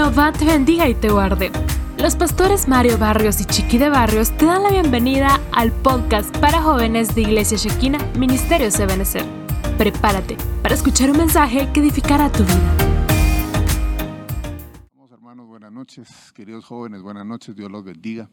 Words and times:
Jehová 0.00 0.32
te 0.32 0.46
bendiga 0.46 0.88
y 0.88 0.94
te 0.94 1.10
guarde. 1.10 1.52
Los 1.98 2.16
pastores 2.16 2.68
Mario 2.68 2.96
Barrios 2.96 3.38
y 3.42 3.44
Chiqui 3.44 3.76
de 3.76 3.90
Barrios 3.90 4.34
te 4.34 4.46
dan 4.46 4.62
la 4.62 4.70
bienvenida 4.70 5.38
al 5.52 5.72
podcast 5.72 6.34
para 6.38 6.62
jóvenes 6.62 7.14
de 7.14 7.20
Iglesia 7.20 7.58
Shekina, 7.58 7.98
Ministerio 8.18 8.68
Ebenezer. 8.68 9.26
Prepárate 9.76 10.38
para 10.62 10.74
escuchar 10.74 11.10
un 11.10 11.18
mensaje 11.18 11.70
que 11.74 11.80
edificará 11.80 12.32
tu 12.32 12.44
vida. 12.44 12.76
hermanos, 15.12 15.46
buenas 15.46 15.70
noches. 15.70 16.32
Queridos 16.32 16.64
jóvenes, 16.64 17.02
buenas 17.02 17.26
noches. 17.26 17.54
Dios 17.54 17.70
los 17.70 17.84
bendiga. 17.84 18.30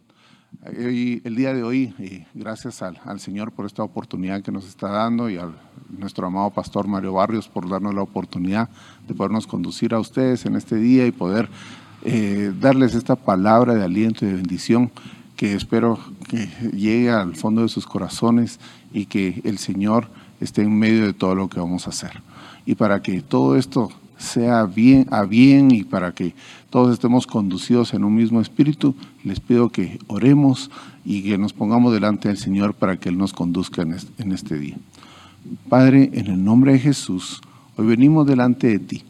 El 0.66 1.36
día 1.36 1.54
de 1.54 1.64
hoy, 1.64 2.26
gracias 2.34 2.82
al, 2.82 3.20
Señor 3.20 3.52
por 3.52 3.66
esta 3.66 3.84
oportunidad 3.84 4.42
que 4.42 4.52
nos 4.52 4.68
está 4.68 4.90
dando 4.90 5.30
y 5.30 5.38
al 5.38 5.54
nuestro 5.90 6.28
amado 6.28 6.50
pastor 6.50 6.88
Mario 6.88 7.14
Barrios 7.14 7.48
por 7.48 7.70
darnos 7.70 7.94
la 7.94 8.02
oportunidad 8.02 8.70
de 9.08 9.14
podernos 9.14 9.48
conducir 9.48 9.94
a 9.94 10.00
ustedes 10.00 10.46
en 10.46 10.56
este 10.56 10.76
día 10.76 11.06
y 11.06 11.12
poder 11.12 11.50
eh, 12.04 12.54
darles 12.60 12.96
esta 12.96 13.16
palabra 13.16 13.76
de 13.76 13.84
aliento 13.84 14.26
y 14.26 14.30
de 14.30 14.36
bendición 14.36 14.92
que 15.36 15.54
espero 15.54 16.00
que 16.28 16.48
llegue 16.74 17.12
al 17.12 17.36
fondo 17.36 17.62
de 17.62 17.70
sus 17.70 17.86
corazones 17.86 18.60
y 18.92 19.06
que 19.06 19.42
el 19.46 19.60
Señor 19.60 20.10
esté 20.42 20.64
en 20.64 20.78
medio 20.78 21.06
de 21.06 21.14
todo 21.14 21.36
lo 21.36 21.48
que 21.48 21.60
vamos 21.60 21.88
a 21.88 21.92
hacer. 21.92 22.22
Y 22.66 22.76
para 22.76 23.02
que 23.02 23.22
todo 23.22 23.56
esto 23.56 23.90
sea 24.18 24.66
bien 24.66 25.08
a 25.12 25.24
bien 25.24 25.72
y 25.72 25.84
para 25.84 26.14
que 26.14 26.34
todos 26.70 26.94
estemos 26.94 27.28
conducidos 27.28 27.94
en 27.94 28.04
un 28.04 28.16
mismo 28.16 28.42
espíritu, 28.42 28.96
les 29.24 29.40
pido 29.40 29.70
que 29.70 30.00
oremos 30.08 30.70
y 31.06 31.24
que 31.24 31.38
nos 31.38 31.54
pongamos 31.54 31.94
delante 31.94 32.28
del 32.28 32.38
Señor 32.38 32.74
para 32.74 32.98
que 32.98 33.10
Él 33.10 33.18
nos 33.18 33.34
conduzca 33.34 33.82
en 33.82 34.32
este 34.32 34.58
día. 34.58 34.78
Padre, 35.70 36.10
en 36.14 36.28
el 36.28 36.44
nombre 36.44 36.74
de 36.74 36.80
Jesús, 36.80 37.42
hoy 37.78 37.86
venimos 37.86 38.28
delante 38.28 38.68
de 38.68 38.80
ti, 38.80 39.04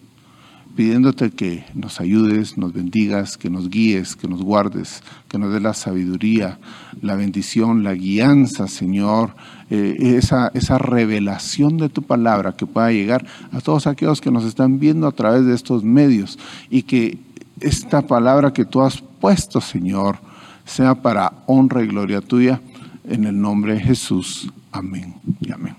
pidiéndote 0.77 1.31
que 1.31 1.65
nos 1.73 1.99
ayudes, 1.99 2.57
nos 2.57 2.71
bendigas, 2.71 3.35
que 3.35 3.49
nos 3.49 3.69
guíes, 3.69 4.15
que 4.15 4.27
nos 4.27 4.43
guardes, 4.43 5.01
que 5.27 5.39
nos 5.39 5.51
dé 5.51 5.59
la 5.59 5.73
sabiduría, 5.73 6.59
la 7.01 7.15
bendición, 7.15 7.83
la 7.83 7.95
guianza, 7.95 8.67
Señor, 8.67 9.35
eh, 9.71 9.95
esa, 9.99 10.51
esa 10.53 10.77
revelación 10.77 11.77
de 11.77 11.89
tu 11.89 12.03
palabra 12.03 12.55
que 12.55 12.67
pueda 12.67 12.91
llegar 12.91 13.25
a 13.51 13.59
todos 13.59 13.87
aquellos 13.87 14.21
que 14.21 14.31
nos 14.31 14.45
están 14.45 14.79
viendo 14.79 15.07
a 15.07 15.11
través 15.11 15.45
de 15.45 15.55
estos 15.55 15.83
medios 15.83 16.37
y 16.69 16.83
que 16.83 17.17
esta 17.59 18.03
palabra 18.03 18.53
que 18.53 18.63
tú 18.63 18.81
has 18.81 19.01
puesto, 19.01 19.59
Señor, 19.59 20.19
sea 20.63 20.93
para 20.93 21.33
honra 21.47 21.83
y 21.83 21.87
gloria 21.87 22.21
tuya, 22.21 22.61
en 23.03 23.25
el 23.25 23.41
nombre 23.41 23.73
de 23.73 23.79
Jesús. 23.79 24.53
Amén 24.71 25.15
y 25.41 25.51
amén 25.51 25.75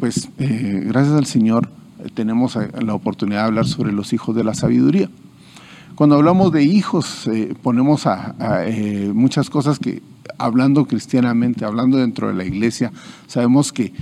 pues 0.00 0.30
eh, 0.38 0.82
gracias 0.86 1.14
al 1.14 1.26
Señor 1.26 1.68
tenemos 2.14 2.56
eh, 2.56 2.70
la 2.80 2.94
oportunidad 2.94 3.42
de 3.42 3.46
hablar 3.46 3.66
sobre 3.66 3.92
los 3.92 4.12
hijos 4.12 4.34
de 4.34 4.44
la 4.44 4.54
sabiduría. 4.54 5.08
Cuando 5.94 6.16
hablamos 6.16 6.52
de 6.52 6.62
hijos, 6.62 7.28
ponemos 7.62 8.06
a, 8.06 8.34
muchas 9.12 9.50
cosas 9.50 9.78
que, 9.78 10.02
hablando 10.38 10.86
cristianamente, 10.86 11.66
hablando 11.66 11.98
dentro 11.98 12.28
de 12.28 12.34
la 12.34 12.44
iglesia, 12.44 12.90
sabemos 13.26 13.70
que 13.70 13.92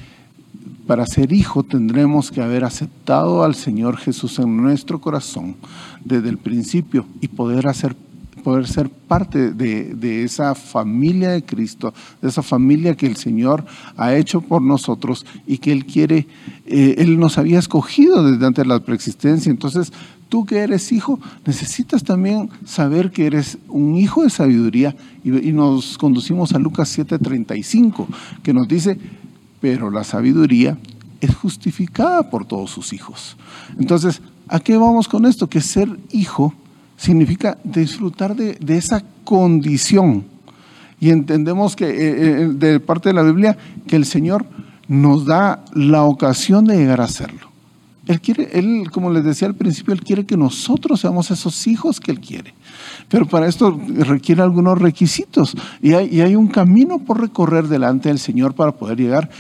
para 0.87 1.05
ser 1.07 1.33
hijo 1.33 1.65
tendremos 1.65 2.31
que 2.31 2.41
haber 2.41 2.65
aceptado 2.65 3.43
al 3.43 3.55
Señor 3.55 3.97
Jesús 3.97 4.39
en 4.39 4.57
nuestro 4.57 5.01
corazón 5.01 5.57
desde 6.05 6.31
el 6.31 6.39
principio 6.39 7.05
y 7.21 7.29
poder 7.29 7.69
hacer 7.69 7.97
poder 8.39 8.67
ser 8.67 8.89
parte 8.89 9.53
de, 9.53 10.25
esa 10.25 10.55
familia 10.55 11.31
de 11.31 11.45
Cristo, 11.45 11.93
de 12.21 12.29
esa 12.29 12.43
familia 12.43 12.97
que 12.97 13.07
el 13.07 13.17
Señor 13.17 13.65
ha 13.97 14.15
hecho 14.15 14.41
por 14.41 14.63
nosotros 14.63 15.27
y 15.47 15.59
que 15.59 15.73
Él 15.73 15.87
quiere, 15.87 16.27
eh, 16.67 16.97
Él 16.99 17.19
nos 17.19 17.39
había 17.39 17.59
escogido 17.59 18.23
desde 18.23 18.47
antes 18.47 18.65
de 18.65 18.69
la 18.69 18.81
preexistencia. 18.81 19.51
Entonces, 19.51 19.93
tú 20.29 20.45
que 20.45 20.59
eres 20.59 20.93
hijo, 20.93 21.21
necesitas 21.47 22.05
también 22.05 22.51
saber 22.65 23.11
que 23.11 23.27
eres 23.27 23.59
un 23.69 23.97
hijo 23.97 24.23
de 24.23 24.31
sabiduría 24.31 24.97
y, 25.25 25.49
y 25.49 25.53
nos 25.53 25.99
conducimos 25.99 26.53
a 26.53 26.59
Lucas 26.59 26.97
7:35, 26.97 28.07
que 28.43 28.53
nos 28.53 28.69
dice, 28.69 28.99
pero 29.61 29.91
la 29.91 30.05
sabiduría 30.05 30.79
es 31.21 31.35
justificada 31.35 32.31
por 32.31 32.47
todos 32.47 32.71
sus 32.71 32.93
hijos. 32.93 33.37
Entonces, 33.79 34.21
¿a 34.47 34.61
qué 34.61 34.77
vamos 34.77 35.09
con 35.09 35.27
esto? 35.27 35.49
Que 35.49 35.61
ser 35.61 35.89
hijo 36.11 36.55
significa 36.99 37.57
disfrutar 37.65 38.37
de, 38.37 38.77
esa 38.77 39.03
condición. 39.25 40.25
Y 41.01 41.11
entendemos 41.11 41.77
que 41.77 41.87
eh, 41.87 42.43
eh, 42.43 42.49
de 42.53 42.81
parte 42.81 43.09
de 43.09 43.15
la 43.15 43.23
Biblia 43.23 43.57
que 43.87 43.97
el 43.97 44.05
Señor 44.05 44.45
nos 44.89 45.25
da 45.25 45.65
la 45.73 46.03
ocasión 46.03 46.67
de 46.67 46.77
llegar 46.77 47.01
a 47.01 47.09
serlo. 47.09 47.49
Él 48.07 48.21
quiere, 48.21 48.49
él, 48.53 48.91
como 48.91 49.11
les 49.11 49.23
decía 49.23 49.47
al 49.47 49.55
principio, 49.55 49.95
él 49.95 50.03
quiere 50.03 50.27
que 50.27 50.37
nosotros 50.37 51.01
seamos 51.01 51.31
esos 51.31 51.67
hijos 51.67 52.01
que 52.01 52.11
él 52.11 52.21
quiere. 52.21 52.55
Pero 53.09 53.27
para 53.27 53.49
esto 53.49 53.81
requiere 53.89 54.43
algunos 54.43 54.79
requisitos 54.79 55.57
y 55.81 55.95
hay, 55.95 56.37
un 56.37 56.49
camino 56.49 56.99
por 56.99 57.21
recorrer 57.21 57.69
delante 57.69 58.11
del 58.11 58.19
Señor 58.19 58.55
para 58.55 58.73
poder 58.73 58.99
llegar 58.99 59.31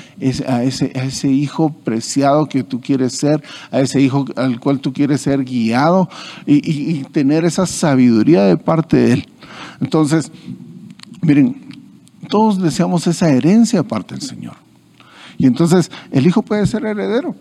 a 0.47 0.63
ese, 0.63 1.29
hijo 1.29 1.71
preciado 1.71 2.47
que 2.47 2.65
tú 2.65 2.81
quieres 2.81 3.13
ser, 3.13 3.43
a 3.71 3.81
ese 3.81 4.01
hijo 4.01 4.25
al 4.37 4.59
cual 4.59 4.81
tú 4.81 4.93
quieres 4.93 5.21
ser 5.21 5.45
guiado 5.45 6.09
y, 6.47 6.57
y 6.71 7.05
tener 7.05 7.45
esa 7.45 7.67
sabiduría 7.67 8.45
de 8.45 8.57
parte 8.57 8.97
de 8.97 9.13
Él. 9.13 9.29
Entonces, 9.81 10.33
miren, 11.21 11.69
todos 12.29 12.61
deseamos 12.61 13.07
esa 13.07 13.31
herencia 13.31 13.81
aparte 13.81 14.15
del 14.15 14.23
Señor. 14.23 14.55
Y 15.37 15.47
entonces 15.47 15.91
el 16.11 16.27
hijo 16.27 16.43
puede 16.43 16.67
ser 16.67 16.85
heredero 16.85 17.35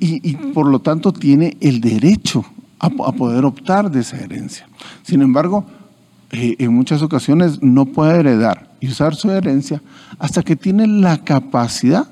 y, 0.00 0.34
por 0.54 0.66
lo 0.66 0.80
tanto 0.80 1.12
tiene 1.12 1.56
el 1.60 1.80
derecho 1.80 2.44
a, 2.80 3.12
poder 3.12 3.44
optar 3.44 3.90
de 3.90 4.00
esa 4.00 4.16
herencia. 4.16 4.66
Sin 5.02 5.22
embargo, 5.22 5.64
eh, 6.32 6.56
en 6.58 6.74
muchas 6.74 7.02
ocasiones 7.02 7.62
no 7.62 7.86
puede 7.86 8.18
heredar 8.18 8.70
y 8.80 8.88
usar 8.88 9.14
su 9.14 9.30
herencia 9.30 9.82
hasta 10.18 10.42
que 10.42 10.56
tiene 10.56 10.86
la 10.86 11.18
capacidad 11.18 12.08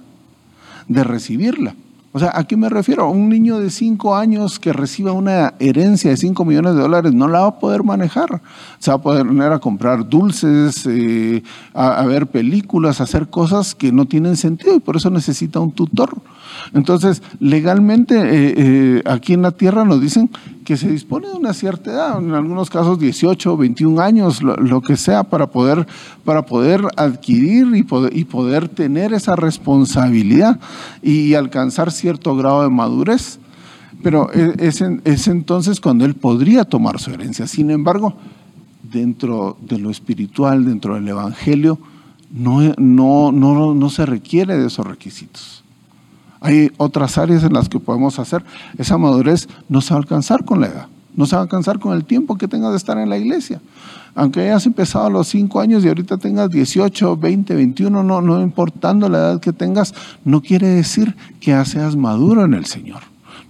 de 0.86 1.04
recibirla. 1.04 1.74
O 2.12 2.18
sea, 2.18 2.32
¿a 2.34 2.44
qué 2.44 2.56
me 2.56 2.70
refiero? 2.70 3.08
Un 3.10 3.28
niño 3.28 3.60
de 3.60 3.70
5 3.70 4.16
años 4.16 4.58
que 4.58 4.72
reciba 4.72 5.12
una 5.12 5.54
herencia 5.58 6.10
de 6.10 6.16
5 6.16 6.42
millones 6.44 6.74
de 6.74 6.80
dólares 6.80 7.12
no 7.12 7.28
la 7.28 7.40
va 7.40 7.46
a 7.46 7.58
poder 7.58 7.84
manejar. 7.84 8.40
Se 8.78 8.90
va 8.90 8.96
a 8.96 9.02
poder 9.02 9.26
poner 9.26 9.52
a 9.52 9.58
comprar 9.58 10.08
dulces, 10.08 10.86
eh, 10.86 11.42
a, 11.74 12.04
ver 12.06 12.26
películas, 12.26 13.00
a 13.00 13.04
hacer 13.04 13.28
cosas 13.28 13.74
que 13.74 13.92
no 13.92 14.06
tienen 14.06 14.36
sentido 14.36 14.74
y 14.74 14.80
por 14.80 14.96
eso 14.96 15.10
necesita 15.10 15.60
un 15.60 15.70
tutor. 15.70 16.16
Entonces, 16.74 17.22
legalmente 17.40 18.14
eh, 18.16 18.54
eh, 18.56 19.02
aquí 19.06 19.34
en 19.34 19.42
la 19.42 19.52
tierra 19.52 19.84
nos 19.84 20.00
dicen 20.00 20.30
que 20.64 20.76
se 20.76 20.90
dispone 20.90 21.28
de 21.28 21.34
una 21.34 21.54
cierta 21.54 21.90
edad, 21.90 22.18
en 22.18 22.34
algunos 22.34 22.68
casos 22.68 22.98
18, 22.98 23.56
21 23.56 24.00
años, 24.02 24.42
lo, 24.42 24.80
que 24.82 24.96
sea, 24.96 25.24
para 25.24 25.46
poder, 25.46 25.86
para 26.24 26.44
poder 26.44 26.82
adquirir 26.96 27.74
y 27.74 27.82
poder, 27.82 28.14
y 28.16 28.24
poder 28.24 28.68
tener 28.68 29.14
esa 29.14 29.34
responsabilidad 29.34 30.60
y 31.02 31.34
alcanzar 31.34 31.90
cierto 31.90 32.36
grado 32.36 32.62
de 32.62 32.68
madurez. 32.68 33.38
Pero 34.02 34.30
e, 34.32 34.54
es, 34.58 34.82
es 35.04 35.28
entonces 35.28 35.80
cuando 35.80 36.04
él 36.04 36.14
podría 36.14 36.64
tomar 36.64 37.00
su 37.00 37.10
herencia. 37.12 37.46
Sin 37.46 37.70
embargo, 37.70 38.14
dentro 38.82 39.56
de 39.60 39.78
lo 39.78 39.90
espiritual, 39.90 40.64
dentro 40.64 40.94
del 40.94 41.08
Evangelio, 41.08 41.78
no, 42.30 42.60
no, 42.76 43.32
no, 43.32 43.74
no 43.74 43.90
se 43.90 44.06
requiere 44.06 44.56
de 44.56 44.66
esos 44.66 44.86
requisitos. 44.86 45.57
Hay 46.40 46.70
otras 46.76 47.18
áreas 47.18 47.42
en 47.44 47.52
las 47.52 47.68
que 47.68 47.80
podemos 47.80 48.18
hacer. 48.18 48.44
Esa 48.76 48.98
madurez 48.98 49.48
no 49.68 49.80
se 49.80 49.90
va 49.90 49.96
a 49.96 50.00
alcanzar 50.00 50.44
con 50.44 50.60
la 50.60 50.68
edad, 50.68 50.86
no 51.14 51.26
se 51.26 51.34
va 51.34 51.40
a 51.40 51.44
alcanzar 51.44 51.78
con 51.78 51.94
el 51.94 52.04
tiempo 52.04 52.36
que 52.36 52.48
tengas 52.48 52.70
de 52.70 52.76
estar 52.76 52.98
en 52.98 53.08
la 53.08 53.18
iglesia. 53.18 53.60
Aunque 54.14 54.40
hayas 54.40 54.66
empezado 54.66 55.06
a 55.06 55.10
los 55.10 55.28
5 55.28 55.60
años 55.60 55.84
y 55.84 55.88
ahorita 55.88 56.18
tengas 56.18 56.50
18, 56.50 57.16
20, 57.16 57.54
21, 57.54 58.02
no, 58.02 58.20
no 58.20 58.42
importando 58.42 59.08
la 59.08 59.18
edad 59.18 59.40
que 59.40 59.52
tengas, 59.52 59.94
no 60.24 60.40
quiere 60.40 60.66
decir 60.68 61.14
que 61.40 61.52
ya 61.52 61.64
seas 61.64 61.94
maduro 61.94 62.44
en 62.44 62.54
el 62.54 62.66
Señor. 62.66 63.02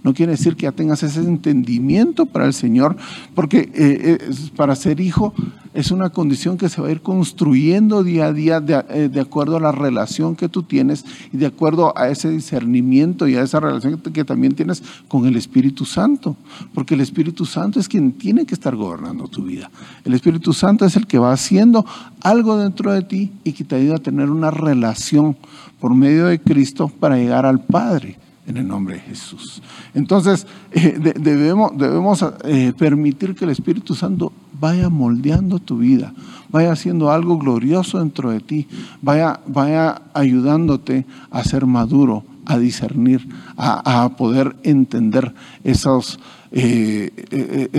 No 0.09 0.15
quiere 0.15 0.31
decir 0.31 0.55
que 0.55 0.63
ya 0.63 0.71
tengas 0.71 1.03
ese 1.03 1.19
entendimiento 1.19 2.25
para 2.25 2.47
el 2.47 2.55
Señor, 2.55 2.97
porque 3.35 3.59
eh, 3.59 3.69
eh, 3.75 4.17
para 4.55 4.75
ser 4.75 4.99
hijo 4.99 5.35
es 5.75 5.91
una 5.91 6.09
condición 6.09 6.57
que 6.57 6.67
se 6.67 6.81
va 6.81 6.87
a 6.87 6.91
ir 6.91 7.01
construyendo 7.01 8.03
día 8.03 8.25
a 8.25 8.33
día 8.33 8.63
eh, 8.89 9.07
de, 9.07 9.19
acuerdo 9.21 9.57
a 9.57 9.59
la 9.59 9.71
relación 9.71 10.35
que 10.35 10.49
tú 10.49 10.63
tienes 10.63 11.05
y 11.31 11.37
de 11.37 11.45
acuerdo 11.45 11.95
a 11.95 12.09
ese 12.09 12.31
discernimiento 12.31 13.27
y 13.27 13.35
a 13.35 13.43
esa 13.43 13.59
relación 13.59 13.99
que, 13.99 14.25
también 14.25 14.55
tienes 14.55 14.81
con 15.07 15.27
el 15.27 15.35
Espíritu 15.35 15.85
Santo, 15.85 16.35
porque 16.73 16.95
el 16.95 17.01
Espíritu 17.01 17.45
Santo 17.45 17.79
es 17.79 17.87
quien 17.87 18.13
tiene 18.13 18.47
que 18.47 18.55
estar 18.55 18.75
gobernando 18.75 19.27
tu 19.27 19.43
vida. 19.43 19.69
El 20.05 20.15
Espíritu 20.15 20.53
Santo 20.53 20.85
es 20.85 20.95
el 20.95 21.05
que 21.05 21.19
va 21.19 21.33
haciendo 21.33 21.85
algo 22.21 22.57
dentro 22.57 22.91
de 22.91 23.03
ti 23.03 23.31
y 23.43 23.51
que 23.51 23.63
te 23.63 23.75
ayuda 23.75 23.97
a 23.97 23.99
tener 23.99 24.31
una 24.31 24.49
relación 24.49 25.37
por 25.79 25.93
medio 25.93 26.25
de 26.25 26.39
Cristo 26.39 26.91
para 26.99 27.15
llegar 27.15 27.45
al 27.45 27.59
Padre 27.59 28.17
en 28.49 28.57
el 28.57 28.67
nombre 28.67 28.95
de 28.95 29.01
Jesús. 29.01 29.61
Entonces, 29.93 30.47
eh, 30.71 30.99
debemos, 31.19 31.77
debemos 31.77 32.25
eh, 32.43 32.73
permitir 32.77 33.35
que 33.35 33.45
el 33.45 33.51
Espíritu 33.51 33.93
Santo 33.93 34.33
vaya 34.59 34.89
moldeando 34.89 35.59
tu 35.59 35.77
vida, 35.77 36.13
vaya 36.49 36.71
haciendo 36.71 37.11
algo 37.11 37.37
glorioso 37.37 37.99
dentro 37.99 38.31
de 38.31 38.39
ti, 38.39 38.67
vaya, 39.01 39.39
vaya 39.45 40.01
ayudándote 40.13 41.05
a 41.29 41.43
ser 41.43 41.67
maduro, 41.67 42.23
a 42.45 42.57
discernir, 42.57 43.29
a, 43.55 44.09
poder 44.17 44.55
entender 44.63 45.31
esos, 45.63 46.19
eh, 46.51 47.69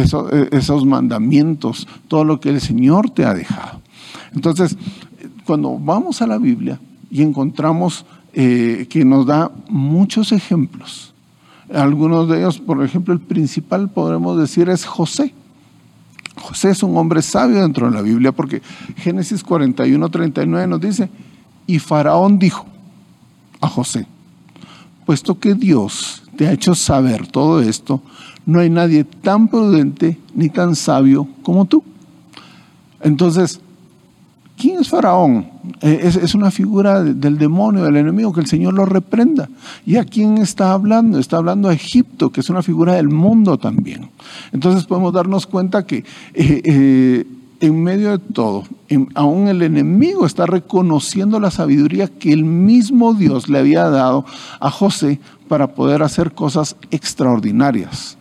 esos 0.52 0.86
mandamientos, 0.86 1.88
todo 2.06 2.24
lo 2.24 2.38
que 2.38 2.50
el 2.50 2.60
Señor 2.60 3.10
te 3.10 3.24
ha 3.24 3.34
dejado. 3.34 3.80
Entonces, 4.32 4.76
cuando 5.44 5.76
vamos 5.76 6.22
a 6.22 6.28
la 6.28 6.38
Biblia 6.38 6.78
y 7.10 7.22
encontramos 7.22 8.06
que 8.32 9.02
nos 9.04 9.26
da 9.26 9.50
muchos 9.68 10.32
ejemplos, 10.32 11.12
algunos 11.72 12.28
de 12.28 12.38
ellos, 12.38 12.58
por 12.58 12.82
ejemplo, 12.84 13.14
el 13.14 13.20
principal 13.20 13.88
podemos 13.88 14.38
decir 14.38 14.68
es 14.68 14.84
José. 14.84 15.32
José 16.36 16.70
es 16.70 16.82
un 16.82 16.96
hombre 16.96 17.22
sabio 17.22 17.60
dentro 17.60 17.88
de 17.88 17.94
la 17.94 18.02
Biblia 18.02 18.32
porque 18.32 18.62
Génesis 18.96 19.44
41, 19.44 20.08
39 20.08 20.66
nos 20.66 20.80
dice, 20.80 21.08
y 21.66 21.78
Faraón 21.78 22.38
dijo 22.38 22.66
a 23.60 23.68
José, 23.68 24.06
puesto 25.06 25.38
que 25.38 25.54
Dios 25.54 26.22
te 26.36 26.48
ha 26.48 26.52
hecho 26.52 26.74
saber 26.74 27.26
todo 27.26 27.60
esto, 27.60 28.02
no 28.46 28.58
hay 28.60 28.70
nadie 28.70 29.04
tan 29.04 29.48
prudente 29.48 30.18
ni 30.34 30.48
tan 30.48 30.74
sabio 30.74 31.28
como 31.42 31.66
tú. 31.66 31.84
Entonces, 33.00 33.60
¿Quién 34.60 34.78
es 34.78 34.90
Faraón? 34.90 35.46
Eh, 35.80 36.00
es, 36.02 36.34
una 36.34 36.50
figura 36.50 37.02
del 37.02 37.38
demonio, 37.38 37.82
del 37.82 37.96
enemigo, 37.96 38.30
que 38.34 38.40
el 38.40 38.46
Señor 38.46 38.74
lo 38.74 38.84
reprenda. 38.84 39.48
¿Y 39.86 39.96
a 39.96 40.04
quién 40.04 40.36
está 40.36 40.72
hablando? 40.72 41.18
Está 41.18 41.38
hablando 41.38 41.70
a 41.70 41.72
Egipto, 41.72 42.28
que 42.28 42.40
es 42.42 42.50
una 42.50 42.62
figura 42.62 42.92
del 42.92 43.08
mundo 43.08 43.56
también. 43.56 44.10
Entonces 44.52 44.84
podemos 44.84 45.14
darnos 45.14 45.46
cuenta 45.46 45.86
que 45.86 46.04
eh, 46.34 46.60
eh, 46.64 47.26
en 47.60 47.82
medio 47.82 48.10
de 48.10 48.18
todo, 48.18 48.64
aún 49.14 49.48
el 49.48 49.62
enemigo 49.62 50.26
está 50.26 50.44
reconociendo 50.44 51.40
la 51.40 51.50
sabiduría 51.50 52.08
que 52.08 52.30
el 52.30 52.44
mismo 52.44 53.14
Dios 53.14 53.48
le 53.48 53.60
había 53.60 53.88
dado 53.88 54.26
a 54.60 54.70
José 54.70 55.20
para 55.48 55.68
poder 55.68 56.02
hacer 56.02 56.32
cosas 56.32 56.76
extraordinarias. 56.90 58.18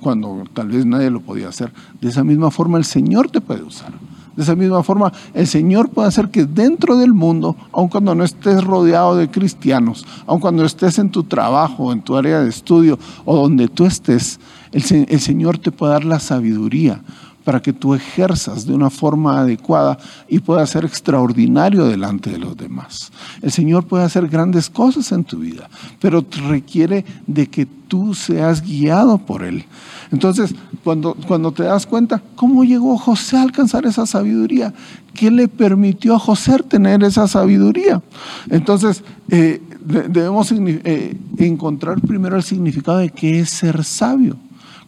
cuando 0.00 0.44
tal 0.54 0.68
vez 0.68 0.86
nadie 0.86 1.10
lo 1.10 1.20
podía 1.20 1.48
hacer. 1.48 1.72
De 2.00 2.08
esa 2.08 2.22
misma 2.22 2.52
forma 2.52 2.78
el 2.78 2.84
Señor 2.84 3.32
te 3.32 3.40
puede 3.40 3.64
usar. 3.64 3.92
De 4.40 4.44
esa 4.44 4.56
misma 4.56 4.82
forma, 4.82 5.12
el 5.34 5.46
Señor 5.46 5.90
puede 5.90 6.08
hacer 6.08 6.30
que 6.30 6.46
dentro 6.46 6.96
del 6.96 7.12
mundo, 7.12 7.56
aun 7.72 7.88
cuando 7.88 8.14
no 8.14 8.24
estés 8.24 8.64
rodeado 8.64 9.14
de 9.14 9.30
cristianos, 9.30 10.06
aun 10.26 10.40
cuando 10.40 10.64
estés 10.64 10.98
en 10.98 11.10
tu 11.10 11.24
trabajo, 11.24 11.92
en 11.92 12.00
tu 12.00 12.16
área 12.16 12.40
de 12.40 12.48
estudio 12.48 12.98
o 13.26 13.36
donde 13.36 13.68
tú 13.68 13.84
estés, 13.84 14.40
el, 14.72 15.06
el 15.10 15.20
Señor 15.20 15.58
te 15.58 15.72
puede 15.72 15.92
dar 15.92 16.06
la 16.06 16.20
sabiduría 16.20 17.02
para 17.44 17.60
que 17.60 17.72
tú 17.72 17.94
ejerzas 17.94 18.66
de 18.66 18.74
una 18.74 18.90
forma 18.90 19.40
adecuada 19.40 19.98
y 20.28 20.40
puedas 20.40 20.70
ser 20.70 20.84
extraordinario 20.84 21.86
delante 21.86 22.30
de 22.30 22.38
los 22.38 22.56
demás. 22.56 23.10
El 23.42 23.50
Señor 23.50 23.86
puede 23.86 24.04
hacer 24.04 24.28
grandes 24.28 24.68
cosas 24.68 25.10
en 25.12 25.24
tu 25.24 25.38
vida, 25.38 25.68
pero 26.00 26.24
requiere 26.48 27.04
de 27.26 27.46
que 27.48 27.66
tú 27.66 28.14
seas 28.14 28.62
guiado 28.62 29.18
por 29.18 29.42
Él. 29.42 29.64
Entonces, 30.12 30.54
cuando, 30.84 31.14
cuando 31.26 31.52
te 31.52 31.64
das 31.64 31.86
cuenta, 31.86 32.22
¿cómo 32.36 32.64
llegó 32.64 32.96
José 32.96 33.36
a 33.36 33.42
alcanzar 33.42 33.86
esa 33.86 34.06
sabiduría? 34.06 34.74
¿Qué 35.14 35.30
le 35.30 35.48
permitió 35.48 36.14
a 36.14 36.18
José 36.18 36.58
tener 36.68 37.02
esa 37.04 37.28
sabiduría? 37.28 38.02
Entonces, 38.48 39.02
eh, 39.28 39.60
debemos 39.80 40.52
eh, 40.52 41.16
encontrar 41.38 42.00
primero 42.00 42.36
el 42.36 42.42
significado 42.42 42.98
de 42.98 43.10
qué 43.10 43.40
es 43.40 43.50
ser 43.50 43.84
sabio. 43.84 44.36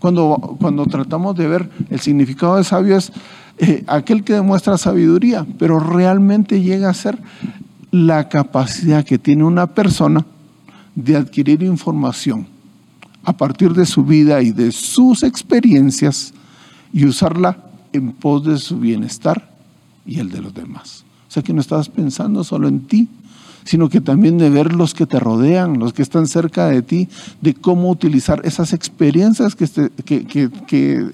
Cuando, 0.03 0.57
cuando 0.59 0.85
tratamos 0.87 1.37
de 1.37 1.47
ver 1.47 1.71
el 1.89 2.01
significado 2.01 2.57
de 2.57 2.65
sabio 2.65 2.97
es 2.97 3.13
eh, 3.59 3.85
aquel 3.87 4.25
que 4.25 4.33
demuestra 4.33 4.77
sabiduría, 4.77 5.47
pero 5.61 5.79
realmente 5.79 6.61
llega 6.61 6.91
a 6.91 6.95
ser 6.95 7.21
la 7.93 8.29
capacidad 8.29 9.05
que 9.05 9.19
tiene 9.19 9.45
una 9.45 9.69
persona 9.69 10.27
de 10.97 11.15
adquirir 11.15 11.63
información 11.63 12.49
a 13.23 13.33
partir 13.37 13.75
de 13.75 13.87
su 13.87 14.03
vida 14.03 14.43
y 14.43 14.51
de 14.51 14.73
sus 14.73 15.23
experiencias 15.23 16.35
y 16.93 17.07
usarla 17.07 17.59
en 17.93 18.11
pos 18.11 18.45
de 18.45 18.59
su 18.59 18.81
bienestar 18.81 19.55
y 20.05 20.19
el 20.19 20.31
de 20.31 20.41
los 20.41 20.53
demás. 20.53 21.05
O 21.29 21.31
sea 21.31 21.45
que 21.45 21.53
no 21.53 21.61
estás 21.61 21.89
pensando 21.89 22.43
solo 22.43 22.67
en 22.67 22.89
ti, 22.89 23.09
sino 23.65 23.89
que 23.89 24.01
también 24.01 24.39
de 24.39 24.51
ver 24.51 24.75
los 24.75 24.95
que 24.95 25.07
te 25.07 25.21
rodean, 25.21 25.79
los 25.79 25.93
que 25.93 26.03
están 26.03 26.27
cerca 26.27 26.67
de 26.67 26.83
ti, 26.83 27.09
de 27.41 27.55
cómo 27.55 27.91
utilizar 27.91 28.41
esas 28.45 28.73
experiencias 28.73 29.55
que 29.55 29.67
te, 29.67 29.91
que, 29.91 31.13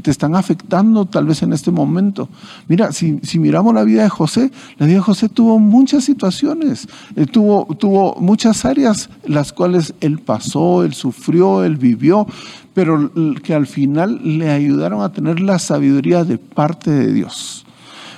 te 0.00 0.10
están 0.10 0.34
afectando 0.34 1.04
tal 1.04 1.26
vez 1.26 1.42
en 1.42 1.52
este 1.52 1.70
momento. 1.70 2.28
Mira, 2.68 2.92
si, 2.92 3.20
miramos 3.38 3.74
la 3.74 3.84
vida 3.84 4.02
de 4.02 4.08
José, 4.08 4.50
la 4.78 4.86
vida 4.86 4.96
de 4.96 5.02
José 5.02 5.28
tuvo 5.28 5.58
muchas 5.58 6.04
situaciones, 6.04 6.88
él 7.16 7.30
tuvo, 7.30 7.66
tuvo 7.76 8.16
muchas 8.20 8.64
áreas 8.64 9.10
las 9.26 9.52
cuales 9.52 9.94
él 10.00 10.18
pasó, 10.18 10.84
él 10.84 10.94
sufrió, 10.94 11.64
él 11.64 11.76
vivió, 11.76 12.26
pero 12.74 13.10
que 13.42 13.54
al 13.54 13.66
final 13.66 14.20
le 14.38 14.50
ayudaron 14.50 15.02
a 15.02 15.12
tener 15.12 15.40
la 15.40 15.58
sabiduría 15.58 16.24
de 16.24 16.38
parte 16.38 16.90
de 16.90 17.12
Dios. 17.12 17.66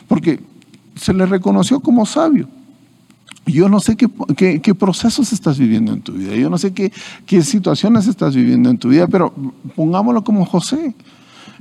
Porque 0.08 0.40
se 0.94 1.14
le 1.14 1.26
reconoció 1.26 1.80
como 1.80 2.06
sabio. 2.06 2.48
Yo 3.46 3.68
no 3.68 3.80
sé 3.80 3.96
qué, 3.96 4.74
procesos 4.74 5.32
estás 5.32 5.58
viviendo 5.58 5.92
en 5.92 6.00
tu 6.00 6.12
vida, 6.12 6.36
yo 6.36 6.48
no 6.48 6.58
sé 6.58 6.72
qué, 6.72 6.92
qué, 7.26 7.42
situaciones 7.42 8.06
estás 8.06 8.36
viviendo 8.36 8.70
en 8.70 8.78
tu 8.78 8.88
vida, 8.88 9.08
pero 9.08 9.34
pongámoslo 9.74 10.22
como 10.22 10.44
José. 10.44 10.94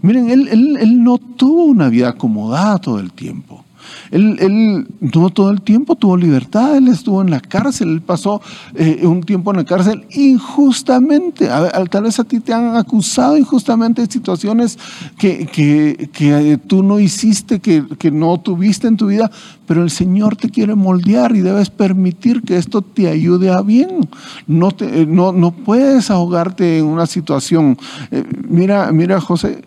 Miren, 0.02 0.30
él, 0.30 0.48
él 0.48 1.04
no 1.04 1.18
tuvo 1.18 1.66
una 1.66 1.90
vida 1.90 2.10
acomodada 2.10 2.78
todo 2.80 3.00
el 3.00 3.12
tiempo. 3.12 3.66
Él, 4.12 4.38
él 4.40 4.88
tuvo 5.12 5.30
todo 5.30 5.50
el 5.52 5.62
tiempo, 5.62 5.96
tuvo 5.96 6.18
libertad, 6.18 6.76
él 6.78 6.88
estuvo 6.88 7.22
en 7.22 7.30
la 7.32 7.40
cárcel, 7.40 7.90
él 7.90 8.02
pasó 8.02 8.42
eh, 8.76 9.06
un 9.06 9.24
tiempo 9.24 9.52
en 9.52 9.58
la 9.58 9.66
cárcel 9.66 10.06
injustamente. 10.12 11.48
tal 11.90 12.04
vez 12.04 12.20
a 12.20 12.24
ti 12.24 12.40
te 12.40 12.54
han 12.54 12.76
acusado 12.76 13.38
injustamente 13.38 14.02
de 14.02 14.12
situaciones 14.12 14.78
que, 15.18 15.48
que 15.48 16.60
tú 16.68 16.84
no 16.84 17.00
hiciste, 17.00 17.60
que, 17.60 18.12
no 18.12 18.40
tuviste 18.40 18.88
en 18.88 18.98
tu 18.98 19.08
vida, 19.08 19.32
pero 19.66 19.84
el 19.84 19.90
Señor 19.90 20.36
te 20.36 20.50
quiere 20.50 20.76
moldear 20.76 21.36
y 21.36 21.42
debes 21.42 21.70
permitir 21.70 22.42
que 22.42 22.58
esto 22.58 22.82
te 22.82 23.08
ayude 23.08 23.50
a 23.52 23.62
bien. 23.62 24.10
No, 24.48 24.70
no, 25.08 25.32
no 25.32 25.52
puedes 25.52 26.12
ahogarte 26.12 26.80
en 26.80 26.86
una 26.86 27.06
situación. 27.06 27.78
Eh, 28.12 28.24
mira, 28.48 28.92
mira, 28.92 29.22
José, 29.22 29.64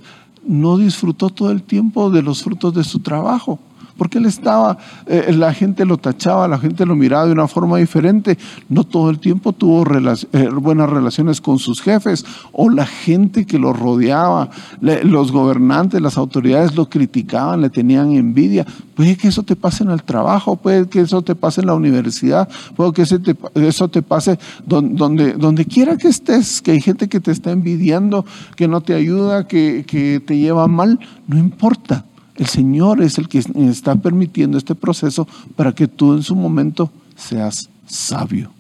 no 0.46 0.76
disfrutó 0.76 1.30
todo 1.30 1.50
el 1.50 1.62
tiempo 1.62 2.10
de 2.10 2.22
los 2.22 2.42
frutos 2.42 2.74
de 2.74 2.84
su 2.84 3.00
trabajo 3.00 3.58
porque 3.96 4.18
él 4.18 4.26
estaba, 4.26 4.78
eh, 5.06 5.32
la 5.36 5.54
gente 5.54 5.84
lo 5.84 5.98
tachaba, 5.98 6.48
la 6.48 6.58
gente 6.58 6.84
lo 6.84 6.96
miraba 6.96 7.26
de 7.26 7.32
una 7.32 7.48
forma 7.48 7.78
diferente. 7.78 8.38
No 8.68 8.84
todo 8.84 9.10
el 9.10 9.18
tiempo 9.18 9.52
tuvo 9.52 9.84
eh, 9.84 10.48
buenas 10.50 10.90
relaciones 10.90 11.40
con 11.40 11.58
sus 11.58 11.80
jefes 11.80 12.24
o 12.52 12.70
la 12.70 12.86
gente 12.86 13.46
que 13.46 13.58
lo 13.58 13.72
rodeaba, 13.72 14.50
los 14.80 15.32
gobernantes, 15.32 16.00
las 16.00 16.18
autoridades 16.18 16.74
lo 16.74 16.88
criticaban, 16.88 17.60
le 17.60 17.70
tenían 17.70 18.12
envidia. 18.12 18.66
Puede 18.94 19.16
que 19.16 19.28
eso 19.28 19.42
te 19.42 19.56
pase 19.56 19.84
en 19.84 19.90
el 19.90 20.02
trabajo, 20.02 20.56
puede 20.56 20.88
que 20.88 21.00
eso 21.00 21.22
te 21.22 21.34
pase 21.34 21.60
en 21.60 21.68
la 21.68 21.74
universidad, 21.74 22.48
puede 22.76 22.92
que 22.92 23.02
eso 23.02 23.88
te, 23.88 24.02
pase 24.02 24.38
donde, 24.66 25.32
donde, 25.32 25.64
quiera 25.64 25.96
que 25.96 26.08
estés, 26.08 26.62
que 26.62 26.72
hay 26.72 26.80
gente 26.80 27.08
que 27.08 27.20
te 27.20 27.30
está 27.30 27.50
envidiando, 27.50 28.24
que 28.56 28.68
no 28.68 28.80
te 28.80 28.94
ayuda, 28.94 29.46
que 29.46 30.22
te 30.24 30.38
lleva 30.38 30.68
mal, 30.68 30.98
no 31.26 31.38
importa 31.38 32.04
el 32.36 32.46
Señor 32.46 33.02
es 33.02 33.18
el 33.18 33.28
que 33.28 33.38
está 33.38 33.94
permitiendo 33.96 34.58
este 34.58 34.74
proceso 34.74 35.26
para 35.56 35.72
que 35.72 35.86
tú 35.86 36.14
en 36.14 36.22
su 36.22 36.34
momento 36.34 36.90
seas 37.16 37.68
sabio, 37.86 38.50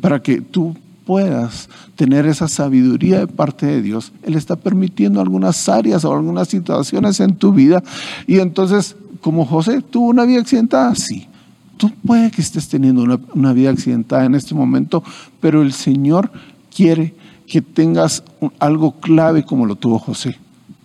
para 0.00 0.22
que 0.22 0.40
tú 0.40 0.76
puedas 1.06 1.68
tener 1.96 2.26
esa 2.26 2.46
sabiduría 2.46 3.20
de 3.20 3.26
parte 3.26 3.66
de 3.66 3.82
Dios. 3.82 4.12
Él 4.22 4.34
está 4.34 4.56
permitiendo 4.56 5.20
algunas 5.20 5.68
áreas 5.68 6.04
o 6.04 6.12
algunas 6.12 6.48
situaciones 6.48 7.20
en 7.20 7.36
tu 7.36 7.52
vida 7.52 7.82
y 8.26 8.38
entonces, 8.38 8.96
como 9.20 9.46
José, 9.46 9.80
tuvo 9.80 10.08
una 10.08 10.24
vida 10.24 10.40
accidentada, 10.40 10.94
sí. 10.94 11.28
Tú 11.78 11.90
puede 12.06 12.30
que 12.30 12.42
estés 12.42 12.68
teniendo 12.68 13.02
una, 13.02 13.18
una 13.34 13.52
vida 13.52 13.70
accidentada 13.70 14.24
en 14.24 14.34
este 14.34 14.54
momento, 14.54 15.02
pero 15.40 15.62
el 15.62 15.72
Señor 15.72 16.30
quiere 16.74 17.14
que 17.46 17.60
tengas 17.60 18.22
algo 18.58 18.92
clave 18.92 19.44
como 19.44 19.66
lo 19.66 19.74
tuvo 19.74 19.98
José, 19.98 20.38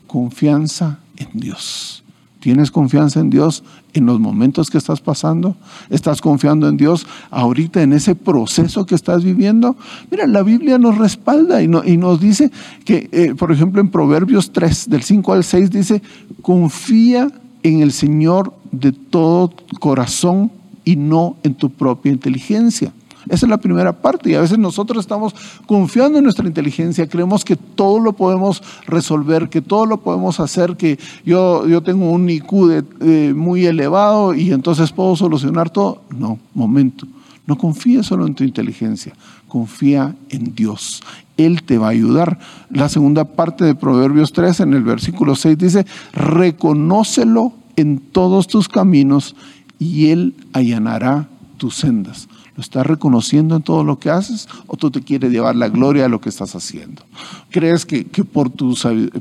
confianza 0.08 1.00
en 1.18 1.27
Dios. 1.34 2.04
¿Tienes 2.39 2.70
confianza 2.70 3.20
en 3.20 3.29
Dios 3.29 3.63
en 3.94 4.06
los 4.06 4.20
momentos 4.20 4.70
que 4.70 4.77
estás 4.77 5.01
pasando? 5.01 5.56
¿Estás 5.89 6.22
confiando 6.22 6.70
en 6.70 6.77
Dios 6.77 7.08
ahorita 7.32 7.82
en 7.82 7.94
ese 7.94 8.13
proceso 8.15 8.86
que 8.86 8.94
estás 8.94 9.24
viviendo? 9.24 9.75
Mira, 10.12 10.27
la 10.27 10.44
Biblia 10.44 10.77
nos 10.77 10.98
respalda 10.98 11.63
y, 11.63 11.67
nos 11.67 12.20
dice 12.20 12.51
que, 12.86 13.10
eh, 13.12 13.34
por 13.36 13.51
ejemplo, 13.51 13.82
en 13.82 13.89
Proverbios 13.89 14.51
3, 14.51 14.89
del 14.89 15.01
5 15.01 15.34
al 15.34 15.44
6, 15.44 15.72
dice, 15.72 16.01
confía 16.41 17.32
en 17.63 17.82
el 17.82 17.91
Señor 17.91 18.53
de 18.72 18.91
todo 18.91 19.53
corazón 19.79 20.51
y 20.86 20.96
no 20.96 21.38
en 21.44 21.56
tu 21.56 21.72
propia 21.72 22.12
inteligencia. 22.12 22.94
Esa 23.29 23.46
es 23.46 23.50
la 23.50 23.57
primera 23.57 23.93
parte 23.93 24.31
y 24.31 24.36
a 24.36 24.41
veces 24.41 24.57
nosotros 24.57 25.01
estamos 25.01 25.36
confiando 25.65 26.17
en 26.17 26.24
nuestra 26.24 26.48
inteligencia, 26.48 27.07
creemos 27.07 27.43
que 27.43 27.55
todo 27.55 28.00
lo 28.00 28.13
podemos 28.13 28.63
resolver, 28.86 29.50
que 29.50 29.62
todo 29.62 29.86
lo 29.86 29.98
podemos 29.98 30.39
hacer, 30.39 30.77
que 30.77 31.00
yo, 31.25 31.67
yo 31.67 31.81
tengo 31.81 32.10
un 32.10 32.29
IQ 32.29 33.34
muy 33.36 33.65
elevado 33.65 34.34
y 34.34 34.51
entonces 34.51 34.91
puedo 34.91 35.15
solucionar 35.15 35.69
todo. 35.69 36.01
No, 36.10 36.39
momento. 36.53 37.07
No 37.46 37.57
confíes 37.57 38.07
solo 38.07 38.27
en 38.27 38.36
tu 38.36 38.43
inteligencia, 38.43 39.13
confía 39.48 40.15
en 40.29 40.53
Dios. 40.53 41.01
Él 41.38 41.63
te 41.63 41.77
va 41.77 41.88
a 41.88 41.91
ayudar. 41.91 42.39
La 42.69 42.89
segunda 42.89 43.24
parte 43.24 43.63
de 43.63 43.74
Proverbios 43.74 44.34
3, 44.34 44.60
en 44.62 44.74
el 44.74 44.84
versículo 44.84 45.34
6, 45.36 45.57
dice, 45.57 45.86
reconócelo 46.12 47.53
en 47.77 48.00
todos 48.00 48.48
tus 48.48 48.67
caminos 48.67 49.36
y 49.79 50.07
Él 50.07 50.34
allanará 50.51 51.29
tus 51.57 51.75
sendas. 51.75 52.27
¿Lo 52.58 52.62
estás 52.62 52.88
reconociendo 52.88 53.56
en 53.56 53.62
todo 53.62 53.84
lo 53.84 54.00
que 54.00 54.10
haces 54.10 54.50
o 54.66 54.76
tú 54.76 54.90
te 54.90 55.02
quieres 55.02 55.32
llevar 55.32 55.56
la 55.56 55.70
gloria 55.70 56.06
a 56.06 56.10
lo 56.10 56.20
que 56.20 56.30
estás 56.30 56.56
haciendo? 56.56 57.04
¿Crees 57.52 57.86
que, 57.86 58.04
por, 58.04 58.50
tu, 58.50 58.76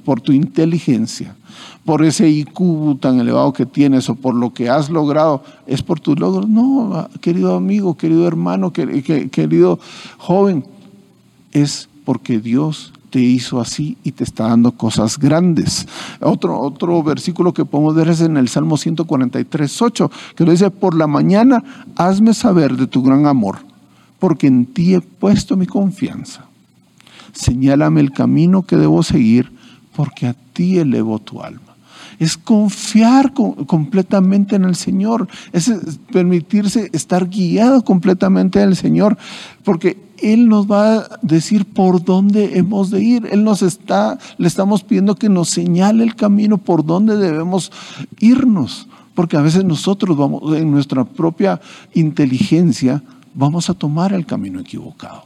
por 0.06 0.22
tu 0.22 0.32
inteligencia, 0.32 1.36
por 1.84 2.02
ese 2.02 2.30
IQ 2.30 2.98
tan 2.98 3.20
elevado 3.20 3.52
que 3.52 3.66
tienes 3.66 4.08
o 4.08 4.14
por 4.14 4.34
lo 4.34 4.54
que 4.54 4.70
has 4.70 4.88
logrado, 4.88 5.44
es 5.66 5.82
por 5.82 6.00
tus 6.00 6.18
logros? 6.18 6.48
No, 6.48 7.10
querido 7.20 7.54
amigo, 7.54 7.94
querido 7.94 8.26
hermano, 8.26 8.72
querido 8.72 9.78
joven, 10.16 10.64
es 11.52 11.90
porque 12.06 12.40
Dios 12.40 12.94
te 13.16 13.22
hizo 13.22 13.62
así 13.62 13.96
y 14.04 14.12
te 14.12 14.24
está 14.24 14.48
dando 14.48 14.72
cosas 14.72 15.18
grandes. 15.18 15.88
Otro, 16.20 16.60
otro 16.60 17.02
versículo 17.02 17.54
que 17.54 17.64
podemos 17.64 17.94
ver 17.94 18.08
es 18.08 18.20
en 18.20 18.36
el 18.36 18.46
Salmo 18.46 18.76
143, 18.76 19.80
8, 19.80 20.10
que 20.36 20.44
lo 20.44 20.50
dice, 20.50 20.70
por 20.70 20.94
la 20.94 21.06
mañana 21.06 21.64
hazme 21.96 22.34
saber 22.34 22.76
de 22.76 22.86
tu 22.86 23.02
gran 23.02 23.24
amor, 23.24 23.60
porque 24.18 24.48
en 24.48 24.66
ti 24.66 24.92
he 24.92 25.00
puesto 25.00 25.56
mi 25.56 25.64
confianza. 25.64 26.44
Señálame 27.32 28.02
el 28.02 28.12
camino 28.12 28.66
que 28.66 28.76
debo 28.76 29.02
seguir, 29.02 29.50
porque 29.96 30.26
a 30.26 30.34
ti 30.52 30.76
elevo 30.76 31.18
tu 31.18 31.40
alma 31.40 31.62
es 32.18 32.36
confiar 32.36 33.32
completamente 33.34 34.56
en 34.56 34.64
el 34.64 34.74
Señor, 34.74 35.28
es 35.52 35.70
permitirse 36.12 36.90
estar 36.94 37.28
guiado 37.28 37.82
completamente 37.82 38.60
en 38.60 38.70
el 38.70 38.76
Señor, 38.76 39.18
porque 39.64 40.05
Él 40.22 40.48
nos 40.48 40.70
va 40.70 40.96
a 40.96 41.18
decir 41.22 41.64
por 41.64 42.04
dónde 42.04 42.58
hemos 42.58 42.90
de 42.90 43.02
ir. 43.02 43.28
Él 43.30 43.44
nos 43.44 43.62
está, 43.62 44.18
le 44.38 44.48
estamos 44.48 44.82
pidiendo 44.82 45.14
que 45.14 45.28
nos 45.28 45.48
señale 45.48 46.04
el 46.04 46.14
camino 46.14 46.58
por 46.58 46.84
dónde 46.84 47.16
debemos 47.16 47.72
irnos, 48.20 48.88
porque 49.14 49.36
a 49.36 49.42
veces 49.42 49.64
nosotros 49.64 50.16
vamos, 50.16 50.56
en 50.56 50.70
nuestra 50.70 51.04
propia 51.04 51.60
inteligencia, 51.94 53.02
vamos 53.34 53.70
a 53.70 53.74
tomar 53.74 54.12
el 54.12 54.26
camino 54.26 54.60
equivocado. 54.60 55.24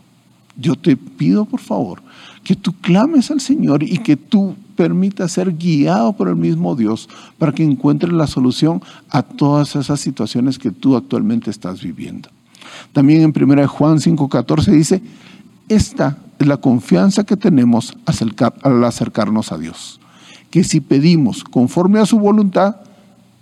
Yo 0.57 0.77
te 0.77 0.97
pido, 0.97 1.45
por 1.45 1.61
favor, 1.61 2.03
que 2.45 2.55
tú 2.57 2.73
clames 2.81 3.31
al 3.31 3.41
Señor 3.41 3.83
y 3.83 3.99
que 3.99 4.17
tú 4.17 4.57
permitas 4.77 5.33
ser 5.33 5.57
guiado 5.57 6.13
por 6.13 6.29
el 6.29 6.37
mismo 6.37 6.75
Dios 6.75 7.09
para 7.39 7.53
que 7.53 7.63
encuentres 7.63 8.13
la 8.13 8.27
solución 8.27 8.83
a 9.09 9.23
todas 9.23 9.77
esas 9.77 10.01
situaciones 10.01 10.59
que 10.59 10.71
tú 10.71 10.97
actualmente 10.97 11.51
estás 11.51 11.83
viviendo. 11.83 12.29
También 12.93 13.23
en 13.23 13.33
1 13.35 13.69
Juan 13.69 13.99
5:14 13.99 14.73
dice, 14.73 15.03
esta 15.69 16.19
es 16.39 16.47
la 16.47 16.57
confianza 16.57 17.25
que 17.25 17.37
tenemos 17.37 17.97
al 18.63 18.85
acercarnos 18.85 19.53
a 19.53 19.59
Dios, 19.59 20.01
que 20.51 20.65
si 20.65 20.81
pedimos 20.81 21.45
conforme 21.45 22.01
a 22.01 22.07
su 22.07 22.19
voluntad, 22.19 22.77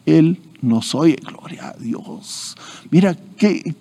Él 0.04 0.40
nos 0.60 0.94
oye, 0.94 1.16
gloria 1.24 1.68
a 1.68 1.72
Dios. 1.78 2.56
Mira, 2.90 3.16
qué, 3.36 3.76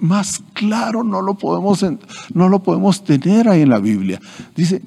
más 0.00 0.42
claro 0.54 1.04
no 1.04 1.20
lo, 1.20 1.34
podemos, 1.34 1.84
no 2.32 2.48
lo 2.48 2.62
podemos 2.62 3.04
tener 3.04 3.48
ahí 3.48 3.62
en 3.62 3.68
la 3.68 3.78
Biblia. 3.78 4.20
Dice, 4.54 4.82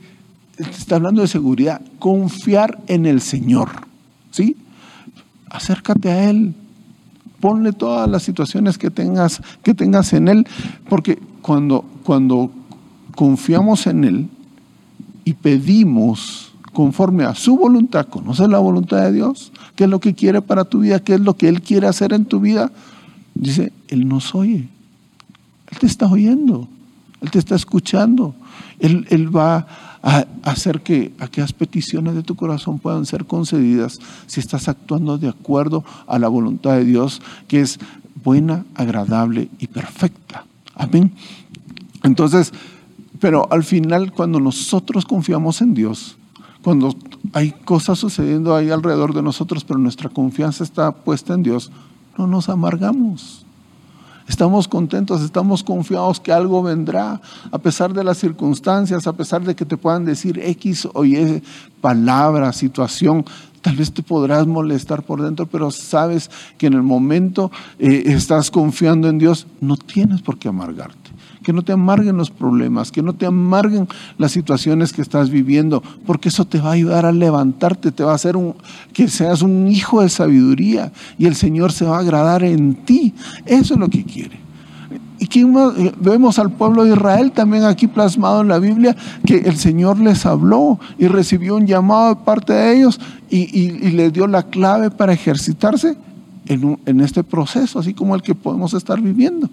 está 0.57 0.95
hablando 0.95 1.21
de 1.21 1.27
seguridad, 1.27 1.81
confiar 1.99 2.79
en 2.87 3.05
el 3.05 3.21
Señor. 3.21 3.69
¿Sí? 4.31 4.57
Acércate 5.49 6.09
a 6.09 6.29
Él. 6.29 6.55
Ponle 7.39 7.73
todas 7.73 8.09
las 8.09 8.23
situaciones 8.23 8.77
que 8.77 8.89
tengas, 8.89 9.41
que 9.63 9.73
tengas 9.73 10.13
en 10.13 10.27
Él, 10.27 10.47
porque 10.89 11.19
cuando, 11.41 11.85
cuando 12.03 12.51
confiamos 13.15 13.87
en 13.87 14.03
Él 14.03 14.27
y 15.25 15.33
pedimos 15.33 16.53
conforme 16.73 17.23
a 17.23 17.35
su 17.35 17.57
voluntad, 17.57 18.07
conoces 18.07 18.47
la 18.49 18.59
voluntad 18.59 19.03
de 19.03 19.13
Dios, 19.13 19.51
qué 19.75 19.85
es 19.85 19.89
lo 19.89 19.99
que 19.99 20.13
quiere 20.13 20.41
para 20.41 20.65
tu 20.65 20.79
vida, 20.79 20.99
qué 20.99 21.15
es 21.15 21.21
lo 21.21 21.35
que 21.35 21.47
Él 21.47 21.61
quiere 21.61 21.87
hacer 21.87 22.13
en 22.13 22.25
tu 22.25 22.39
vida, 22.39 22.71
dice, 23.35 23.73
Él 23.87 24.07
nos 24.07 24.35
oye, 24.35 24.67
Él 25.71 25.79
te 25.79 25.87
está 25.87 26.07
oyendo, 26.07 26.67
Él 27.21 27.31
te 27.31 27.39
está 27.39 27.55
escuchando, 27.55 28.35
Él, 28.79 29.07
él 29.09 29.35
va 29.35 29.67
a 30.01 30.25
hacer 30.43 30.81
que 30.81 31.13
aquellas 31.19 31.53
peticiones 31.53 32.15
de 32.15 32.23
tu 32.23 32.35
corazón 32.35 32.79
puedan 32.79 33.05
ser 33.05 33.25
concedidas 33.25 33.99
si 34.27 34.39
estás 34.39 34.67
actuando 34.67 35.17
de 35.17 35.29
acuerdo 35.29 35.83
a 36.07 36.19
la 36.19 36.27
voluntad 36.27 36.75
de 36.75 36.85
Dios, 36.85 37.21
que 37.47 37.61
es 37.61 37.79
buena, 38.23 38.65
agradable 38.75 39.49
y 39.59 39.67
perfecta. 39.67 40.45
Amén. 40.75 41.13
Entonces, 42.03 42.53
pero 43.19 43.51
al 43.51 43.63
final, 43.63 44.13
cuando 44.13 44.39
nosotros 44.39 45.05
confiamos 45.05 45.61
en 45.61 45.73
Dios, 45.73 46.17
cuando 46.63 46.95
hay 47.33 47.51
cosas 47.51 47.99
sucediendo 47.99 48.55
ahí 48.55 48.69
alrededor 48.69 49.13
de 49.13 49.21
nosotros, 49.21 49.63
pero 49.63 49.79
nuestra 49.79 50.09
confianza 50.09 50.63
está 50.63 50.91
puesta 50.91 51.33
en 51.33 51.43
Dios, 51.43 51.71
no 52.17 52.27
nos 52.27 52.49
amargamos. 52.49 53.45
Estamos 54.29 54.67
contentos, 54.67 55.23
estamos 55.23 55.63
confiados 55.63 56.19
que 56.19 56.31
algo 56.31 56.61
vendrá, 56.61 57.19
a 57.51 57.57
pesar 57.57 57.93
de 57.93 58.03
las 58.03 58.19
circunstancias, 58.19 59.07
a 59.07 59.13
pesar 59.13 59.43
de 59.43 59.55
que 59.55 59.65
te 59.65 59.75
puedan 59.75 60.05
decir 60.05 60.39
X 60.39 60.87
o 60.93 61.03
Y 61.03 61.41
palabra, 61.81 62.53
situación. 62.53 63.25
Tal 63.61 63.75
vez 63.75 63.91
te 63.91 64.03
podrás 64.03 64.45
molestar 64.45 65.01
por 65.01 65.23
dentro, 65.23 65.47
pero 65.47 65.71
sabes 65.71 66.29
que 66.59 66.67
en 66.67 66.73
el 66.73 66.83
momento 66.83 67.51
eh, 67.79 68.03
estás 68.05 68.51
confiando 68.51 69.09
en 69.09 69.17
Dios, 69.17 69.47
no 69.61 69.75
tienes 69.75 70.21
por 70.21 70.37
qué 70.37 70.47
amargarte 70.47 71.09
que 71.49 71.53
no 71.53 71.63
te 71.63 71.71
amarguen 71.71 72.15
los 72.15 72.29
problemas, 72.29 72.91
que 72.91 73.01
no 73.01 73.13
te 73.13 73.25
amarguen 73.25 73.87
las 74.19 74.33
situaciones 74.33 74.93
que 74.93 75.01
estás 75.01 75.31
viviendo, 75.31 75.81
porque 76.05 76.29
eso 76.29 76.45
te 76.45 76.59
va 76.59 76.69
a 76.69 76.73
ayudar 76.73 77.07
a 77.07 77.11
levantarte, 77.11 77.91
te 77.91 78.03
va 78.03 78.11
a 78.11 78.15
hacer 78.15 78.37
un, 78.37 78.53
que 78.93 79.07
seas 79.07 79.41
un 79.41 79.67
hijo 79.67 80.03
de 80.03 80.09
sabiduría 80.09 80.91
y 81.17 81.25
el 81.25 81.33
Señor 81.33 81.71
se 81.71 81.85
va 81.85 81.97
a 81.97 82.01
agradar 82.01 82.43
en 82.43 82.75
ti. 82.75 83.15
Eso 83.47 83.73
es 83.73 83.79
lo 83.79 83.89
que 83.89 84.03
quiere. 84.03 84.39
¿Y 85.17 85.25
quién 85.25 85.51
más? 85.51 85.73
Vemos 85.99 86.37
al 86.37 86.51
pueblo 86.51 86.83
de 86.83 86.91
Israel 86.91 87.31
también 87.31 87.63
aquí 87.63 87.87
plasmado 87.87 88.41
en 88.41 88.47
la 88.49 88.59
Biblia, 88.59 88.95
que 89.25 89.37
el 89.37 89.57
Señor 89.57 89.99
les 89.99 90.27
habló 90.27 90.79
y 90.99 91.07
recibió 91.07 91.55
un 91.55 91.65
llamado 91.65 92.09
de 92.09 92.15
parte 92.17 92.53
de 92.53 92.77
ellos 92.77 92.99
y, 93.27 93.89
les 93.89 94.13
dio 94.13 94.27
la 94.27 94.43
clave 94.43 94.91
para 94.91 95.13
ejercitarse 95.13 95.97
en, 96.45 96.79
en 96.85 97.01
este 97.01 97.23
proceso, 97.23 97.79
así 97.79 97.95
como 97.95 98.13
el 98.13 98.21
que 98.21 98.35
podemos 98.35 98.75
estar 98.75 99.01
viviendo. 99.01 99.49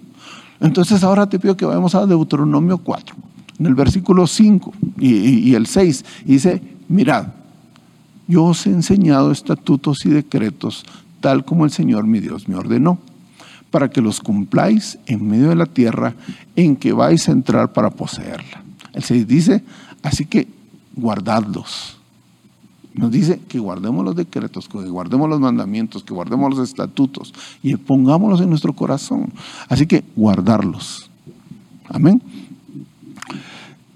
Entonces 0.59 1.03
ahora 1.03 1.27
te 1.27 1.39
pido 1.39 1.55
que 1.55 1.65
vayamos 1.65 1.95
a 1.95 2.05
Deuteronomio 2.05 2.77
4, 2.79 3.15
en 3.59 3.65
el 3.65 3.75
versículo 3.75 4.27
5 4.27 4.73
y, 4.99 5.53
el 5.53 5.67
6. 5.67 6.05
Y 6.25 6.33
dice, 6.33 6.61
mirad, 6.87 7.27
yo 8.27 8.45
os 8.45 8.65
he 8.67 8.71
enseñado 8.71 9.31
estatutos 9.31 10.05
y 10.05 10.09
decretos 10.09 10.85
tal 11.21 11.45
como 11.45 11.65
el 11.65 11.71
Señor 11.71 12.05
mi 12.05 12.19
Dios 12.19 12.47
me 12.47 12.55
ordenó, 12.55 12.99
para 13.71 13.89
que 13.89 14.01
los 14.01 14.19
cumpláis 14.21 14.97
en 15.07 15.27
medio 15.27 15.49
de 15.49 15.55
la 15.55 15.65
tierra 15.65 16.13
en 16.55 16.75
que 16.75 16.93
vais 16.93 17.27
a 17.27 17.31
entrar 17.31 17.73
para 17.73 17.89
poseerla. 17.89 18.63
El 18.93 19.03
6 19.03 19.27
dice, 19.27 19.63
así 20.03 20.25
que 20.25 20.47
guardadlos 20.95 21.96
nos 22.97 23.11
dice 23.11 23.39
que 23.47 23.59
guardemos 23.59 24.03
los 24.03 24.15
decretos, 24.15 24.67
que 24.67 24.79
guardemos 24.79 25.29
los 25.29 25.39
mandamientos, 25.39 26.03
que 26.03 26.13
guardemos 26.13 26.49
los 26.55 26.67
estatutos 26.67 27.33
y 27.61 27.75
pongámoslos 27.75 28.41
en 28.41 28.49
nuestro 28.49 28.73
corazón. 28.73 29.31
Así 29.69 29.85
que 29.85 30.03
guardarlos. 30.15 31.09
Amén. 31.89 32.21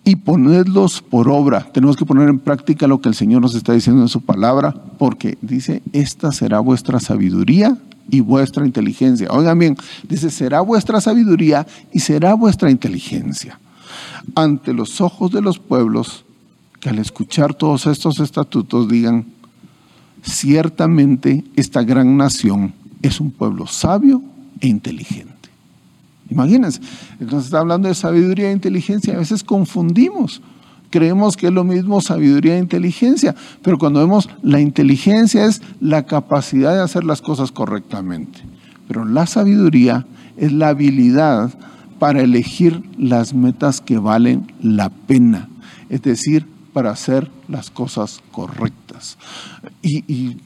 Y 0.04 0.16
ponedlos 0.18 1.02
por 1.02 1.30
obra. 1.30 1.68
Tenemos 1.74 1.96
que 1.98 2.06
poner 2.06 2.30
en 2.30 2.40
práctica 2.40 2.88
lo 2.88 3.02
que 3.02 3.10
el 3.10 3.16
Señor 3.16 3.42
nos 3.42 3.56
está 3.56 3.74
diciendo 3.74 4.02
en 4.02 4.08
su 4.08 4.22
palabra, 4.22 4.74
porque 4.98 5.38
dice, 5.42 5.82
esta 5.94 6.32
será 6.32 6.60
vuestra 6.60 7.00
sabiduría 7.00 7.78
y 8.10 8.20
vuestra 8.22 8.66
inteligencia. 8.66 9.30
Oigan 9.32 9.58
bien, 9.58 9.78
dice, 10.08 10.30
será 10.30 10.62
vuestra 10.62 11.02
sabiduría 11.02 11.66
y 11.92 12.00
será 12.00 12.36
vuestra 12.36 12.70
inteligencia. 12.70 13.60
Ante 14.36 14.74
los 14.74 15.02
ojos 15.02 15.32
de 15.32 15.42
los 15.42 15.60
pueblos 15.60 16.24
que 16.82 16.90
al 16.90 17.00
escuchar 17.00 17.54
todos 17.54 17.86
estos 17.86 18.20
estatutos 18.20 18.90
digan, 18.90 19.26
ciertamente 20.24 21.46
esta 21.56 21.84
gran 21.84 22.18
nación 22.18 22.74
es 23.02 23.22
un 23.22 23.32
pueblo 23.32 23.68
sabio 23.68 24.22
e 24.60 24.68
inteligente. 24.68 25.32
Imagínense, 26.30 26.82
entonces 27.20 27.46
está 27.46 27.60
hablando 27.60 27.88
de 27.88 27.96
sabiduría 27.96 28.50
e 28.50 28.54
inteligencia, 28.54 29.14
a 29.14 29.20
veces 29.20 29.44
confundimos, 29.44 30.42
creemos 30.90 31.38
que 31.38 31.48
es 31.48 31.54
lo 31.54 31.64
mismo 31.64 32.02
sabiduría 32.02 32.56
e 32.56 32.60
inteligencia, 32.60 33.36
pero 33.62 33.78
cuando 33.78 34.00
vemos 34.00 34.30
la 34.42 34.60
inteligencia 34.60 35.46
es 35.46 35.62
la 35.80 36.06
capacidad 36.06 36.74
de 36.74 36.82
hacer 36.82 37.04
las 37.04 37.22
cosas 37.22 37.52
correctamente, 37.52 38.40
pero 38.88 39.06
la 39.06 39.28
sabiduría 39.28 40.08
es 40.38 40.52
la 40.52 40.70
habilidad 40.70 41.54
para 42.00 42.22
elegir 42.22 42.82
las 42.98 43.34
metas 43.34 43.82
que 43.82 44.00
valen 44.00 44.52
la 44.62 44.90
pena, 44.90 45.50
es 45.90 46.02
decir, 46.02 46.48
para 46.74 46.92
hacer 46.92 47.30
las 47.48 47.70
cosas 47.70 48.22
correctas. 48.32 49.18
Y, 49.82 50.38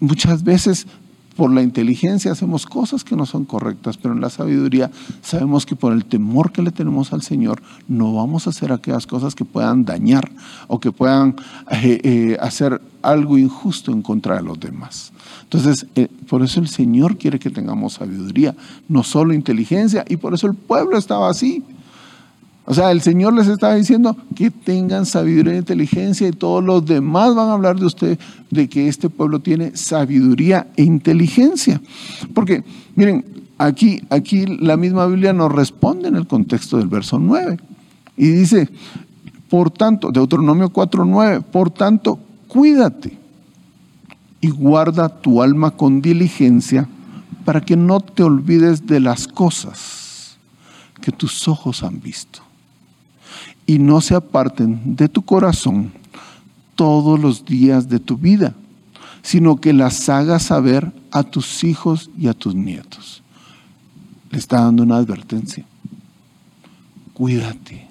muchas 0.00 0.42
veces 0.42 0.88
por 1.36 1.52
la 1.52 1.62
inteligencia 1.62 2.32
hacemos 2.32 2.66
cosas 2.66 3.04
que 3.04 3.16
no 3.16 3.24
son 3.24 3.44
correctas, 3.44 3.96
pero 3.96 4.12
en 4.12 4.20
la 4.20 4.30
sabiduría 4.30 4.90
sabemos 5.22 5.64
que 5.64 5.76
por 5.76 5.92
el 5.92 6.04
temor 6.04 6.50
que 6.50 6.60
le 6.60 6.72
tenemos 6.72 7.12
al 7.12 7.22
Señor 7.22 7.62
no 7.88 8.12
vamos 8.12 8.46
a 8.46 8.50
hacer 8.50 8.72
aquellas 8.72 9.06
cosas 9.06 9.34
que 9.34 9.44
puedan 9.44 9.84
dañar 9.84 10.30
o 10.66 10.80
que 10.80 10.90
puedan 10.90 11.36
eh, 11.70 12.00
eh, 12.02 12.36
hacer 12.40 12.82
algo 13.00 13.38
injusto 13.38 13.92
en 13.92 14.02
contra 14.02 14.36
de 14.36 14.42
los 14.42 14.58
demás. 14.58 15.12
Entonces, 15.44 15.86
eh, 15.94 16.08
por 16.28 16.42
eso 16.42 16.60
el 16.60 16.68
Señor 16.68 17.16
quiere 17.16 17.38
que 17.38 17.50
tengamos 17.50 17.94
sabiduría, 17.94 18.54
no 18.88 19.02
solo 19.02 19.34
inteligencia, 19.34 20.04
y 20.08 20.16
por 20.16 20.34
eso 20.34 20.46
el 20.46 20.54
pueblo 20.54 20.98
estaba 20.98 21.30
así. 21.30 21.62
O 22.64 22.74
sea, 22.74 22.92
el 22.92 23.00
Señor 23.00 23.34
les 23.34 23.48
estaba 23.48 23.74
diciendo 23.74 24.16
que 24.36 24.50
tengan 24.50 25.04
sabiduría 25.04 25.54
e 25.54 25.58
inteligencia 25.58 26.28
y 26.28 26.32
todos 26.32 26.62
los 26.62 26.86
demás 26.86 27.34
van 27.34 27.48
a 27.48 27.54
hablar 27.54 27.78
de 27.78 27.86
usted, 27.86 28.18
de 28.50 28.68
que 28.68 28.86
este 28.86 29.08
pueblo 29.08 29.40
tiene 29.40 29.76
sabiduría 29.76 30.68
e 30.76 30.84
inteligencia. 30.84 31.80
Porque, 32.32 32.62
miren, 32.94 33.24
aquí, 33.58 34.02
aquí 34.10 34.46
la 34.46 34.76
misma 34.76 35.06
Biblia 35.06 35.32
nos 35.32 35.50
responde 35.50 36.08
en 36.08 36.16
el 36.16 36.28
contexto 36.28 36.78
del 36.78 36.86
verso 36.86 37.18
9. 37.18 37.58
Y 38.16 38.28
dice, 38.28 38.68
por 39.48 39.70
tanto, 39.70 40.12
Deuteronomio 40.12 40.72
4.9, 40.72 41.42
por 41.42 41.70
tanto, 41.70 42.20
cuídate 42.46 43.18
y 44.40 44.50
guarda 44.50 45.08
tu 45.08 45.42
alma 45.42 45.72
con 45.72 46.00
diligencia 46.00 46.88
para 47.44 47.60
que 47.60 47.76
no 47.76 48.00
te 48.00 48.22
olvides 48.22 48.86
de 48.86 49.00
las 49.00 49.26
cosas 49.26 50.36
que 51.00 51.10
tus 51.10 51.48
ojos 51.48 51.82
han 51.82 52.00
visto 52.00 52.41
y 53.72 53.78
no 53.78 54.02
se 54.02 54.14
aparten 54.14 54.96
de 54.96 55.08
tu 55.08 55.22
corazón 55.22 55.92
todos 56.74 57.18
los 57.18 57.46
días 57.46 57.88
de 57.88 58.00
tu 58.00 58.18
vida, 58.18 58.52
sino 59.22 59.56
que 59.56 59.72
las 59.72 60.10
hagas 60.10 60.42
saber 60.42 60.92
a 61.10 61.22
tus 61.22 61.64
hijos 61.64 62.10
y 62.18 62.28
a 62.28 62.34
tus 62.34 62.54
nietos. 62.54 63.22
Le 64.30 64.36
está 64.36 64.60
dando 64.60 64.82
una 64.82 64.96
advertencia. 64.96 65.64
Cuídate, 67.14 67.86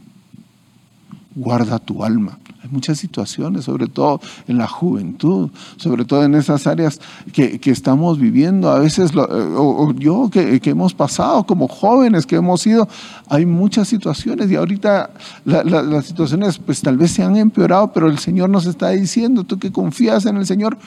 guarda 1.34 1.80
tu 1.80 2.04
alma 2.04 2.38
muchas 2.70 3.00
situaciones, 3.00 3.66
sobre 3.66 3.88
todo 3.88 4.22
en 4.48 4.58
la 4.58 4.68
juventud, 4.68 5.50
sobre 5.78 6.06
todo 6.06 6.24
en 6.24 6.36
esas 6.36 6.68
áreas 6.68 7.00
que, 7.34 7.60
estamos 7.72 8.20
viviendo. 8.20 8.70
A 8.70 8.80
veces, 8.80 9.12
o, 9.16 9.94
yo 9.98 10.30
que, 10.32 10.60
hemos 10.64 10.94
pasado 10.94 11.46
como 11.46 11.68
jóvenes, 11.68 12.26
que 12.26 12.36
hemos 12.36 12.66
ido, 12.68 12.88
hay 13.28 13.46
muchas 13.46 13.88
situaciones 13.88 14.52
y 14.52 14.56
ahorita 14.56 15.10
las 15.46 16.06
situaciones 16.06 16.60
pues 16.60 16.82
tal 16.82 16.98
vez 16.98 17.12
se 17.12 17.24
han 17.24 17.36
empeorado, 17.38 17.92
pero 17.94 18.08
el 18.08 18.20
Señor 18.20 18.50
nos 18.50 18.66
está 18.66 18.90
diciendo, 18.90 19.44
tú 19.44 19.58
que 19.58 19.72
confías 19.72 20.26
en 20.26 20.38
el 20.38 20.46
Señor, 20.46 20.78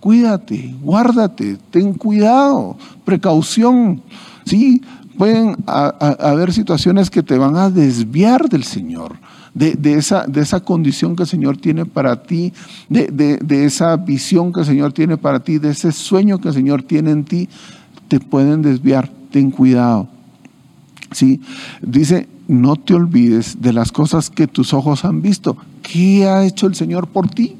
cuídate, 0.00 0.74
guárdate, 0.82 1.58
ten 1.70 1.94
cuidado, 1.94 2.76
precaución. 3.04 4.02
Sí, 4.44 4.82
pueden 5.16 5.56
haber 5.66 6.52
situaciones 6.52 7.10
que 7.10 7.22
te 7.22 7.38
van 7.38 7.56
a 7.56 7.70
desviar 7.70 8.48
del 8.48 8.64
Señor 8.64 9.16
de, 9.54 9.94
esa, 9.94 10.26
de 10.26 10.40
esa 10.40 10.60
condición 10.60 11.14
que 11.14 11.22
el 11.22 11.28
Señor 11.28 11.56
tiene 11.56 11.86
para 11.86 12.22
ti, 12.22 12.52
de, 12.88 13.64
esa 13.64 13.96
visión 13.96 14.52
que 14.52 14.60
el 14.60 14.66
Señor 14.66 14.92
tiene 14.92 15.16
para 15.16 15.40
ti, 15.40 15.58
de 15.58 15.70
ese 15.70 15.92
sueño 15.92 16.40
que 16.40 16.48
el 16.48 16.54
Señor 16.54 16.82
tiene 16.82 17.12
en 17.12 17.24
ti, 17.24 17.48
te 18.08 18.20
pueden 18.20 18.62
desviar. 18.62 19.10
Ten 19.30 19.50
cuidado. 19.50 20.08
¿Sí? 21.12 21.40
Dice, 21.82 22.28
no 22.48 22.76
te 22.76 22.94
olvides 22.94 23.60
de 23.60 23.72
las 23.72 23.90
cosas 23.92 24.30
que 24.30 24.46
tus 24.46 24.72
ojos 24.72 25.04
han 25.04 25.22
visto. 25.22 25.56
¿Qué 25.82 26.26
ha 26.26 26.44
hecho 26.44 26.66
el 26.66 26.74
Señor 26.74 27.08
por 27.08 27.28
ti? 27.28 27.56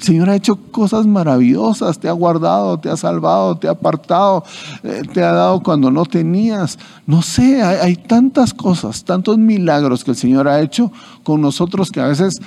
El 0.00 0.06
Señor 0.06 0.30
ha 0.30 0.34
hecho 0.34 0.56
cosas 0.56 1.06
maravillosas, 1.06 1.98
te 1.98 2.08
ha 2.08 2.12
guardado, 2.12 2.78
te 2.78 2.88
ha 2.88 2.96
salvado, 2.96 3.58
te 3.58 3.68
ha 3.68 3.72
apartado, 3.72 4.44
eh, 4.82 5.02
te 5.12 5.22
ha 5.22 5.30
dado 5.32 5.62
cuando 5.62 5.90
no 5.90 6.06
tenías. 6.06 6.78
No 7.06 7.20
sé, 7.20 7.62
hay, 7.62 7.96
tantas 7.96 8.54
cosas, 8.54 9.04
tantos 9.04 9.36
milagros 9.36 10.02
que 10.02 10.12
el 10.12 10.16
Señor 10.16 10.48
ha 10.48 10.62
hecho 10.62 10.90
con 11.22 11.42
nosotros 11.42 11.90
que 11.90 12.00
a 12.00 12.06
veces 12.06 12.40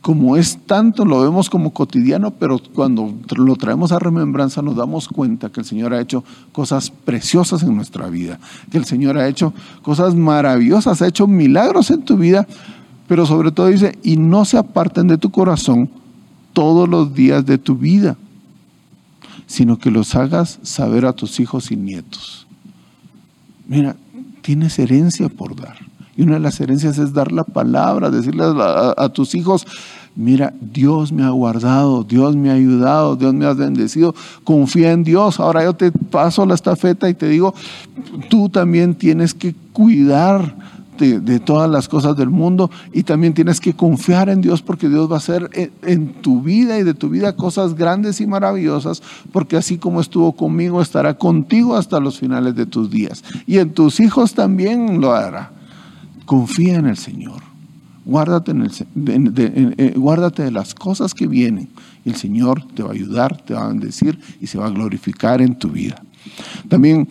como 0.00 0.36
es 0.36 0.58
tanto, 0.64 1.04
lo 1.04 1.20
vemos 1.20 1.50
como 1.50 1.72
cotidiano, 1.72 2.30
pero 2.30 2.60
cuando 2.72 3.14
lo 3.36 3.56
traemos 3.56 3.90
a 3.90 3.98
remembranza 3.98 4.62
nos 4.62 4.76
damos 4.76 5.08
cuenta 5.08 5.50
que 5.50 5.60
el 5.60 5.66
Señor 5.66 5.92
ha 5.92 6.00
hecho 6.00 6.22
cosas 6.52 6.90
preciosas 6.90 7.64
en 7.64 7.74
nuestra 7.74 8.08
vida, 8.08 8.38
que 8.70 8.78
el 8.78 8.84
Señor 8.84 9.18
ha 9.18 9.26
hecho 9.26 9.52
cosas 9.82 10.14
maravillosas, 10.14 11.02
ha 11.02 11.08
hecho 11.08 11.26
milagros 11.26 11.90
en 11.90 12.02
tu 12.02 12.16
vida, 12.16 12.46
pero 13.08 13.26
sobre 13.26 13.50
todo 13.50 13.66
dice, 13.66 13.98
y 14.04 14.16
no 14.16 14.44
se 14.44 14.56
aparten 14.56 15.08
de 15.08 15.18
tu 15.18 15.30
corazón 15.30 15.90
todos 16.60 16.90
los 16.90 17.14
días 17.14 17.46
de 17.46 17.56
tu 17.56 17.74
vida, 17.74 18.18
sino 19.46 19.78
que 19.78 19.90
los 19.90 20.14
hagas 20.14 20.58
saber 20.62 21.06
a 21.06 21.14
tus 21.14 21.40
hijos 21.40 21.70
y 21.70 21.76
nietos. 21.76 22.46
Mira, 23.66 23.96
tienes 24.42 24.78
herencia 24.78 25.30
por 25.30 25.56
dar. 25.56 25.78
Y 26.18 26.20
una 26.20 26.34
de 26.34 26.40
las 26.40 26.60
herencias 26.60 26.98
es 26.98 27.14
dar 27.14 27.32
la 27.32 27.44
palabra, 27.44 28.10
decirle 28.10 28.44
a, 28.44 29.08
tus 29.08 29.34
hijos, 29.34 29.66
mira, 30.14 30.52
Dios 30.60 31.12
me 31.12 31.22
ha 31.22 31.30
guardado, 31.30 32.04
Dios 32.04 32.36
me 32.36 32.50
ha 32.50 32.54
ayudado, 32.56 33.16
Dios 33.16 33.32
me 33.32 33.46
ha 33.46 33.54
bendecido, 33.54 34.14
confía 34.44 34.92
en 34.92 35.02
Dios. 35.02 35.40
Ahora 35.40 35.64
yo 35.64 35.72
te 35.72 35.90
paso 35.92 36.44
la 36.44 36.56
estafeta 36.56 37.08
y 37.08 37.14
te 37.14 37.26
digo, 37.26 37.54
tú 38.28 38.50
también 38.50 38.94
tienes 38.94 39.32
que 39.32 39.54
cuidar 39.72 40.54
de, 41.00 41.40
todas 41.40 41.70
las 41.70 41.88
cosas 41.88 42.16
del 42.16 42.30
mundo 42.30 42.70
y 42.92 43.02
también 43.02 43.34
tienes 43.34 43.60
que 43.60 43.74
confiar 43.74 44.28
en 44.28 44.40
Dios 44.40 44.62
porque 44.62 44.88
Dios 44.88 45.10
va 45.10 45.14
a 45.14 45.18
hacer 45.18 45.50
en, 45.82 46.12
tu 46.20 46.42
vida 46.42 46.78
y 46.78 46.82
de 46.82 46.94
tu 46.94 47.08
vida 47.08 47.34
cosas 47.36 47.74
grandes 47.74 48.20
y 48.20 48.26
maravillosas 48.26 49.02
porque 49.32 49.56
así 49.56 49.78
como 49.78 50.00
estuvo 50.00 50.32
conmigo 50.32 50.82
estará 50.82 51.14
contigo 51.14 51.76
hasta 51.76 52.00
los 52.00 52.18
finales 52.18 52.54
de 52.54 52.66
tus 52.66 52.90
días 52.90 53.24
y 53.46 53.58
en 53.58 53.70
tus 53.72 54.00
hijos 54.00 54.34
también 54.34 55.00
lo 55.00 55.12
hará. 55.12 55.52
Confía 56.26 56.76
en 56.76 56.86
el 56.86 56.96
Señor. 56.96 57.42
Guárdate, 58.04 58.52
en 58.52 58.62
el, 58.62 59.34
eh, 59.76 59.94
guárdate 59.96 60.44
de 60.44 60.50
las 60.50 60.74
cosas 60.74 61.12
que 61.12 61.26
vienen. 61.26 61.68
El 62.04 62.16
Señor 62.16 62.64
te 62.74 62.82
va 62.82 62.90
a 62.90 62.92
ayudar, 62.92 63.40
te 63.42 63.54
va 63.54 63.64
a 63.64 63.68
bendecir 63.68 64.18
y 64.40 64.46
se 64.46 64.58
va 64.58 64.66
a 64.66 64.70
glorificar 64.70 65.42
en 65.42 65.56
tu 65.56 65.70
vida. 65.70 66.02
También 66.68 67.08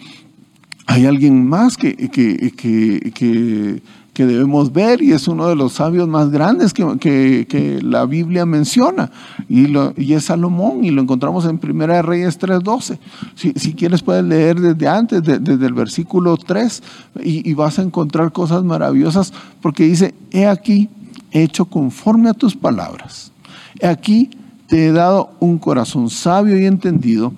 hay 0.89 1.06
alguien 1.06 1.47
más 1.47 1.78
que, 1.78 1.95
que, 1.95 3.82
debemos 4.17 4.73
ver 4.73 5.02
y 5.04 5.13
es 5.13 5.28
uno 5.28 5.47
de 5.47 5.56
los 5.56 5.73
sabios 5.73 6.08
más 6.10 6.32
grandes 6.32 6.73
que, 6.73 7.80
la 7.84 8.06
Biblia 8.06 8.47
menciona 8.47 9.12
y, 9.47 9.67
lo, 9.67 9.93
y, 9.95 10.13
es 10.13 10.25
Salomón 10.25 10.84
y 10.84 10.89
lo 10.89 11.04
encontramos 11.04 11.45
en 11.45 11.60
Primera 11.60 11.97
de 11.97 12.02
Reyes 12.02 12.39
3.12. 12.39 12.97
Si, 13.36 13.54
si 13.56 13.73
quieres 13.75 14.02
puedes 14.02 14.25
leer 14.25 14.60
desde 14.60 14.88
antes, 14.88 15.21
desde 15.23 15.63
el 15.63 15.73
versículo 15.73 16.38
3 16.38 16.82
y, 17.23 17.47
y 17.47 17.54
vas 17.54 17.78
a 17.78 17.84
encontrar 17.84 18.32
cosas 18.32 18.63
maravillosas 18.63 19.32
porque 19.62 19.84
dice, 19.84 20.15
he 20.32 20.47
aquí 20.47 20.89
hecho 21.32 21.65
conforme 21.65 22.30
a 22.30 22.34
tus 22.34 22.56
palabras. 22.56 23.32
He 23.80 23.86
aquí 23.86 24.32
te 24.69 24.86
he 24.86 24.91
dado 24.91 25.32
un 25.39 25.58
corazón 25.58 26.12
sabio 26.12 26.58
y 26.58 26.65
entendido, 26.65 27.34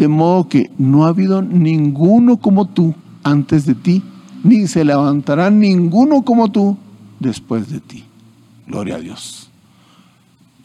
de 0.00 0.08
modo 0.08 0.48
que 0.48 0.70
no 0.78 1.04
ha 1.04 1.08
habido 1.08 1.42
ninguno 1.42 2.38
como 2.38 2.66
tú 2.66 2.94
antes 3.22 3.66
de 3.66 3.74
ti, 3.74 4.02
ni 4.42 4.66
se 4.66 4.82
levantará 4.82 5.50
ninguno 5.50 6.22
como 6.22 6.50
tú 6.50 6.78
después 7.18 7.68
de 7.68 7.80
ti. 7.80 8.04
Gloria 8.66 8.96
a 8.96 8.98
Dios. 8.98 9.50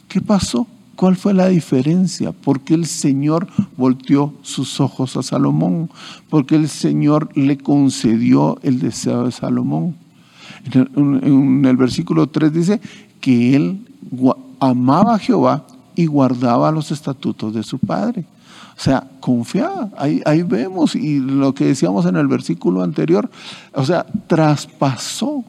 ¿Qué 0.08 0.22
pasó? 0.22 0.66
¿Cuál 0.94 1.16
fue 1.16 1.34
la 1.34 1.48
diferencia? 1.48 2.32
¿Por 2.32 2.60
qué 2.60 2.72
el 2.72 2.86
Señor 2.86 3.46
volteó 3.76 4.32
sus 4.40 4.80
ojos 4.80 5.18
a 5.18 5.22
Salomón? 5.22 5.90
¿Por 6.30 6.46
qué 6.46 6.56
el 6.56 6.70
Señor 6.70 7.28
le 7.36 7.58
concedió 7.58 8.58
el 8.62 8.78
deseo 8.78 9.24
de 9.24 9.32
Salomón? 9.32 9.96
En 10.94 11.62
el, 11.66 11.76
versículo 11.76 12.26
3 12.28 12.54
dice 12.54 12.80
que 13.20 13.54
él 13.54 13.86
amaba 14.60 15.16
a 15.16 15.18
Jehová 15.18 15.66
y 15.94 16.06
guardaba 16.06 16.72
los 16.72 16.90
estatutos 16.90 17.52
de 17.52 17.62
su 17.62 17.78
padre. 17.78 18.24
O 18.76 18.80
sea, 18.80 19.04
confiaba. 19.20 19.88
Ahí, 19.96 20.20
ahí, 20.26 20.42
vemos, 20.42 20.94
y 20.94 21.18
lo 21.18 21.54
que 21.54 21.66
decíamos 21.66 22.04
en 22.06 22.16
el 22.16 22.28
versículo 22.28 22.82
anterior, 22.82 23.30
o 23.72 23.84
sea, 23.84 24.04
traspasó, 24.26 25.44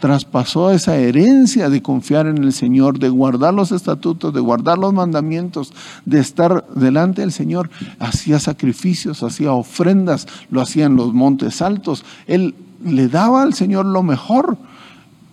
traspasó 0.00 0.72
esa 0.72 0.96
herencia 0.96 1.68
de 1.70 1.80
confiar 1.80 2.26
en 2.26 2.38
el 2.38 2.52
Señor, 2.52 2.98
de 2.98 3.08
guardar 3.08 3.54
los 3.54 3.70
estatutos, 3.70 4.34
de 4.34 4.40
guardar 4.40 4.78
los 4.78 4.92
mandamientos, 4.92 5.72
de 6.04 6.18
estar 6.18 6.66
delante 6.74 7.20
del 7.20 7.32
Señor. 7.32 7.70
Hacía 8.00 8.40
sacrificios, 8.40 9.22
hacía 9.22 9.52
ofrendas, 9.52 10.26
lo 10.50 10.60
hacía 10.60 10.86
en 10.86 10.96
los 10.96 11.14
montes 11.14 11.62
altos. 11.62 12.04
Él 12.26 12.54
le 12.84 13.08
daba 13.08 13.42
al 13.42 13.54
Señor 13.54 13.86
lo 13.86 14.02
mejor 14.02 14.58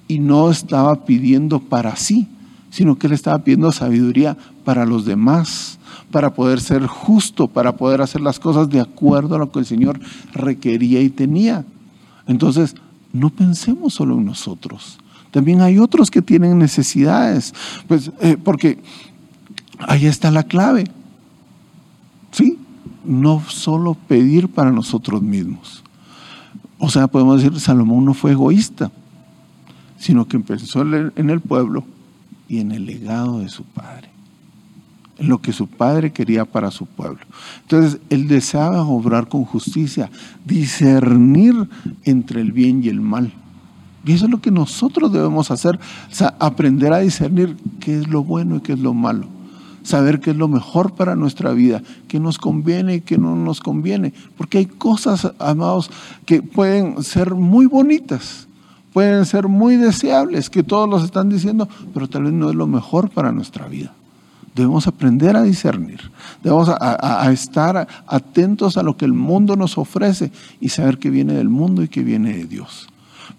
y 0.07 0.19
no 0.19 0.51
estaba 0.51 1.05
pidiendo 1.05 1.59
para 1.59 1.95
sí, 1.95 2.27
sino 2.69 2.97
que 2.97 3.07
él 3.07 3.13
estaba 3.13 3.39
pidiendo 3.39 3.71
sabiduría 3.71 4.37
para 4.63 4.85
los 4.85 5.05
demás, 5.05 5.79
para 6.13 6.33
poder 6.33 6.61
ser 6.61 6.87
justo, 6.87 7.49
para 7.49 7.75
poder 7.75 8.01
hacer 8.01 8.21
las 8.21 8.39
cosas 8.39 8.69
de 8.69 8.79
acuerdo 8.79 9.35
a 9.35 9.39
lo 9.39 9.51
que 9.51 9.59
el 9.59 9.65
Señor 9.65 9.99
requería 10.31 11.01
y 11.01 11.09
tenía. 11.09 11.65
Entonces, 12.25 12.75
no 13.11 13.29
pensemos 13.29 13.95
solo 13.95 14.15
en 14.15 14.23
nosotros. 14.23 14.97
También 15.31 15.59
hay 15.59 15.77
otros 15.77 16.09
que 16.09 16.21
tienen 16.21 16.57
necesidades, 16.57 17.53
pues, 17.89 18.11
eh, 18.21 18.37
porque 18.41 18.81
ahí 19.79 20.05
está 20.05 20.31
la 20.31 20.43
clave. 20.43 20.85
¿Sí? 22.31 22.57
no 23.03 23.43
solo 23.47 23.95
pedir 23.95 24.49
para 24.49 24.71
nosotros 24.71 25.21
mismos. 25.21 25.83
O 26.77 26.89
sea, 26.89 27.07
podemos 27.07 27.41
decir, 27.41 27.59
Salomón 27.59 28.05
no 28.05 28.13
fue 28.13 28.31
egoísta, 28.31 28.91
sino 29.97 30.25
que 30.25 30.39
pensó 30.39 30.81
en 30.81 31.29
el 31.29 31.39
pueblo 31.41 31.85
y 32.47 32.59
en 32.59 32.71
el 32.71 32.85
legado 32.85 33.39
de 33.39 33.49
su 33.49 33.63
padre, 33.63 34.09
lo 35.19 35.39
que 35.39 35.53
su 35.53 35.67
padre 35.67 36.11
quería 36.11 36.45
para 36.45 36.71
su 36.71 36.85
pueblo. 36.85 37.19
Entonces, 37.61 37.99
él 38.09 38.27
deseaba 38.27 38.83
obrar 38.83 39.27
con 39.27 39.45
justicia, 39.45 40.09
discernir 40.45 41.69
entre 42.03 42.41
el 42.41 42.51
bien 42.51 42.83
y 42.83 42.89
el 42.89 43.01
mal. 43.01 43.31
Y 44.05 44.13
eso 44.13 44.25
es 44.25 44.31
lo 44.31 44.41
que 44.41 44.51
nosotros 44.51 45.13
debemos 45.13 45.49
hacer, 45.51 45.79
aprender 46.39 46.91
a 46.91 46.99
discernir 46.99 47.55
qué 47.79 47.99
es 47.99 48.07
lo 48.07 48.23
bueno 48.23 48.57
y 48.57 48.61
qué 48.61 48.73
es 48.73 48.79
lo 48.79 48.93
malo 48.93 49.27
saber 49.83 50.21
qué 50.21 50.31
es 50.31 50.37
lo 50.37 50.47
mejor 50.47 50.95
para 50.95 51.15
nuestra 51.15 51.51
vida, 51.51 51.83
qué 52.07 52.19
nos 52.19 52.37
conviene 52.39 52.95
y 52.95 53.01
qué 53.01 53.17
no 53.17 53.35
nos 53.35 53.59
conviene. 53.59 54.13
Porque 54.37 54.57
hay 54.57 54.65
cosas, 54.65 55.31
amados, 55.39 55.91
que 56.25 56.41
pueden 56.41 57.03
ser 57.03 57.35
muy 57.35 57.65
bonitas, 57.67 58.47
pueden 58.93 59.25
ser 59.25 59.47
muy 59.47 59.75
deseables, 59.75 60.49
que 60.49 60.63
todos 60.63 60.89
los 60.89 61.03
están 61.03 61.29
diciendo, 61.29 61.67
pero 61.93 62.07
tal 62.07 62.23
vez 62.23 62.33
no 62.33 62.49
es 62.49 62.55
lo 62.55 62.65
mejor 62.65 63.09
para 63.09 63.31
nuestra 63.31 63.67
vida. 63.67 63.93
Debemos 64.55 64.85
aprender 64.85 65.35
a 65.35 65.41
discernir, 65.41 66.11
debemos 66.43 66.69
a, 66.69 67.31
estar 67.31 67.87
atentos 68.05 68.77
a 68.77 68.83
lo 68.83 68.95
que 68.95 69.05
el 69.05 69.13
mundo 69.13 69.55
nos 69.55 69.79
ofrece 69.79 70.31
y 70.61 70.69
saber 70.69 70.99
qué 70.99 71.09
viene 71.09 71.33
del 71.33 71.49
mundo 71.49 71.81
y 71.81 71.87
qué 71.87 72.03
viene 72.03 72.37
de 72.37 72.45
Dios. 72.45 72.87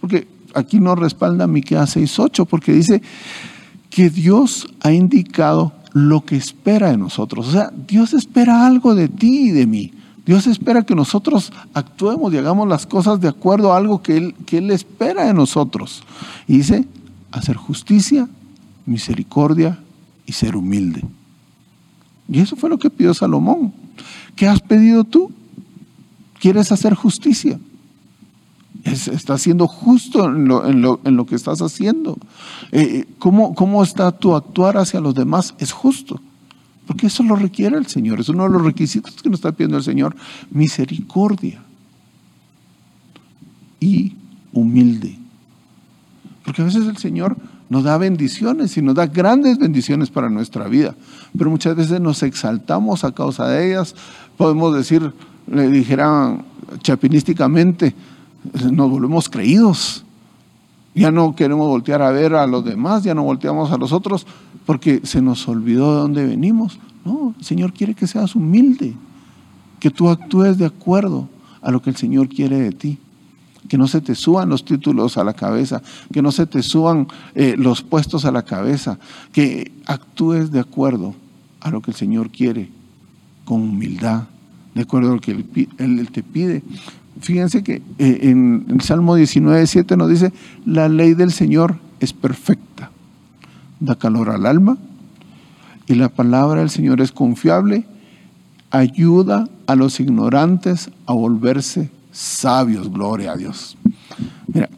Porque 0.00 0.26
aquí 0.54 0.80
nos 0.80 0.98
respalda 0.98 1.46
Miqueas 1.46 1.96
6.8, 1.96 2.46
porque 2.46 2.72
dice 2.72 3.00
que 3.90 4.10
Dios 4.10 4.66
ha 4.80 4.90
indicado 4.90 5.72
lo 5.92 6.24
que 6.24 6.34
espera 6.34 6.90
de 6.90 6.96
nosotros. 6.96 7.46
O 7.46 7.52
sea, 7.52 7.70
Dios 7.86 8.12
espera 8.12 8.66
algo 8.66 8.96
de 8.96 9.08
ti 9.08 9.50
y 9.50 9.50
de 9.52 9.68
mí. 9.68 9.92
Dios 10.26 10.48
espera 10.48 10.82
que 10.82 10.96
nosotros 10.96 11.52
actuemos 11.74 12.34
y 12.34 12.38
hagamos 12.38 12.66
las 12.66 12.86
cosas 12.86 13.20
de 13.20 13.28
acuerdo 13.28 13.72
a 13.72 13.76
algo 13.76 14.02
que 14.02 14.16
Él, 14.16 14.34
que 14.46 14.58
él 14.58 14.72
espera 14.72 15.26
de 15.26 15.34
nosotros. 15.34 16.02
Y 16.48 16.56
dice, 16.56 16.86
hacer 17.30 17.54
justicia, 17.54 18.28
misericordia 18.84 19.78
y 20.26 20.32
ser 20.32 20.56
humilde. 20.56 21.02
Y 22.28 22.40
eso 22.40 22.56
fue 22.56 22.70
lo 22.70 22.78
que 22.78 22.90
pidió 22.90 23.12
Salomón. 23.14 23.72
¿Qué 24.36 24.48
has 24.48 24.60
pedido 24.60 25.04
tú? 25.04 25.30
¿Quieres 26.40 26.72
hacer 26.72 26.94
justicia? 26.94 27.58
¿Estás 28.84 29.42
siendo 29.42 29.66
justo 29.66 30.26
en 30.26 30.82
lo, 30.82 31.26
que 31.26 31.34
estás 31.36 31.62
haciendo? 31.62 32.18
Eh, 32.70 32.82
eh, 32.82 33.08
¿cómo, 33.18 33.54
¿Cómo 33.54 33.82
está 33.82 34.12
tu 34.12 34.34
actuar 34.34 34.76
hacia 34.76 35.00
los 35.00 35.14
demás? 35.14 35.54
Es 35.58 35.72
justo. 35.72 36.20
Porque 36.86 37.06
eso 37.06 37.22
lo 37.22 37.36
requiere 37.36 37.78
el 37.78 37.86
Señor. 37.86 38.20
Es 38.20 38.28
uno 38.28 38.44
de 38.44 38.50
los 38.50 38.62
requisitos 38.62 39.14
que 39.22 39.30
nos 39.30 39.38
está 39.38 39.52
pidiendo 39.52 39.78
el 39.78 39.84
Señor. 39.84 40.14
Misericordia. 40.50 41.62
Y 43.80 44.14
humilde. 44.52 45.16
Porque 46.44 46.60
a 46.60 46.66
veces 46.66 46.86
el 46.86 46.98
Señor 46.98 47.38
nos 47.68 47.84
da 47.84 47.96
bendiciones 47.98 48.76
y 48.76 48.82
nos 48.82 48.94
da 48.94 49.06
grandes 49.06 49.58
bendiciones 49.58 50.10
para 50.10 50.28
nuestra 50.28 50.68
vida. 50.68 50.94
Pero 51.36 51.50
muchas 51.50 51.76
veces 51.76 52.00
nos 52.00 52.22
exaltamos 52.22 53.04
a 53.04 53.12
causa 53.12 53.48
de 53.48 53.70
ellas. 53.70 53.94
Podemos 54.36 54.74
decir, 54.74 55.12
le 55.46 55.68
dijeran 55.68 56.44
chapinísticamente, 56.82 57.94
nos 58.70 58.90
volvemos 58.90 59.28
creídos. 59.28 60.04
Ya 60.94 61.10
no 61.10 61.34
queremos 61.34 61.66
voltear 61.66 62.02
a 62.02 62.10
ver 62.10 62.34
a 62.34 62.46
los 62.46 62.64
demás, 62.64 63.02
ya 63.02 63.14
no 63.14 63.24
volteamos 63.24 63.72
a 63.72 63.78
los 63.78 63.92
otros, 63.92 64.26
porque 64.64 65.00
se 65.02 65.20
nos 65.20 65.48
olvidó 65.48 65.94
de 65.94 66.00
dónde 66.00 66.26
venimos. 66.26 66.78
No, 67.04 67.34
el 67.36 67.44
Señor 67.44 67.72
quiere 67.72 67.94
que 67.94 68.06
seas 68.06 68.36
humilde, 68.36 68.94
que 69.80 69.90
tú 69.90 70.08
actúes 70.08 70.56
de 70.56 70.66
acuerdo 70.66 71.28
a 71.60 71.70
lo 71.70 71.82
que 71.82 71.90
el 71.90 71.96
Señor 71.96 72.28
quiere 72.28 72.60
de 72.60 72.72
ti. 72.72 72.98
Que 73.68 73.78
no 73.78 73.88
se 73.88 74.00
te 74.00 74.14
suban 74.14 74.48
los 74.48 74.64
títulos 74.64 75.16
a 75.16 75.24
la 75.24 75.32
cabeza, 75.32 75.82
que 76.12 76.22
no 76.22 76.32
se 76.32 76.46
te 76.46 76.62
suban 76.62 77.08
eh, 77.34 77.54
los 77.56 77.82
puestos 77.82 78.24
a 78.24 78.32
la 78.32 78.42
cabeza, 78.42 78.98
que 79.32 79.72
actúes 79.86 80.50
de 80.50 80.60
acuerdo 80.60 81.14
a 81.60 81.70
lo 81.70 81.80
que 81.80 81.90
el 81.90 81.96
Señor 81.96 82.30
quiere, 82.30 82.68
con 83.44 83.62
humildad, 83.62 84.24
de 84.74 84.82
acuerdo 84.82 85.12
a 85.12 85.14
lo 85.14 85.20
que 85.20 85.32
Él, 85.78 86.08
te 86.12 86.22
pide. 86.22 86.62
Fíjense 87.20 87.62
que 87.62 87.76
eh, 87.98 88.18
en 88.22 88.66
el 88.68 88.80
Salmo 88.82 89.14
19, 89.14 89.66
7 89.66 89.96
nos 89.96 90.10
dice, 90.10 90.32
la 90.66 90.88
ley 90.88 91.14
del 91.14 91.32
Señor 91.32 91.78
es 92.00 92.12
perfecta, 92.12 92.90
da 93.80 93.94
calor 93.94 94.30
al 94.30 94.46
alma, 94.46 94.76
y 95.86 95.94
la 95.94 96.08
palabra 96.08 96.60
del 96.60 96.70
Señor 96.70 97.00
es 97.00 97.12
confiable, 97.12 97.86
ayuda 98.70 99.48
a 99.66 99.76
los 99.76 100.00
ignorantes 100.00 100.90
a 101.06 101.12
volverse 101.12 101.90
sabios, 102.14 102.90
gloria 102.90 103.32
a 103.32 103.36
Dios. 103.36 103.76
Mira, 104.46 104.70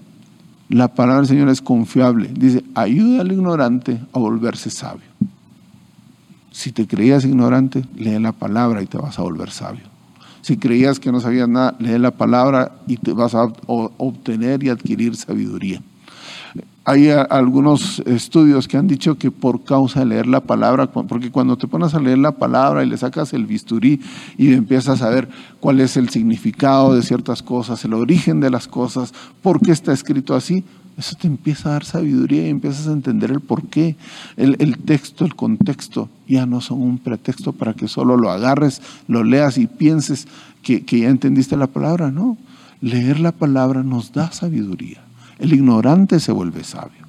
la 0.69 0.89
palabra 0.89 1.19
del 1.19 1.29
Señor 1.29 1.49
es 1.51 1.61
confiable, 1.61 2.31
dice, 2.33 2.65
ayuda 2.75 3.21
al 3.21 3.31
ignorante 3.31 4.01
a 4.13 4.19
volverse 4.19 4.71
sabio. 4.71 5.07
Si 6.51 6.73
te 6.73 6.87
creías 6.87 7.25
ignorante, 7.25 7.85
lee 7.95 8.19
la 8.19 8.33
palabra 8.33 8.83
y 8.83 8.87
te 8.87 8.97
vas 8.97 9.19
a 9.19 9.23
volver 9.23 9.51
sabio. 9.51 9.85
Si 10.41 10.57
creías 10.57 10.99
que 10.99 11.13
no 11.13 11.21
sabías 11.21 11.49
nada, 11.49 11.77
lee 11.79 11.99
la 11.99 12.13
palabra 12.13 12.73
y 12.87 12.97
te 12.97 13.13
vas 13.13 13.35
a 13.35 13.45
obtener 13.67 14.63
y 14.65 14.71
adquirir 14.71 15.15
sabiduría. 15.17 15.83
Hay 16.89 17.11
algunos 17.11 17.99
estudios 18.07 18.69
que 18.69 18.77
han 18.77 18.87
dicho 18.87 19.19
que 19.19 19.33
por 19.33 19.65
causa 19.65 19.99
de 19.99 20.07
leer 20.07 20.29
la 20.29 20.39
palabra, 20.39 20.87
porque 20.87 21.33
cuando 21.33 21.59
te 21.59 21.67
pones 21.67 21.95
a 21.95 21.99
leer 21.99 22.19
la 22.19 22.31
palabra 22.31 22.85
y 22.85 22.89
le 22.89 22.97
sacas 22.97 23.33
el 23.33 23.45
bisturí 23.45 24.01
y 24.39 24.53
empiezas 24.53 25.03
a 25.03 25.09
ver 25.09 25.29
cuál 25.59 25.81
es 25.81 25.97
el 25.97 26.11
significado 26.11 26.95
de 26.95 27.03
ciertas 27.03 27.43
cosas, 27.43 27.85
el 27.85 27.93
origen 27.93 28.39
de 28.39 28.51
las 28.51 28.69
cosas, 28.69 29.13
por 29.43 29.61
qué 29.61 29.73
está 29.73 29.93
escrito 29.93 30.37
así, 30.37 30.63
eso 30.97 31.17
te 31.21 31.27
empieza 31.27 31.71
a 31.71 31.73
dar 31.73 31.85
sabiduría 31.85 32.47
y 32.47 32.51
empiezas 32.51 32.87
a 32.87 32.93
entender 32.93 33.33
el 33.33 33.41
porqué. 33.41 33.97
El, 34.37 34.55
el 34.61 34.79
texto, 34.79 35.25
el 35.25 35.35
contexto, 35.35 36.09
ya 36.29 36.47
no 36.47 36.61
son 36.61 36.83
un 36.83 36.99
pretexto 36.99 37.53
para 37.53 37.75
que 37.75 37.89
solo 37.89 38.17
lo 38.17 38.31
agarres, 38.31 38.81
lo 39.09 39.25
leas 39.25 39.59
y 39.59 39.67
pienses 39.67 40.29
que 40.63 40.85
ya 40.85 41.09
entendiste 41.09 41.57
la 41.57 41.67
palabra. 41.67 42.13
No, 42.13 42.39
leer 42.81 43.19
la 43.19 43.33
palabra 43.33 43.83
nos 43.83 44.13
da 44.13 44.31
sabiduría. 44.31 45.06
El 45.39 45.53
ignorante 45.53 46.21
se 46.21 46.33
vuelve 46.33 46.65
sabio. 46.65 47.07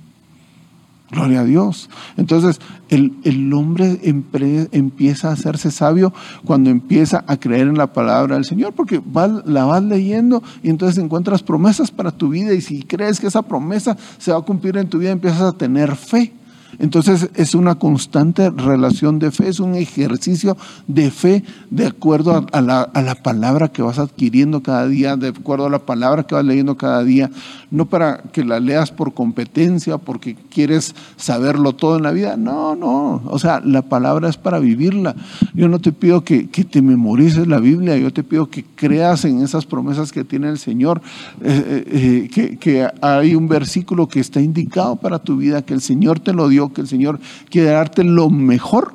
Gloria 1.10 1.40
a 1.40 1.44
Dios. 1.46 1.90
Entonces, 2.18 2.60
el, 2.90 3.54
hombre 3.54 4.00
empieza 4.04 5.30
a 5.30 5.34
hacerse 5.34 5.72
sabio 5.72 6.14
cuando 6.44 6.70
empieza 6.70 7.24
a 7.28 7.38
creer 7.38 7.68
en 7.68 7.78
la 7.78 7.94
palabra 7.94 8.36
del 8.36 8.44
Señor, 8.44 8.74
porque 8.74 9.02
la 9.46 9.66
vas 9.66 9.84
leyendo 9.84 10.44
y 10.64 10.70
entonces 10.70 11.02
encuentras 11.02 11.44
promesas 11.44 11.92
para 11.92 12.12
tu 12.12 12.30
vida 12.30 12.54
y 12.54 12.62
si 12.62 12.84
crees 12.84 13.22
que 13.22 13.28
esa 13.28 13.42
promesa 13.42 13.96
se 14.18 14.32
va 14.32 14.40
a 14.40 14.42
cumplir 14.42 14.76
en 14.78 14.90
tu 14.90 14.98
vida, 14.98 15.12
empiezas 15.12 15.42
a 15.42 15.54
tener 15.54 15.96
fe. 15.96 16.34
Entonces 16.80 17.30
es 17.36 17.56
una 17.56 17.76
constante 17.76 18.50
relación 18.52 19.20
de 19.20 19.32
fe, 19.32 19.50
es 19.50 19.60
un 19.60 19.76
ejercicio 19.76 20.58
de 20.88 21.10
fe 21.10 21.44
de 21.72 21.88
acuerdo 21.88 22.46
a, 22.52 22.62
la, 22.62 23.16
palabra 23.24 23.70
que 23.70 23.82
vas 23.82 23.98
adquiriendo 23.98 24.62
cada 24.62 24.88
día, 24.88 25.18
de 25.18 25.30
acuerdo 25.30 25.66
a 25.66 25.70
la 25.70 25.80
palabra 25.80 26.24
que 26.24 26.36
vas 26.36 26.46
leyendo 26.46 26.78
cada 26.78 27.04
día, 27.04 27.32
no 27.72 27.88
para 27.88 28.18
que 28.32 28.46
la 28.46 28.60
leas 28.60 28.92
por 28.92 29.14
competencia, 29.14 29.98
porque 29.98 30.36
quieres 30.36 30.94
saberlo 31.16 31.74
todo 31.74 31.98
en 31.98 32.04
la 32.04 32.12
vida, 32.12 32.38
no, 32.38 32.76
no, 32.76 33.22
o 33.26 33.40
sea, 33.40 33.60
la 33.64 33.82
palabra 33.82 34.30
es 34.30 34.38
para 34.38 34.60
vivirla. 34.60 35.16
Yo 35.54 35.68
no 35.68 35.80
te 35.80 35.92
pido 35.92 36.24
que, 36.24 36.44
te 36.44 36.82
memorices 36.82 37.48
la 37.48 37.60
Biblia, 37.60 37.98
yo 37.98 38.14
te 38.14 38.24
pido 38.24 38.50
que 38.50 38.64
creas 38.76 39.26
en 39.26 39.42
esas 39.42 39.66
promesas 39.66 40.12
que 40.12 40.24
tiene 40.24 40.50
el 40.50 40.60
Señor, 40.60 41.02
eh, 41.42 41.86
eh, 41.88 42.30
eh, 42.36 42.58
que 42.58 42.88
hay 43.02 43.36
un 43.36 43.48
versículo 43.48 44.08
que 44.08 44.20
está 44.20 44.42
indicado 44.42 44.96
para 44.98 45.20
tu 45.20 45.38
vida, 45.38 45.64
que 45.64 45.74
el 45.74 45.82
Señor 45.82 46.20
te 46.20 46.34
lo 46.34 46.48
dio 46.48 46.57
que 46.74 46.82
el 46.82 46.88
Señor 46.88 47.20
quiere 47.50 47.70
darte 47.70 48.04
lo 48.04 48.30
mejor, 48.30 48.94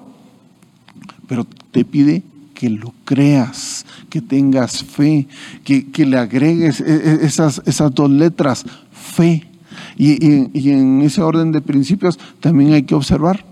pero 1.27 1.47
te 1.71 1.85
pide 1.85 2.23
que 2.55 2.71
lo 2.71 2.95
creas, 3.05 3.87
que 4.09 4.21
tengas 4.21 4.85
fe, 4.85 5.27
que, 5.65 6.07
le 6.07 6.19
agregues 6.19 6.81
e, 6.81 6.95
e, 6.95 7.27
esas, 7.27 7.63
esas 7.67 7.95
dos 7.95 8.11
letras, 8.11 8.65
fe. 8.93 9.49
Y, 9.97 10.59
y 10.59 10.71
en 10.71 11.03
ese 11.03 11.23
orden 11.23 11.53
de 11.53 11.61
principios 11.61 12.19
también 12.41 12.73
hay 12.73 12.83
que 12.83 12.95
observar 12.95 13.45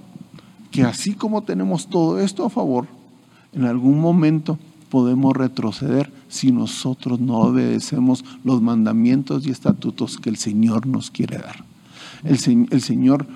que 0.71 0.83
así 0.83 1.15
como 1.15 1.43
tenemos 1.43 1.89
todo 1.89 2.21
esto 2.21 2.45
a 2.45 2.51
favor, 2.51 2.87
en 3.53 3.65
algún 3.65 4.01
momento 4.01 4.59
podemos 4.91 5.37
retroceder 5.37 6.13
si 6.29 6.53
nosotros 6.53 7.21
no 7.21 7.39
obedecemos 7.39 8.25
los 8.45 8.61
mandamientos 8.61 9.47
y 9.47 9.51
estatutos 9.51 10.19
que 10.19 10.31
el 10.31 10.37
Señor 10.37 10.87
nos 10.87 11.11
quiere 11.11 11.39
dar. 11.39 11.65
El, 12.25 12.69
el 12.71 12.83
Señor 12.83 13.27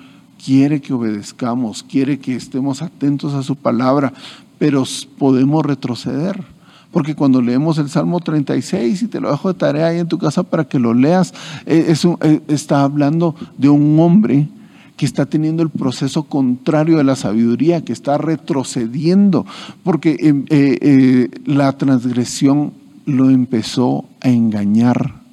quiere 0.45 0.79
que 0.79 0.93
obedezcamos, 0.93 1.81
quiere 1.81 2.19
que 2.19 2.35
estemos 2.35 2.83
atentos 2.83 3.33
a 3.33 3.41
su 3.41 3.55
palabra, 3.55 4.13
pero 4.59 4.83
podemos 5.17 5.65
retroceder. 5.65 6.43
Porque 6.91 7.15
cuando 7.15 7.41
leemos 7.41 7.79
el 7.79 7.89
Salmo 7.89 8.19
36, 8.19 9.01
y 9.01 9.07
te 9.07 9.19
lo 9.19 9.31
dejo 9.31 9.51
de 9.51 9.59
tarea 9.59 9.87
ahí 9.87 9.99
en 9.99 10.07
tu 10.07 10.19
casa 10.19 10.43
para 10.43 10.65
que 10.65 10.79
lo 10.79 10.93
leas, 10.93 11.33
eh, 11.65 11.93
eh, 12.21 12.41
está 12.47 12.83
hablando 12.83 13.35
de 13.57 13.69
un 13.69 13.99
hombre 13.99 14.47
que 14.95 15.05
está 15.05 15.25
teniendo 15.25 15.63
el 15.63 15.71
proceso 15.71 16.23
contrario 16.23 16.97
de 16.97 17.03
la 17.03 17.15
sabiduría, 17.15 17.83
que 17.83 17.91
está 17.91 18.17
retrocediendo, 18.17 19.45
porque 19.83 20.15
em, 20.19 20.45
eh, 20.49 21.29
la 21.45 21.73
transgresión 21.73 22.71
lo 23.05 23.29
empezó 23.29 24.05
a 24.21 24.29
engañar 24.29 25.24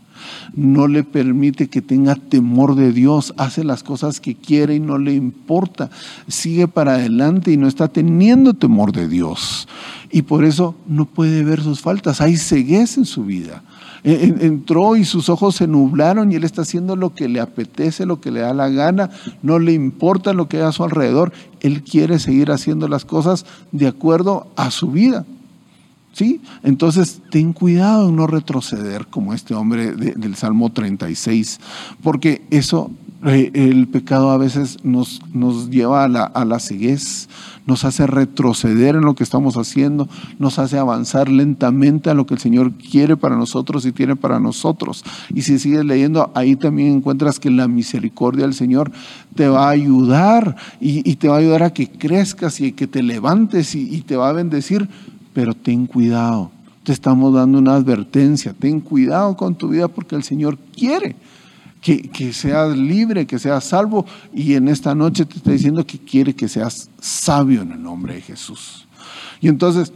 no 0.54 0.88
le 0.88 1.04
permite 1.04 1.68
que 1.68 1.82
tenga 1.82 2.14
temor 2.14 2.74
de 2.74 2.92
Dios, 2.92 3.34
hace 3.36 3.64
las 3.64 3.82
cosas 3.82 4.20
que 4.20 4.34
quiere 4.34 4.74
y 4.76 4.80
no 4.80 4.98
le 4.98 5.14
importa, 5.14 5.90
sigue 6.28 6.68
para 6.68 6.94
adelante 6.94 7.52
y 7.52 7.56
no 7.56 7.68
está 7.68 7.88
teniendo 7.88 8.54
temor 8.54 8.92
de 8.92 9.08
Dios. 9.08 9.68
Y 10.10 10.22
por 10.22 10.44
eso 10.44 10.74
no 10.86 11.06
puede 11.06 11.42
ver 11.44 11.62
sus 11.62 11.80
faltas, 11.80 12.20
hay 12.20 12.36
ceguez 12.36 12.98
en 12.98 13.04
su 13.04 13.24
vida. 13.24 13.62
Entró 14.04 14.96
y 14.96 15.04
sus 15.04 15.28
ojos 15.28 15.54
se 15.54 15.68
nublaron 15.68 16.32
y 16.32 16.34
él 16.34 16.42
está 16.42 16.62
haciendo 16.62 16.96
lo 16.96 17.14
que 17.14 17.28
le 17.28 17.38
apetece, 17.38 18.04
lo 18.04 18.20
que 18.20 18.32
le 18.32 18.40
da 18.40 18.52
la 18.52 18.68
gana, 18.68 19.10
no 19.42 19.60
le 19.60 19.72
importa 19.72 20.32
lo 20.32 20.48
que 20.48 20.56
hay 20.56 20.64
a 20.64 20.72
su 20.72 20.82
alrededor, 20.82 21.32
él 21.60 21.82
quiere 21.82 22.18
seguir 22.18 22.50
haciendo 22.50 22.88
las 22.88 23.04
cosas 23.04 23.46
de 23.70 23.86
acuerdo 23.86 24.48
a 24.56 24.72
su 24.72 24.90
vida. 24.90 25.24
¿Sí? 26.12 26.42
Entonces, 26.62 27.22
ten 27.30 27.54
cuidado 27.54 28.10
en 28.10 28.16
no 28.16 28.26
retroceder 28.26 29.06
como 29.06 29.32
este 29.32 29.54
hombre 29.54 29.92
del 29.92 30.34
Salmo 30.36 30.70
36, 30.70 31.58
porque 32.02 32.42
eso, 32.50 32.90
eh, 33.24 33.50
el 33.54 33.88
pecado 33.88 34.30
a 34.30 34.36
veces 34.36 34.84
nos, 34.84 35.22
nos 35.32 35.70
lleva 35.70 36.04
a 36.04 36.08
la, 36.08 36.24
a 36.24 36.44
la 36.44 36.60
nos 37.66 37.84
hace 37.84 38.06
retroceder 38.06 38.96
en 38.96 39.02
lo 39.02 39.14
que 39.14 39.24
estamos 39.24 39.56
haciendo, 39.56 40.08
nos 40.38 40.58
hace 40.58 40.78
avanzar 40.78 41.28
lentamente 41.28 42.10
a 42.10 42.14
lo 42.14 42.26
que 42.26 42.34
el 42.34 42.40
Señor 42.40 42.72
quiere 42.72 43.16
para 43.16 43.36
nosotros 43.36 43.86
y 43.86 43.92
tiene 43.92 44.16
para 44.16 44.40
nosotros. 44.40 45.04
Y 45.32 45.42
si 45.42 45.58
sigues 45.58 45.84
leyendo, 45.84 46.30
ahí 46.34 46.56
también 46.56 46.92
encuentras 46.92 47.38
que 47.38 47.50
la 47.50 47.68
misericordia 47.68 48.44
del 48.44 48.54
Señor 48.54 48.90
te 49.34 49.48
va 49.48 49.68
a 49.68 49.70
ayudar 49.70 50.56
y, 50.80 51.02
te 51.16 51.28
va 51.28 51.36
a 51.36 51.38
ayudar 51.38 51.62
a 51.62 51.72
que 51.72 51.88
crezcas 51.88 52.60
y 52.60 52.72
que 52.72 52.86
te 52.86 53.02
levantes 53.02 53.74
y, 53.74 53.94
y 53.94 54.02
te 54.02 54.16
va 54.16 54.28
a 54.28 54.32
bendecir 54.32 54.88
pero 55.32 55.54
ten 55.54 55.86
cuidado. 55.86 56.50
Te 56.82 56.92
estamos 56.92 57.32
dando 57.34 57.58
una 57.58 57.74
advertencia. 57.74 58.54
Ten 58.58 58.80
cuidado 58.80 59.36
con 59.36 59.54
tu 59.54 59.68
vida 59.68 59.88
porque 59.88 60.16
el 60.16 60.22
Señor 60.22 60.58
quiere 60.76 61.16
que, 61.80 62.02
que, 62.02 62.32
seas 62.32 62.76
libre, 62.76 63.26
que 63.26 63.38
seas 63.38 63.64
salvo. 63.64 64.04
Y 64.34 64.54
en 64.54 64.68
esta 64.68 64.94
noche 64.94 65.24
te 65.24 65.36
está 65.36 65.52
diciendo 65.52 65.86
que 65.86 65.98
quiere 65.98 66.34
que 66.34 66.48
seas 66.48 66.90
sabio 67.00 67.62
en 67.62 67.72
el 67.72 67.82
nombre 67.82 68.14
de 68.14 68.20
Jesús. 68.20 68.86
Y 69.40 69.48
entonces 69.48 69.92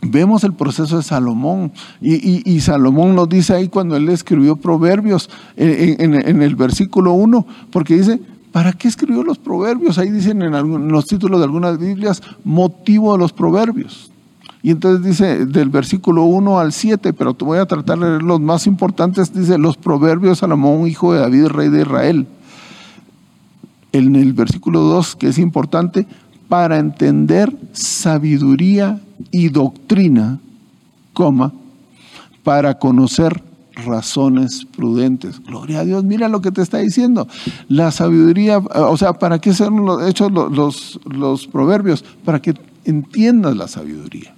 vemos 0.00 0.44
el 0.44 0.52
proceso 0.52 0.96
de 0.96 1.02
Salomón. 1.02 1.72
Y, 2.00 2.60
Salomón 2.60 3.14
nos 3.14 3.28
dice 3.28 3.54
ahí 3.54 3.68
cuando 3.68 3.96
él 3.96 4.08
escribió 4.08 4.56
Proverbios 4.56 5.28
en, 5.56 6.14
en 6.14 6.42
el 6.42 6.54
versículo 6.54 7.12
1, 7.12 7.46
porque 7.70 7.96
dice, 7.96 8.20
¿Para 8.56 8.72
qué 8.72 8.88
escribió 8.88 9.22
los 9.22 9.36
proverbios? 9.36 9.98
Ahí 9.98 10.10
dicen 10.10 10.40
en, 10.40 10.88
los 10.88 11.04
títulos 11.04 11.40
de 11.40 11.44
algunas 11.44 11.78
Biblias, 11.78 12.22
motivo 12.42 13.12
de 13.12 13.18
los 13.18 13.30
proverbios. 13.34 14.10
Y 14.66 14.72
entonces 14.72 15.06
dice 15.06 15.46
del 15.46 15.68
versículo 15.68 16.24
1 16.24 16.58
al 16.58 16.72
7, 16.72 17.12
pero 17.12 17.34
te 17.34 17.44
voy 17.44 17.58
a 17.58 17.66
tratar 17.66 18.00
de 18.00 18.08
leer 18.08 18.22
los 18.24 18.40
más 18.40 18.66
importantes, 18.66 19.32
dice 19.32 19.58
los 19.58 19.76
proverbios 19.76 20.38
Salomón, 20.38 20.88
hijo 20.88 21.12
de 21.12 21.20
David, 21.20 21.46
rey 21.46 21.68
de 21.68 21.82
Israel. 21.82 22.26
En 23.92 24.16
el 24.16 24.32
versículo 24.32 24.80
2, 24.80 25.14
que 25.14 25.28
es 25.28 25.38
importante, 25.38 26.08
para 26.48 26.78
entender 26.78 27.56
sabiduría 27.70 29.00
y 29.30 29.50
doctrina, 29.50 30.40
coma, 31.12 31.52
para 32.42 32.76
conocer 32.76 33.40
razones 33.84 34.66
prudentes. 34.76 35.40
Gloria 35.44 35.78
a 35.78 35.84
Dios, 35.84 36.02
mira 36.02 36.26
lo 36.26 36.40
que 36.40 36.50
te 36.50 36.62
está 36.62 36.78
diciendo. 36.78 37.28
La 37.68 37.92
sabiduría, 37.92 38.58
o 38.58 38.96
sea, 38.96 39.12
¿para 39.12 39.38
qué 39.38 39.54
son 39.54 40.08
hechos 40.08 40.32
los, 40.32 40.50
los, 40.50 41.00
los 41.04 41.46
proverbios? 41.46 42.04
Para 42.24 42.42
que 42.42 42.56
entiendas 42.84 43.56
la 43.56 43.68
sabiduría. 43.68 44.35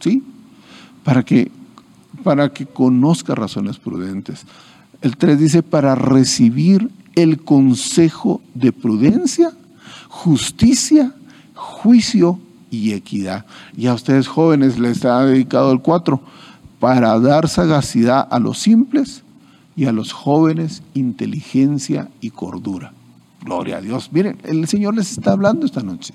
¿Sí? 0.00 0.22
Para 1.04 1.22
que, 1.22 1.50
para 2.24 2.52
que 2.52 2.66
conozca 2.66 3.34
razones 3.34 3.78
prudentes. 3.78 4.44
El 5.00 5.16
3 5.16 5.38
dice, 5.38 5.62
para 5.62 5.94
recibir 5.94 6.90
el 7.14 7.42
consejo 7.42 8.40
de 8.54 8.72
prudencia, 8.72 9.52
justicia, 10.08 11.14
juicio 11.54 12.38
y 12.70 12.92
equidad. 12.92 13.46
Y 13.76 13.86
a 13.86 13.94
ustedes 13.94 14.28
jóvenes 14.28 14.78
les 14.78 15.04
ha 15.04 15.24
dedicado 15.24 15.72
el 15.72 15.80
4, 15.80 16.20
para 16.78 17.18
dar 17.20 17.48
sagacidad 17.48 18.26
a 18.30 18.38
los 18.38 18.58
simples 18.58 19.22
y 19.76 19.84
a 19.84 19.92
los 19.92 20.12
jóvenes 20.12 20.82
inteligencia 20.94 22.08
y 22.20 22.30
cordura. 22.30 22.92
Gloria 23.42 23.78
a 23.78 23.80
Dios. 23.80 24.10
Miren, 24.12 24.38
el 24.44 24.66
Señor 24.68 24.94
les 24.94 25.12
está 25.12 25.32
hablando 25.32 25.66
esta 25.66 25.82
noche. 25.82 26.14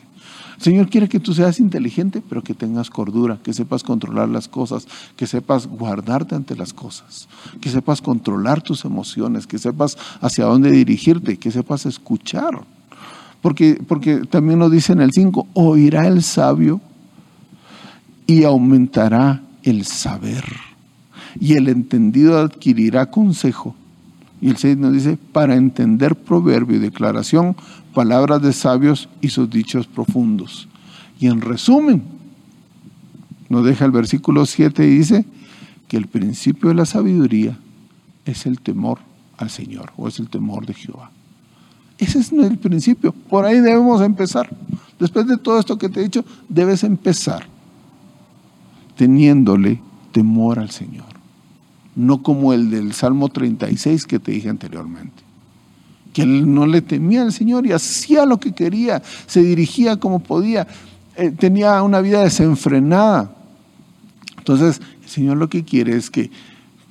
Señor 0.58 0.90
quiere 0.90 1.10
que 1.10 1.20
tú 1.20 1.34
seas 1.34 1.60
inteligente, 1.60 2.22
pero 2.28 2.42
que 2.42 2.54
tengas 2.54 2.90
cordura, 2.90 3.40
que 3.44 3.54
sepas 3.54 3.84
controlar 3.84 4.30
las 4.30 4.48
cosas, 4.48 4.88
que 5.18 5.28
sepas 5.28 5.68
guardarte 5.68 6.36
ante 6.36 6.56
las 6.56 6.74
cosas, 6.74 7.28
que 7.60 7.70
sepas 7.70 8.02
controlar 8.02 8.62
tus 8.62 8.86
emociones, 8.86 9.48
que 9.48 9.58
sepas 9.58 9.98
hacia 10.22 10.46
dónde 10.46 10.72
dirigirte, 10.72 11.38
que 11.38 11.52
sepas 11.52 11.86
escuchar. 11.86 12.64
Porque, 13.42 13.82
porque 13.86 14.22
también 14.22 14.60
nos 14.60 14.72
dice 14.72 14.94
en 14.94 15.02
el 15.02 15.12
5, 15.12 15.48
oirá 15.54 16.08
el 16.08 16.24
sabio 16.24 16.80
y 18.26 18.44
aumentará 18.44 19.44
el 19.64 19.86
saber. 19.86 20.46
Y 21.40 21.54
el 21.54 21.68
entendido 21.68 22.40
adquirirá 22.40 23.12
consejo. 23.12 23.76
Y 24.42 24.50
el 24.50 24.58
6 24.58 24.78
nos 24.78 24.94
dice, 24.94 25.18
para 25.32 25.56
entender 25.56 26.16
proverbio 26.16 26.78
y 26.78 26.80
declaración, 26.80 27.56
palabras 27.94 28.42
de 28.42 28.54
sabios 28.54 29.10
y 29.22 29.30
sus 29.30 29.50
dichos 29.50 29.88
profundos. 29.88 30.68
Y 31.20 31.28
en 31.28 31.42
resumen, 31.42 32.04
nos 33.50 33.66
deja 33.66 33.86
el 33.86 33.92
versículo 33.92 34.46
7 34.46 34.86
y 34.86 34.98
dice 34.98 35.26
que 35.88 35.98
el 35.98 36.08
principio 36.08 36.70
de 36.70 36.76
la 36.76 36.86
sabiduría 36.86 37.58
es 38.26 38.46
el 38.46 38.60
temor 38.60 39.00
al 39.38 39.50
Señor 39.50 39.92
o 39.98 40.08
es 40.08 40.20
el 40.20 40.30
temor 40.30 40.66
de 40.66 40.74
Jehová. 40.74 41.12
Ese 41.98 42.20
es 42.20 42.32
el 42.32 42.58
principio. 42.58 43.14
Por 43.14 43.46
ahí 43.46 43.60
debemos 43.60 44.02
empezar. 44.02 44.50
Después 45.00 45.28
de 45.28 45.38
todo 45.38 45.60
esto 45.60 45.78
que 45.78 45.90
te 45.90 46.02
he 46.02 46.04
dicho, 46.04 46.26
debes 46.50 46.84
empezar 46.84 47.48
teniéndole 48.98 49.82
temor 50.12 50.60
al 50.60 50.72
Señor. 50.72 51.15
No 51.96 52.22
como 52.22 52.54
el 52.54 52.70
del 52.70 52.94
Salmo 52.94 53.30
36 53.30 54.06
que 54.06 54.20
te 54.20 54.32
dije 54.32 54.50
anteriormente 54.50 55.26
que 56.16 56.22
él 56.22 56.54
no 56.54 56.66
le 56.66 56.82
temía 56.82 57.24
al 57.24 57.34
Señor 57.34 57.68
y 57.68 57.74
hacía 57.74 58.26
lo 58.26 58.40
que 58.40 58.54
quería, 58.54 59.04
se 59.28 59.42
dirigía 59.42 59.98
como 59.98 60.20
podía, 60.20 60.66
eh, 61.18 61.30
tenía 61.32 61.84
una 61.84 62.00
vida 62.00 62.24
desenfrenada. 62.24 63.36
Entonces, 64.38 64.80
el 65.04 65.10
Señor 65.10 65.36
lo 65.36 65.50
que 65.50 65.66
quiere 65.66 65.98
es 65.98 66.10
que, 66.10 66.32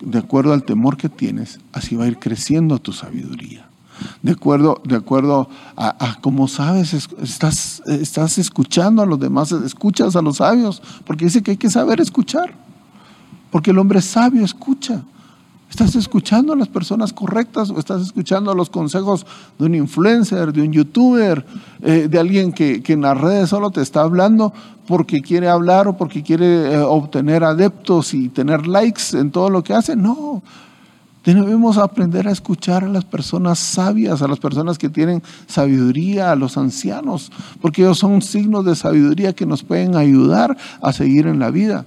de 0.03 0.19
acuerdo 0.19 0.53
al 0.53 0.65
temor 0.65 0.99
que 0.99 1.09
tienes, 1.09 1.59
así 1.73 1.97
va 1.97 2.05
a 2.05 2.09
ir 2.09 2.19
creciendo 2.19 2.79
tu 2.79 2.93
sabiduría. 2.93 3.67
De 4.23 4.33
acuerdo, 4.33 4.83
de 4.85 4.97
acuerdo 4.97 5.49
a, 5.75 5.97
a 6.07 6.21
cómo 6.21 6.47
sabes, 6.47 6.93
estás, 7.23 7.83
estás 7.87 8.37
escuchando 8.37 9.01
a 9.01 9.07
los 9.07 9.19
demás, 9.19 9.53
escuchas 9.53 10.17
a 10.17 10.21
los 10.21 10.37
sabios, 10.37 10.83
porque 11.07 11.25
dice 11.25 11.43
que 11.43 11.53
hay 11.53 11.57
que 11.57 11.71
saber 11.71 11.99
escuchar, 11.99 12.53
porque 13.55 13.71
el 13.71 13.79
hombre 13.79 14.03
sabio 14.03 14.45
escucha. 14.45 15.05
¿Estás 15.71 15.95
escuchando 15.95 16.55
a 16.55 16.57
las 16.57 16.67
personas 16.67 17.13
correctas 17.13 17.71
o 17.71 17.79
estás 17.79 18.03
escuchando 18.03 18.53
los 18.53 18.69
consejos 18.69 19.25
de 19.61 19.67
un 19.67 19.77
influencer, 19.77 20.53
de 20.53 20.63
un 20.63 20.73
youtuber, 20.73 21.47
eh, 21.81 22.09
de 22.11 22.19
alguien 22.19 22.53
que, 22.53 22.83
en 22.85 23.03
las 23.03 23.17
redes 23.17 23.51
solo 23.51 23.71
te 23.71 23.81
está 23.81 24.01
hablando 24.01 24.53
porque 24.89 25.23
quiere 25.23 25.49
hablar 25.49 25.87
o 25.87 25.97
porque 25.97 26.25
quiere 26.25 26.73
eh, 26.73 26.79
obtener 26.81 27.45
adeptos 27.45 28.13
y 28.13 28.29
tener 28.29 28.67
likes 28.67 29.17
en 29.17 29.31
todo 29.31 29.49
lo 29.51 29.63
que 29.63 29.73
hace? 29.73 29.95
No. 29.95 30.43
Debemos 31.25 31.79
aprender 31.79 32.27
a 32.27 32.33
escuchar 32.33 32.83
a 32.83 32.89
las 32.89 33.05
personas 33.05 33.61
sabias, 33.61 34.21
a 34.21 34.27
las 34.27 34.41
personas 34.41 34.79
que 34.79 34.89
tienen 34.89 35.23
sabiduría, 35.47 36.33
a 36.33 36.35
los 36.35 36.59
ancianos, 36.59 37.31
porque 37.61 37.83
ellos 37.83 38.01
son 38.01 38.21
signos 38.21 38.65
de 38.65 38.75
sabiduría 38.75 39.33
que 39.33 39.47
nos 39.47 39.63
pueden 39.63 39.95
ayudar 39.95 40.57
a 40.83 40.93
seguir 40.93 41.29
en 41.29 41.39
la 41.39 41.53
vida 41.53 41.87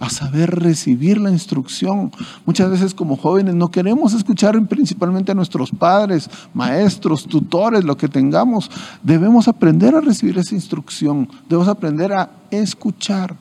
a 0.00 0.10
saber 0.10 0.50
recibir 0.50 1.18
la 1.18 1.30
instrucción. 1.30 2.12
Muchas 2.44 2.70
veces 2.70 2.94
como 2.94 3.16
jóvenes 3.16 3.54
no 3.54 3.68
queremos 3.68 4.14
escuchar 4.14 4.60
principalmente 4.66 5.32
a 5.32 5.34
nuestros 5.34 5.70
padres, 5.70 6.28
maestros, 6.54 7.26
tutores, 7.26 7.84
lo 7.84 7.96
que 7.96 8.08
tengamos. 8.08 8.70
Debemos 9.02 9.48
aprender 9.48 9.94
a 9.94 10.00
recibir 10.00 10.38
esa 10.38 10.54
instrucción, 10.54 11.28
debemos 11.48 11.68
aprender 11.68 12.12
a 12.12 12.30
escuchar 12.50 13.36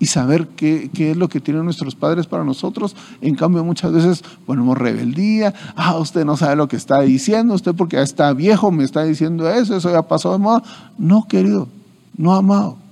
y 0.00 0.06
saber 0.06 0.46
qué, 0.48 0.90
qué, 0.94 1.10
es 1.10 1.16
lo 1.16 1.28
que 1.28 1.40
tienen 1.40 1.64
nuestros 1.64 1.96
padres 1.96 2.26
para 2.26 2.44
nosotros. 2.44 2.94
En 3.20 3.34
cambio, 3.34 3.64
muchas 3.64 3.92
veces 3.92 4.22
ponemos 4.46 4.78
rebeldía. 4.78 5.52
Ah, 5.74 5.96
usted 5.98 6.24
no 6.24 6.36
sabe 6.36 6.54
lo 6.54 6.68
que 6.68 6.76
está 6.76 7.00
diciendo, 7.00 7.54
usted 7.54 7.74
porque 7.74 8.00
está 8.00 8.32
viejo 8.32 8.70
me 8.70 8.84
está 8.84 9.02
diciendo 9.02 9.50
eso, 9.50 9.76
eso 9.76 9.90
ya 9.90 10.02
pasó 10.02 10.32
de 10.32 10.38
moda. 10.38 10.62
No, 10.98 11.26
querido, 11.26 11.68
no 12.16 12.34
amado 12.34 12.87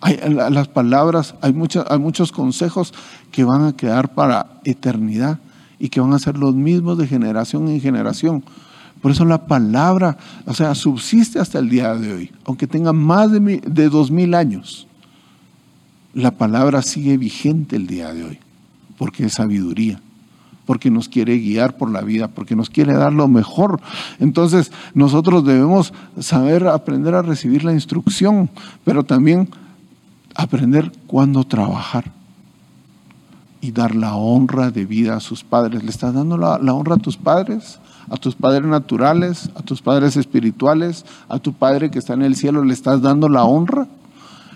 las 0.00 0.68
palabras, 0.68 1.34
hay, 1.40 1.54
hay 1.88 1.98
muchos 1.98 2.32
consejos 2.32 2.92
que 3.30 3.44
van 3.44 3.64
a 3.64 3.72
quedar 3.72 4.14
para 4.14 4.60
eternidad 4.64 5.38
y 5.78 5.88
que 5.88 6.00
van 6.00 6.12
a 6.12 6.18
ser 6.18 6.36
los 6.36 6.54
mismos 6.54 6.98
de 6.98 7.06
generación 7.06 7.68
en 7.68 7.80
generación. 7.80 8.44
Por 9.00 9.10
eso 9.10 9.24
la 9.24 9.46
palabra, 9.46 10.16
o 10.46 10.54
sea, 10.54 10.74
subsiste 10.74 11.38
hasta 11.38 11.58
el 11.58 11.68
día 11.68 11.94
de 11.94 12.12
hoy, 12.12 12.32
aunque 12.44 12.66
tenga 12.66 12.92
más 12.92 13.30
de, 13.30 13.60
de 13.66 13.88
dos 13.88 14.10
mil 14.10 14.34
años. 14.34 14.86
La 16.14 16.30
palabra 16.30 16.82
sigue 16.82 17.16
vigente 17.18 17.76
el 17.76 17.86
día 17.86 18.12
de 18.12 18.24
hoy, 18.24 18.38
porque 18.96 19.24
es 19.26 19.34
sabiduría 19.34 20.00
porque 20.66 20.90
nos 20.90 21.08
quiere 21.08 21.38
guiar 21.38 21.76
por 21.76 21.90
la 21.90 22.02
vida, 22.02 22.26
porque 22.26 22.56
nos 22.56 22.68
quiere 22.68 22.92
dar 22.92 23.12
lo 23.12 23.28
mejor. 23.28 23.80
Entonces 24.18 24.72
nosotros 24.94 25.44
debemos 25.44 25.94
saber 26.18 26.66
aprender 26.66 27.14
a 27.14 27.22
recibir 27.22 27.62
la 27.62 27.72
instrucción, 27.72 28.50
pero 28.84 29.04
también 29.04 29.48
aprender 30.36 30.92
cuándo 31.06 31.44
trabajar 31.44 32.12
y 33.60 33.72
dar 33.72 33.94
la 33.94 34.14
honra 34.14 34.70
de 34.70 34.84
vida 34.84 35.16
a 35.16 35.20
sus 35.20 35.42
padres. 35.42 35.82
¿Le 35.82 35.90
estás 35.90 36.14
dando 36.14 36.36
la, 36.36 36.56
honra 36.72 36.96
a 36.96 36.98
tus 36.98 37.16
padres? 37.16 37.78
a 38.08 38.16
tus 38.16 38.36
padres 38.36 38.64
naturales, 38.64 39.50
a 39.56 39.62
tus 39.62 39.82
padres 39.82 40.16
espirituales, 40.16 41.04
a 41.28 41.40
tu 41.40 41.52
Padre 41.52 41.90
que 41.90 41.98
está 41.98 42.14
en 42.14 42.22
el 42.22 42.36
cielo, 42.36 42.62
¿le 42.62 42.72
estás 42.72 43.02
dando 43.02 43.28
la 43.28 43.42
honra? 43.42 43.88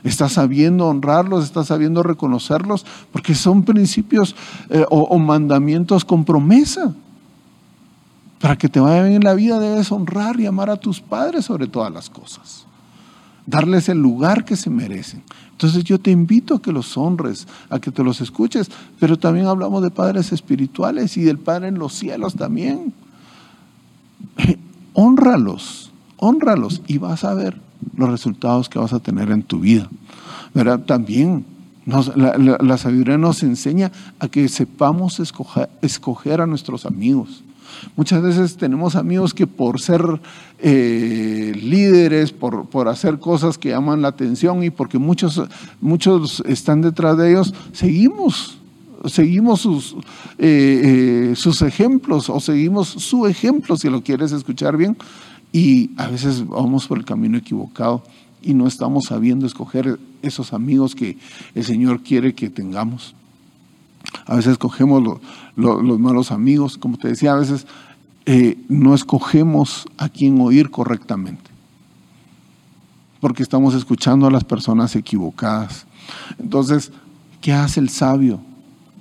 ¿Estás 0.05 0.35
sabiendo 0.35 0.87
honrarlos? 0.87 1.45
¿Estás 1.45 1.67
sabiendo 1.67 2.03
reconocerlos? 2.03 2.87
Porque 3.13 3.35
son 3.35 3.65
principios 3.65 4.35
eh, 4.69 4.85
o, 4.89 5.19
mandamientos 5.19 6.05
con 6.05 6.25
promesa. 6.25 6.95
Para 8.41 8.57
que 8.57 8.69
te 8.69 8.81
vaya 8.81 9.03
bien 9.03 9.17
en 9.17 9.25
la 9.25 9.35
vida 9.35 9.59
debes 9.59 9.93
honrar 9.93 10.41
y 10.41 10.47
amar 10.47 10.71
a 10.71 10.77
tus 10.77 11.01
padres 11.01 11.45
sobre 11.45 11.67
todas 11.67 11.93
las 11.93 12.09
cosas. 12.09 12.67
Darles 13.47 13.89
el 13.89 13.99
lugar 13.99 14.45
que 14.45 14.57
se 14.57 14.71
merecen. 14.71 15.23
Entonces 15.53 15.85
yo 15.85 15.99
te 15.99 16.11
invito 16.11 16.55
a 16.55 16.63
que 16.63 16.73
los 16.73 16.97
honres, 16.97 17.47
a 17.69 17.79
que 17.79 17.91
te 17.91 18.03
los 18.03 18.21
escuches, 18.21 18.71
pero 18.99 19.19
también 19.19 19.47
hablamos 19.47 19.83
de 19.83 19.91
padres 19.91 20.33
espirituales 20.33 21.17
y 21.17 21.23
del 21.23 21.39
Padre 21.39 21.69
en 21.69 21.79
los 21.79 21.95
cielos 21.95 22.35
también. 22.35 22.93
honralos, 24.95 25.91
honralos 26.17 26.83
y 26.87 26.99
vas 26.99 27.25
a 27.25 27.35
ver 27.35 27.61
los 27.97 28.11
resultados 28.11 28.69
que 28.69 28.79
vas 28.79 28.93
a 28.93 29.01
tener 29.01 29.31
en 29.31 29.43
tu 29.43 29.61
vida. 29.61 29.89
¿Verdad? 30.55 30.81
También 30.81 31.45
la, 31.87 32.79
sabiduría 32.79 33.19
nos 33.19 33.43
enseña 33.43 33.91
a 34.19 34.29
que 34.29 34.49
sepamos 34.49 35.21
escoger, 35.21 36.41
a 36.41 36.47
nuestros 36.47 36.87
amigos. 36.87 37.43
Muchas 37.97 38.23
veces 38.23 38.57
tenemos 38.57 38.97
amigos 38.97 39.35
que 39.35 39.47
por 39.47 39.81
ser 39.81 40.03
eh, 40.59 41.53
líderes, 41.61 42.33
por, 42.33 42.67
por, 42.69 42.89
hacer 42.89 43.19
cosas 43.19 43.59
que 43.59 43.71
llaman 43.71 44.03
la 44.03 44.09
atención 44.09 44.63
y 44.63 44.71
porque 44.71 44.99
muchos, 44.99 45.41
muchos 45.81 46.43
están 46.47 46.83
detrás 46.83 47.17
de 47.17 47.31
ellos, 47.31 47.55
seguimos, 47.73 48.59
seguimos 49.07 49.61
sus, 49.61 49.97
eh, 50.39 51.31
eh, 51.31 51.37
sus 51.37 51.63
ejemplos 51.63 52.29
o 52.29 52.41
seguimos 52.41 52.89
su 52.89 53.27
ejemplo, 53.27 53.77
si 53.77 53.89
lo 53.89 54.03
quieres 54.03 54.33
escuchar 54.33 54.77
bien, 54.77 54.97
y 55.53 55.91
a 55.97 56.09
veces 56.09 56.47
vamos 56.47 56.87
por 56.87 56.99
el 56.99 57.05
camino 57.05 57.39
equivocado 57.39 58.03
y 58.43 58.55
no 58.55 58.67
estamos 58.67 59.07
sabiendo 59.07 59.47
escoger 59.47 59.99
esos 60.23 60.53
amigos 60.53 60.95
que 60.95 61.19
el 61.55 61.65
Señor 61.65 62.03
quiere 62.03 62.35
que 62.35 62.51
tengamos. 62.51 63.15
A 64.27 64.37
veces 64.37 64.53
escogemos 64.53 65.21
los 65.57 66.01
malos 66.01 66.31
amigos, 66.33 66.79
como 66.79 66.99
te 66.99 67.09
decía, 67.09 67.33
a 67.33 67.37
veces 67.37 67.67
eh, 68.27 68.59
no 68.69 68.95
escogemos 68.95 69.87
a 69.99 70.09
quién 70.09 70.41
oír 70.41 70.71
correctamente, 70.71 71.51
porque 73.21 73.43
estamos 73.43 73.75
escuchando 73.75 74.27
a 74.27 74.31
las 74.31 74.45
personas 74.45 74.97
equivocadas. 74.97 75.87
Entonces, 76.39 76.93
¿qué 77.41 77.53
hace 77.53 77.81
el 77.81 77.89
sabio? 77.89 78.41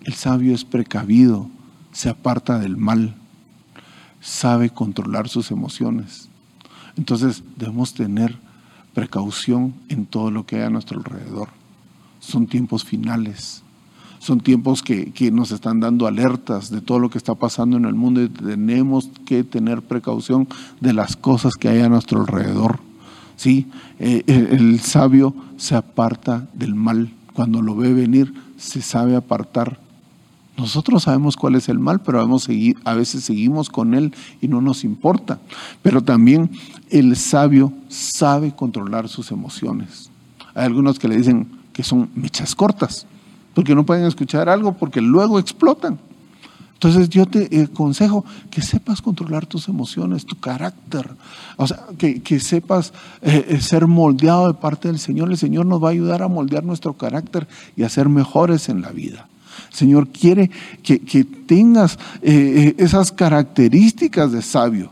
El 0.03 0.13
sabio 0.13 0.53
es 0.53 0.63
precavido, 0.63 1.49
se 1.91 2.09
aparta 2.09 2.59
del 2.59 2.77
mal, 2.77 3.15
sabe 4.21 4.69
controlar 4.69 5.27
sus 5.27 5.51
emociones 5.51 6.29
entonces 6.99 7.43
debemos 7.55 7.93
tener 7.93 8.37
precaución 8.93 9.73
en 9.87 10.05
todo 10.05 10.31
lo 10.31 10.45
que 10.45 10.57
hay 10.57 10.63
a 10.63 10.69
nuestro 10.69 10.97
alrededor. 10.97 11.47
Son 12.19 12.45
tiempos 12.45 12.83
finales, 12.83 13.63
son 14.19 14.39
tiempos 14.39 14.83
que, 14.83 15.31
nos 15.31 15.51
están 15.51 15.79
dando 15.79 16.07
alertas 16.07 16.69
de 16.69 16.81
todo 16.81 16.99
lo 16.99 17.09
que 17.09 17.17
está 17.17 17.35
pasando 17.35 17.77
en 17.77 17.85
el 17.85 17.95
mundo 17.95 18.21
y 18.21 18.29
tenemos 18.29 19.09
que 19.25 19.43
tener 19.43 19.81
precaución 19.81 20.47
de 20.79 20.93
las 20.93 21.15
cosas 21.15 21.55
que 21.55 21.69
hay 21.69 21.79
a 21.79 21.89
nuestro 21.89 22.21
alrededor. 22.21 22.79
¿Sí? 23.35 23.67
Eh, 23.99 24.23
el 24.27 24.79
sabio 24.81 25.33
se 25.57 25.75
aparta 25.75 26.47
del 26.53 26.75
mal. 26.75 27.09
Cuando 27.33 27.61
lo 27.61 27.75
ve 27.75 27.93
venir, 27.93 28.33
se 28.57 28.81
sabe 28.81 29.15
apartar 29.15 29.79
nosotros 30.59 31.03
sabemos 31.03 31.37
cuál 31.37 31.55
es 31.55 31.69
el 31.69 31.79
mal, 31.79 32.01
pero 32.01 32.19
a 32.19 32.93
veces 32.93 33.23
seguimos 33.23 33.69
con 33.69 33.93
él 33.93 34.13
y 34.41 34.49
no 34.49 34.59
nos 34.59 34.83
importa. 34.83 35.39
Pero 35.81 36.03
también 36.03 36.51
el 36.89 37.15
sabio 37.15 37.71
sabe 37.87 38.53
controlar 38.53 39.07
sus 39.07 39.31
emociones. 39.31 40.11
Hay 40.53 40.65
algunos 40.65 40.99
que 40.99 41.07
le 41.07 41.15
dicen 41.15 41.47
que 41.71 41.83
son 41.83 42.09
mechas 42.13 42.55
cortas, 42.55 43.07
porque 43.53 43.75
no 43.75 43.85
pueden 43.85 44.05
escuchar 44.05 44.49
algo 44.49 44.73
porque 44.73 45.01
luego 45.01 45.39
explotan. 45.39 45.99
Entonces 46.73 47.09
yo 47.09 47.25
te 47.25 47.63
aconsejo 47.63 48.23
que 48.49 48.61
sepas 48.61 49.01
controlar 49.01 49.45
tus 49.45 49.67
emociones, 49.67 50.25
tu 50.25 50.39
carácter, 50.39 51.09
o 51.57 51.67
sea, 51.67 51.87
que, 51.97 52.39
sepas 52.39 52.93
eh, 53.21 53.45
eh, 53.49 53.61
ser 53.61 53.85
moldeado 53.85 54.47
de 54.47 54.53
parte 54.53 54.87
del 54.87 54.97
Señor. 54.97 55.29
El 55.29 55.37
Señor 55.37 55.65
nos 55.65 55.83
va 55.83 55.89
a 55.89 55.91
ayudar 55.91 56.23
a 56.23 56.29
moldear 56.29 56.63
nuestro 56.63 56.93
carácter 56.93 57.49
y 57.75 57.83
a 57.83 57.89
ser 57.89 58.07
mejores 58.07 58.69
en 58.69 58.81
la 58.81 58.91
vida. 58.91 59.27
Señor 59.71 60.07
quiere 60.07 60.49
que, 60.81 60.99
tengas 61.45 61.99
eh, 62.21 62.31
eh, 62.31 62.75
esas 62.77 63.11
características 63.11 64.31
de 64.31 64.41
sabio, 64.41 64.91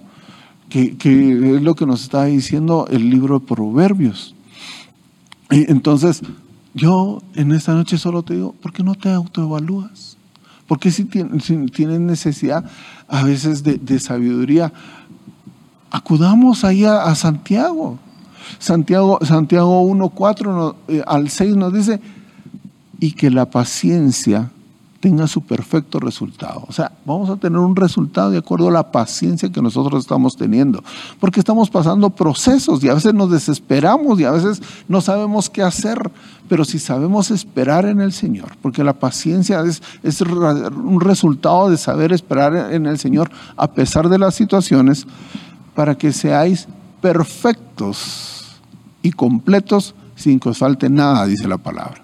que, 0.69 0.95
es 1.01 1.61
lo 1.61 1.75
que 1.75 1.85
nos 1.85 2.03
está 2.03 2.25
diciendo 2.25 2.87
el 2.89 3.09
libro 3.09 3.39
de 3.39 3.45
Proverbios. 3.45 4.35
Entonces, 5.49 6.21
yo 6.77 7.23
en 7.33 7.51
esta 7.51 7.73
noche 7.73 7.97
solo 7.97 8.21
te 8.21 8.35
digo, 8.35 8.53
¿por 8.53 8.71
qué 8.71 8.83
no 8.83 8.93
te 8.93 9.09
autoevalúas? 9.09 10.15
Porque 10.67 10.91
si 10.91 11.05
tienes, 11.05 11.99
necesidad 11.99 12.63
a 13.07 13.23
veces 13.23 13.63
de, 13.63 13.99
sabiduría, 13.99 14.71
acudamos 15.89 16.63
ahí 16.63 16.85
a, 16.85 17.13
Santiago. 17.15 17.97
Santiago, 18.59 19.17
Santiago 19.23 19.81
1, 19.81 20.75
eh, 20.87 21.01
al 21.07 21.29
6 21.29 21.55
nos 21.55 21.73
dice, 21.73 21.99
y 22.99 23.13
que 23.13 23.31
la 23.31 23.49
paciencia 23.49 24.51
tenga 24.99 25.27
su 25.27 25.41
perfecto 25.41 25.99
resultado. 25.99 26.63
O 26.67 26.71
sea, 26.71 26.91
vamos 27.05 27.29
a 27.29 27.35
tener 27.35 27.59
un 27.59 27.75
resultado 27.75 28.31
de 28.31 28.39
acuerdo 28.39 28.69
a 28.69 28.71
la 28.71 28.91
paciencia 28.91 29.51
que 29.51 29.61
nosotros 29.61 30.01
estamos 30.01 30.35
teniendo, 30.35 30.83
porque 31.19 31.39
estamos 31.39 31.69
pasando 31.69 32.09
procesos 32.09 32.83
y 32.83 32.89
a 32.89 32.95
veces 32.95 33.13
nos 33.13 33.31
desesperamos 33.31 34.19
y 34.19 34.23
a 34.23 34.31
veces 34.31 34.61
no 34.87 35.01
sabemos 35.01 35.49
qué 35.49 35.61
hacer, 35.61 36.11
pero 36.49 36.65
si 36.65 36.79
sabemos 36.79 37.29
esperar 37.31 37.85
en 37.85 38.01
el 38.01 38.11
Señor, 38.11 38.57
porque 38.61 38.83
la 38.83 38.93
paciencia 38.93 39.61
es, 39.61 39.83
es 40.01 40.21
un 40.21 40.99
resultado 40.99 41.69
de 41.69 41.77
saber 41.77 42.11
esperar 42.11 42.73
en 42.73 42.85
el 42.85 42.97
Señor 42.97 43.29
a 43.55 43.67
pesar 43.67 44.09
de 44.09 44.17
las 44.17 44.35
situaciones, 44.35 45.05
para 45.75 45.95
que 45.95 46.11
seáis 46.11 46.67
perfectos 47.01 48.59
y 49.03 49.11
completos 49.11 49.93
sin 50.15 50.39
que 50.39 50.49
os 50.49 50.57
falte 50.57 50.89
nada, 50.89 51.27
dice 51.27 51.47
la 51.47 51.59
palabra. 51.59 52.01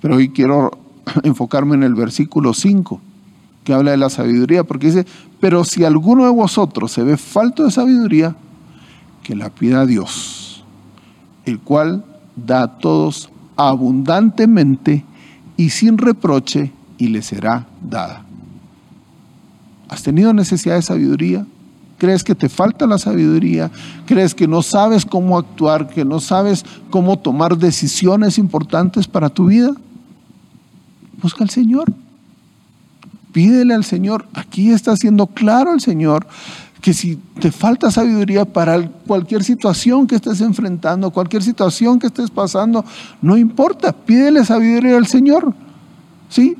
Pero 0.00 0.14
hoy 0.14 0.28
quiero 0.28 0.70
enfocarme 1.22 1.74
en 1.74 1.82
el 1.82 1.94
versículo 1.94 2.54
5, 2.54 3.00
que 3.64 3.72
habla 3.74 3.92
de 3.92 3.96
la 3.96 4.10
sabiduría, 4.10 4.64
porque 4.64 4.86
dice, 4.86 5.06
pero 5.40 5.64
si 5.64 5.84
alguno 5.84 6.24
de 6.24 6.30
vosotros 6.30 6.92
se 6.92 7.02
ve 7.02 7.16
falto 7.16 7.64
de 7.64 7.70
sabiduría, 7.70 8.36
que 9.22 9.36
la 9.36 9.50
pida 9.50 9.82
a 9.82 9.86
Dios, 9.86 10.64
el 11.44 11.60
cual 11.60 12.04
da 12.34 12.62
a 12.62 12.78
todos 12.78 13.30
abundantemente 13.56 15.04
y 15.56 15.70
sin 15.70 15.98
reproche, 15.98 16.72
y 16.98 17.08
le 17.08 17.22
será 17.22 17.66
dada. 17.80 18.24
¿Has 19.88 20.02
tenido 20.02 20.32
necesidad 20.32 20.74
de 20.74 20.82
sabiduría? 20.82 21.46
¿Crees 21.96 22.22
que 22.22 22.34
te 22.34 22.48
falta 22.48 22.86
la 22.86 22.98
sabiduría? 22.98 23.70
¿Crees 24.06 24.34
que 24.34 24.46
no 24.46 24.62
sabes 24.62 25.06
cómo 25.06 25.38
actuar, 25.38 25.88
que 25.88 26.04
no 26.04 26.20
sabes 26.20 26.64
cómo 26.90 27.18
tomar 27.18 27.56
decisiones 27.56 28.38
importantes 28.38 29.08
para 29.08 29.28
tu 29.28 29.46
vida? 29.46 29.72
Busca 31.20 31.44
al 31.44 31.50
Señor. 31.50 31.92
Pídele 33.32 33.74
al 33.74 33.84
Señor. 33.84 34.26
Aquí 34.34 34.70
está 34.70 34.96
siendo 34.96 35.26
claro 35.26 35.74
el 35.74 35.80
Señor 35.80 36.26
que 36.80 36.94
si 36.94 37.16
te 37.40 37.50
falta 37.50 37.90
sabiduría 37.90 38.44
para 38.44 38.88
cualquier 38.88 39.42
situación 39.42 40.06
que 40.06 40.14
estés 40.14 40.40
enfrentando, 40.40 41.10
cualquier 41.10 41.42
situación 41.42 41.98
que 41.98 42.06
estés 42.06 42.30
pasando, 42.30 42.84
no 43.20 43.36
importa, 43.36 43.92
pídele 43.92 44.44
sabiduría 44.44 44.96
al 44.96 45.06
Señor. 45.06 45.54
¿Sí? 46.28 46.56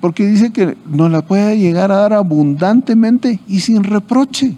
Porque 0.00 0.26
dice 0.26 0.52
que 0.52 0.76
nos 0.88 1.10
la 1.10 1.22
puede 1.22 1.58
llegar 1.58 1.92
a 1.92 1.96
dar 1.96 2.12
abundantemente 2.12 3.40
y 3.46 3.60
sin 3.60 3.84
reproche. 3.84 4.56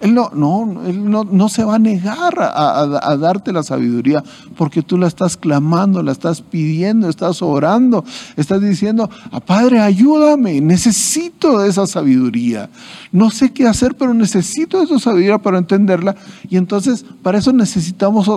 Él 0.00 0.14
no, 0.14 0.30
no, 0.34 0.82
él 0.86 1.10
no, 1.10 1.24
no 1.24 1.48
se 1.50 1.62
va 1.62 1.74
a 1.74 1.78
negar 1.78 2.34
a, 2.38 3.16
darte 3.18 3.52
la 3.52 3.62
sabiduría 3.62 4.24
porque 4.56 4.82
tú 4.82 4.96
la 4.96 5.06
estás 5.06 5.36
clamando, 5.36 6.02
la 6.02 6.12
estás 6.12 6.40
pidiendo, 6.40 7.08
estás 7.08 7.42
orando, 7.42 8.02
estás 8.36 8.62
diciendo, 8.62 9.10
ah, 9.30 9.40
Padre, 9.40 9.80
ayúdame, 9.80 10.62
necesito 10.62 11.58
de 11.58 11.68
esa 11.68 11.86
sabiduría. 11.86 12.70
No 13.12 13.30
sé 13.30 13.52
qué 13.52 13.66
hacer, 13.66 13.94
pero 13.94 14.14
necesito 14.14 14.78
de 14.78 14.84
esa 14.84 14.98
sabiduría 14.98 15.36
para 15.36 15.58
entenderla. 15.58 16.16
Y 16.48 16.56
entonces, 16.56 17.04
para 17.22 17.38
eso 17.38 17.52
necesitamos 17.52 18.30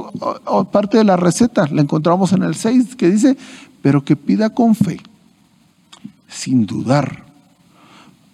parte 0.69 0.97
de 0.97 1.05
la 1.05 1.15
receta, 1.15 1.67
la 1.71 1.81
encontramos 1.81 2.33
en 2.33 2.43
el 2.43 2.55
6, 2.55 2.97
que 2.97 3.09
dice, 3.09 3.37
pero 3.81 4.03
que 4.03 4.17
pida 4.17 4.49
con 4.49 4.75
fe, 4.75 4.99
sin 6.27 6.65
dudar, 6.65 7.23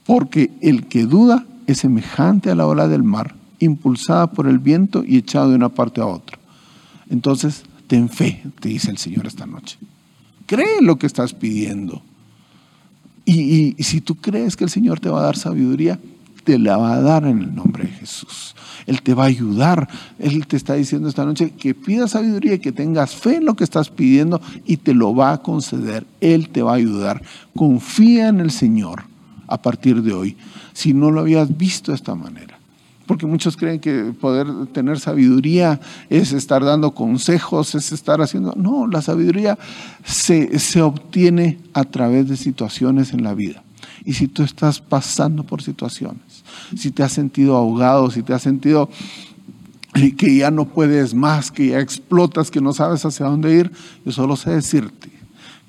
porque 0.07 0.49
el 0.61 0.88
que 0.88 1.03
duda 1.03 1.45
es 1.72 1.80
semejante 1.80 2.49
a 2.49 2.55
la 2.55 2.67
ola 2.67 2.88
del 2.88 3.03
mar, 3.03 3.36
impulsada 3.59 4.32
por 4.32 4.47
el 4.47 4.59
viento 4.59 5.03
y 5.05 5.17
echada 5.17 5.47
de 5.49 5.55
una 5.55 5.70
parte 5.70 6.01
a 6.01 6.05
otra. 6.05 6.39
Entonces, 7.09 7.63
ten 7.88 8.09
fe, 8.09 8.43
te 8.59 8.70
dice 8.70 8.91
el 8.91 8.97
Señor 8.97 9.28
esta 9.28 9.45
noche. 9.45 9.78
Cree 10.45 10.82
lo 10.82 10.97
que 10.97 11.07
estás 11.07 11.34
pidiendo. 11.34 12.01
Y, 13.26 13.76
y, 13.78 13.84
si 13.84 14.01
tú 14.01 14.15
crees 14.15 14.55
que 14.55 14.63
el 14.63 14.70
Señor 14.70 14.99
te 14.99 15.09
va 15.09 15.20
a 15.20 15.24
dar 15.24 15.38
sabiduría, 15.38 15.99
te 16.43 16.57
la 16.57 16.78
va 16.78 16.93
a 16.93 17.01
dar 17.01 17.26
en 17.26 17.41
el 17.43 17.53
nombre 17.53 17.84
de 17.84 17.91
Jesús. 17.91 18.55
Él 18.88 19.03
te 19.03 19.13
va 19.13 19.26
a 19.26 19.28
ayudar. 19.28 19.88
Él 20.17 20.47
te 20.47 20.57
está 20.57 20.74
diciendo 20.74 21.07
esta 21.07 21.26
noche 21.26 21.51
que 21.51 21.76
pidas 21.76 22.11
sabiduría 22.11 22.55
y 22.55 22.59
que 22.59 22.72
tengas 22.72 23.15
fe 23.15 23.36
en 23.36 23.45
lo 23.45 23.55
que 23.55 23.63
estás 23.63 23.89
pidiendo 23.89 24.41
y 24.65 24.78
te 24.78 24.95
lo 24.95 25.13
va 25.13 25.34
a 25.34 25.41
conceder. 25.43 26.07
Él 26.22 26.49
te 26.49 26.63
va 26.63 26.72
a 26.72 26.76
ayudar. 26.76 27.22
Confía 27.55 28.30
en 28.30 28.39
el 28.39 28.49
Señor 28.49 29.09
a 29.50 29.62
partir 29.62 30.02
de 30.02 30.14
hoy 30.14 30.38
si 30.74 30.93
no 30.93 31.12
lo 31.12 31.22
habías 31.22 31.58
visto 31.58 31.91
de 31.91 31.95
esta 31.95 32.16
manera. 32.16 32.58
Porque 33.06 33.26
muchos 33.26 33.58
creen 33.58 33.80
que 33.80 34.14
poder 34.14 34.68
tener 34.68 35.00
sabiduría 35.00 35.80
es 36.10 36.32
estar 36.32 36.64
dando 36.64 36.93
consejos, 36.93 37.74
es 37.74 37.91
estar 37.91 38.22
haciendo... 38.22 38.54
No, 38.56 38.86
la 38.86 39.02
sabiduría 39.02 39.58
se, 40.06 40.60
se 40.60 40.82
obtiene 40.84 41.58
a 41.74 41.86
través 41.86 42.30
de 42.30 42.38
situaciones 42.38 43.12
en 43.12 43.24
la 43.24 43.34
vida. 43.34 43.64
Y 44.06 44.14
si 44.14 44.28
tú 44.28 44.43
estás 44.43 44.80
pasando 44.80 45.43
por 45.43 45.64
situaciones, 45.64 46.43
si 46.78 46.91
te 46.91 47.02
has 47.02 47.12
sentido 47.12 47.58
ahogado, 47.58 48.12
si 48.12 48.22
te 48.22 48.34
has 48.34 48.43
sentido 48.43 48.89
que 50.16 50.36
ya 50.36 50.52
no 50.52 50.66
puedes 50.66 51.16
más, 51.16 51.52
que 51.52 51.70
ya 51.70 51.80
explotas, 51.80 52.52
que 52.52 52.62
no 52.62 52.74
sabes 52.74 53.04
hacia 53.06 53.26
dónde 53.26 53.56
ir, 53.56 53.72
yo 54.06 54.12
solo 54.12 54.36
sé 54.36 54.52
decirte 54.52 55.18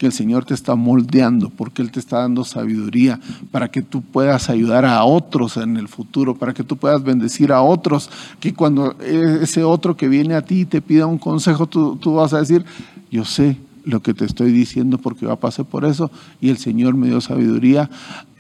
que 0.01 0.07
el 0.07 0.13
Señor 0.13 0.47
te 0.47 0.55
está 0.55 0.77
moldeando, 0.77 1.51
porque 1.51 1.83
Él 1.83 1.91
te 1.91 2.01
está 2.01 2.21
dando 2.21 2.43
sabiduría 2.47 3.21
para 3.51 3.71
que 3.71 3.83
tú 3.83 4.01
puedas 4.01 4.49
ayudar 4.49 4.87
a 4.87 5.05
otros 5.05 5.59
en 5.59 5.77
el 5.77 5.89
futuro, 5.89 6.35
para 6.35 6.55
que 6.55 6.65
tú 6.65 6.79
puedas 6.79 7.05
bendecir 7.05 7.53
a 7.53 7.61
otros, 7.61 8.09
que 8.41 8.55
cuando 8.55 8.97
ese 9.03 9.63
otro 9.63 9.99
que 9.99 10.09
viene 10.09 10.37
a 10.37 10.41
ti 10.41 10.65
te 10.65 10.81
pida 10.81 11.05
un 11.05 11.19
consejo, 11.19 11.67
tú, 11.67 12.15
vas 12.15 12.33
a 12.33 12.39
decir, 12.39 12.65
yo 13.11 13.27
sé 13.27 13.59
lo 13.85 14.01
que 14.01 14.15
te 14.15 14.25
estoy 14.25 14.53
diciendo 14.53 14.97
porque 14.97 15.27
yo 15.27 15.37
pasé 15.37 15.65
por 15.65 15.85
eso 15.85 16.11
y 16.41 16.49
el 16.49 16.57
Señor 16.57 16.95
me 16.95 17.09
dio 17.09 17.21
sabiduría 17.21 17.91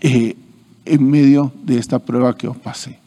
eh, 0.00 0.36
en 0.86 1.10
medio 1.10 1.52
de 1.62 1.76
esta 1.76 1.98
prueba 1.98 2.38
que 2.38 2.46
yo 2.46 2.54
pasé. 2.54 3.00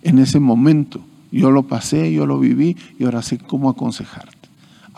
En 0.00 0.18
ese 0.20 0.40
momento 0.40 1.02
yo 1.30 1.50
lo 1.50 1.64
pasé, 1.64 2.10
yo 2.10 2.24
lo 2.24 2.38
viví 2.38 2.78
y 2.98 3.04
ahora 3.04 3.20
sé 3.20 3.36
cómo 3.36 3.68
aconsejarte. 3.68 4.39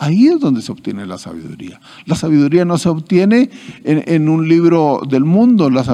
Ahí 0.03 0.27
es 0.27 0.41
donde 0.41 0.61
se 0.61 0.69
obtiene 0.69 1.05
la 1.05 1.17
sabiduría. 1.17 1.79
La 2.05 2.15
sabiduría 2.15 2.65
no 2.65 2.77
se 2.77 2.89
obtiene 2.89 3.49
en, 3.85 4.27
un 4.27 4.49
libro 4.49 4.99
del 5.07 5.23
mundo, 5.23 5.69
la, 5.69 5.85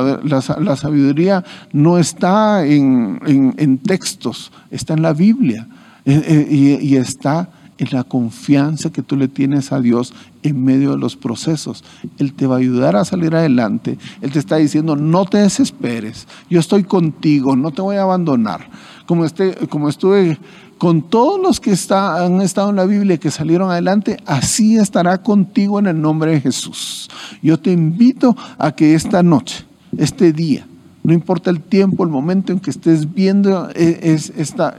sabiduría 0.75 1.45
no 1.73 1.99
está 1.99 2.65
en, 2.65 3.79
textos, 3.85 4.51
está 4.71 4.95
en 4.95 5.03
la 5.03 5.13
Biblia 5.13 5.67
eh, 6.05 6.23
eh, 6.25 6.79
y, 6.81 6.95
está 6.95 7.51
en 7.77 7.89
la 7.91 8.03
confianza 8.03 8.91
que 8.91 9.03
tú 9.03 9.15
le 9.15 9.27
tienes 9.27 9.71
a 9.71 9.79
Dios 9.79 10.15
en 10.41 10.63
medio 10.63 10.89
de 10.89 10.97
los 10.97 11.15
procesos. 11.15 11.83
Él 12.17 12.33
te 12.33 12.47
va 12.47 12.55
a 12.55 12.59
ayudar 12.59 12.95
a 12.95 13.05
salir 13.05 13.35
adelante. 13.35 13.99
Él 14.21 14.31
te 14.31 14.39
está 14.39 14.55
diciendo, 14.55 14.95
no 14.95 15.25
te 15.25 15.37
desesperes, 15.37 16.27
yo 16.49 16.59
estoy 16.59 16.83
contigo, 16.83 17.55
no 17.55 17.69
te 17.69 17.83
voy 17.83 17.97
a 17.97 18.01
abandonar. 18.01 18.71
Como, 19.05 19.23
este, 19.23 19.53
como 19.67 19.87
estuve 19.87 20.39
con 20.79 21.01
todos 21.01 21.39
los 21.39 21.59
que 21.59 21.75
han 21.91 22.41
estado 22.41 22.69
en 22.69 22.77
la 22.77 22.85
Biblia 22.85 23.17
que 23.17 23.29
salieron 23.29 23.69
adelante, 23.69 24.17
así 24.25 24.77
estará 24.77 25.21
contigo 25.21 25.77
en 25.77 25.87
el 25.87 26.01
nombre 26.01 26.31
de 26.31 26.41
Jesús. 26.41 27.09
Yo 27.43 27.59
te 27.59 27.71
invito 27.71 28.35
a 28.57 28.71
que 28.71 28.95
esta 28.95 29.21
noche, 29.21 29.65
este 29.97 30.31
día, 30.31 30.65
no 31.03 31.13
importa 31.13 31.49
el 31.49 31.59
tiempo, 31.59 32.03
el 32.03 32.09
momento 32.09 32.53
en 32.53 32.61
que 32.61 32.69
estés 32.69 33.13
viendo 33.13 33.69
eh, 33.75 34.17
esta, 34.37 34.73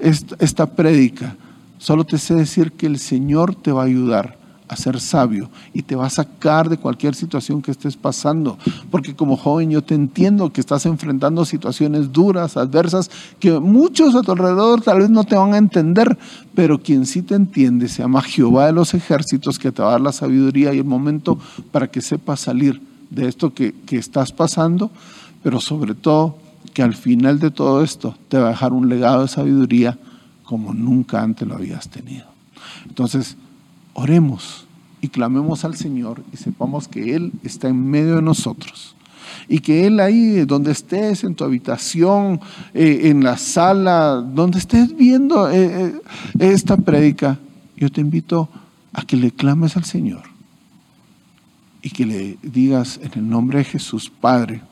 esta, 0.00 0.36
esta 0.40 0.66
prédica, 0.66 1.36
solo 1.78 2.04
te 2.04 2.18
sé 2.18 2.34
decir 2.34 2.72
que 2.72 2.86
el 2.86 2.98
Señor 2.98 3.54
te 3.54 3.70
va 3.70 3.82
a 3.82 3.86
ayudar 3.86 4.35
a 4.68 4.76
ser 4.76 5.00
sabio 5.00 5.48
y 5.72 5.82
te 5.82 5.96
va 5.96 6.06
a 6.06 6.10
sacar 6.10 6.68
de 6.68 6.76
cualquier 6.76 7.14
situación 7.14 7.62
que 7.62 7.70
estés 7.70 7.96
pasando. 7.96 8.58
Porque 8.90 9.14
como 9.14 9.36
joven 9.36 9.70
yo 9.70 9.82
te 9.82 9.94
entiendo 9.94 10.52
que 10.52 10.60
estás 10.60 10.86
enfrentando 10.86 11.44
situaciones 11.44 12.12
duras, 12.12 12.56
adversas, 12.56 13.10
que 13.38 13.58
muchos 13.60 14.14
a 14.14 14.22
tu 14.22 14.32
alrededor 14.32 14.82
tal 14.82 14.98
vez 14.98 15.10
no 15.10 15.24
te 15.24 15.36
van 15.36 15.54
a 15.54 15.58
entender, 15.58 16.16
pero 16.54 16.82
quien 16.82 17.06
sí 17.06 17.22
te 17.22 17.34
entiende 17.34 17.88
se 17.88 18.02
llama 18.02 18.22
Jehová 18.22 18.66
de 18.66 18.72
los 18.72 18.94
ejércitos 18.94 19.58
que 19.58 19.72
te 19.72 19.82
va 19.82 19.88
a 19.88 19.92
dar 19.92 20.00
la 20.00 20.12
sabiduría 20.12 20.74
y 20.74 20.78
el 20.78 20.84
momento 20.84 21.38
para 21.70 21.88
que 21.88 22.00
sepas 22.00 22.40
salir 22.40 22.80
de 23.10 23.28
esto 23.28 23.54
que, 23.54 23.74
que 23.86 23.98
estás 23.98 24.32
pasando, 24.32 24.90
pero 25.42 25.60
sobre 25.60 25.94
todo 25.94 26.38
que 26.74 26.82
al 26.82 26.94
final 26.94 27.38
de 27.38 27.50
todo 27.50 27.82
esto 27.82 28.16
te 28.28 28.38
va 28.38 28.48
a 28.48 28.50
dejar 28.50 28.72
un 28.72 28.88
legado 28.88 29.22
de 29.22 29.28
sabiduría 29.28 29.96
como 30.44 30.74
nunca 30.74 31.22
antes 31.22 31.46
lo 31.46 31.54
habías 31.54 31.88
tenido. 31.88 32.26
Entonces, 32.88 33.36
oremos 33.96 34.66
y 35.00 35.08
clamemos 35.08 35.64
al 35.64 35.74
Señor 35.74 36.22
y 36.32 36.36
sepamos 36.36 36.86
que 36.86 37.16
Él 37.16 37.32
está 37.42 37.68
en 37.68 37.90
medio 37.90 38.16
de 38.16 38.22
nosotros. 38.22 38.94
Y 39.48 39.60
que 39.60 39.86
Él 39.86 40.00
ahí, 40.00 40.44
donde 40.44 40.72
estés, 40.72 41.24
en 41.24 41.34
tu 41.34 41.44
habitación, 41.44 42.40
eh, 42.74 43.02
en 43.04 43.24
la 43.24 43.38
sala, 43.38 44.16
donde 44.16 44.58
estés 44.58 44.94
viendo 44.96 45.50
eh, 45.50 45.86
eh, 45.86 46.00
esta 46.38 46.76
prédica, 46.76 47.38
yo 47.76 47.90
te 47.90 48.00
invito 48.00 48.48
a 48.92 49.02
que 49.02 49.16
le 49.16 49.30
clames 49.30 49.76
al 49.76 49.84
Señor 49.84 50.22
y 51.82 51.90
que 51.90 52.06
le 52.06 52.38
digas 52.42 53.00
en 53.02 53.12
el 53.14 53.28
nombre 53.28 53.58
de 53.58 53.64
Jesús, 53.64 54.10
Padre, 54.20 54.62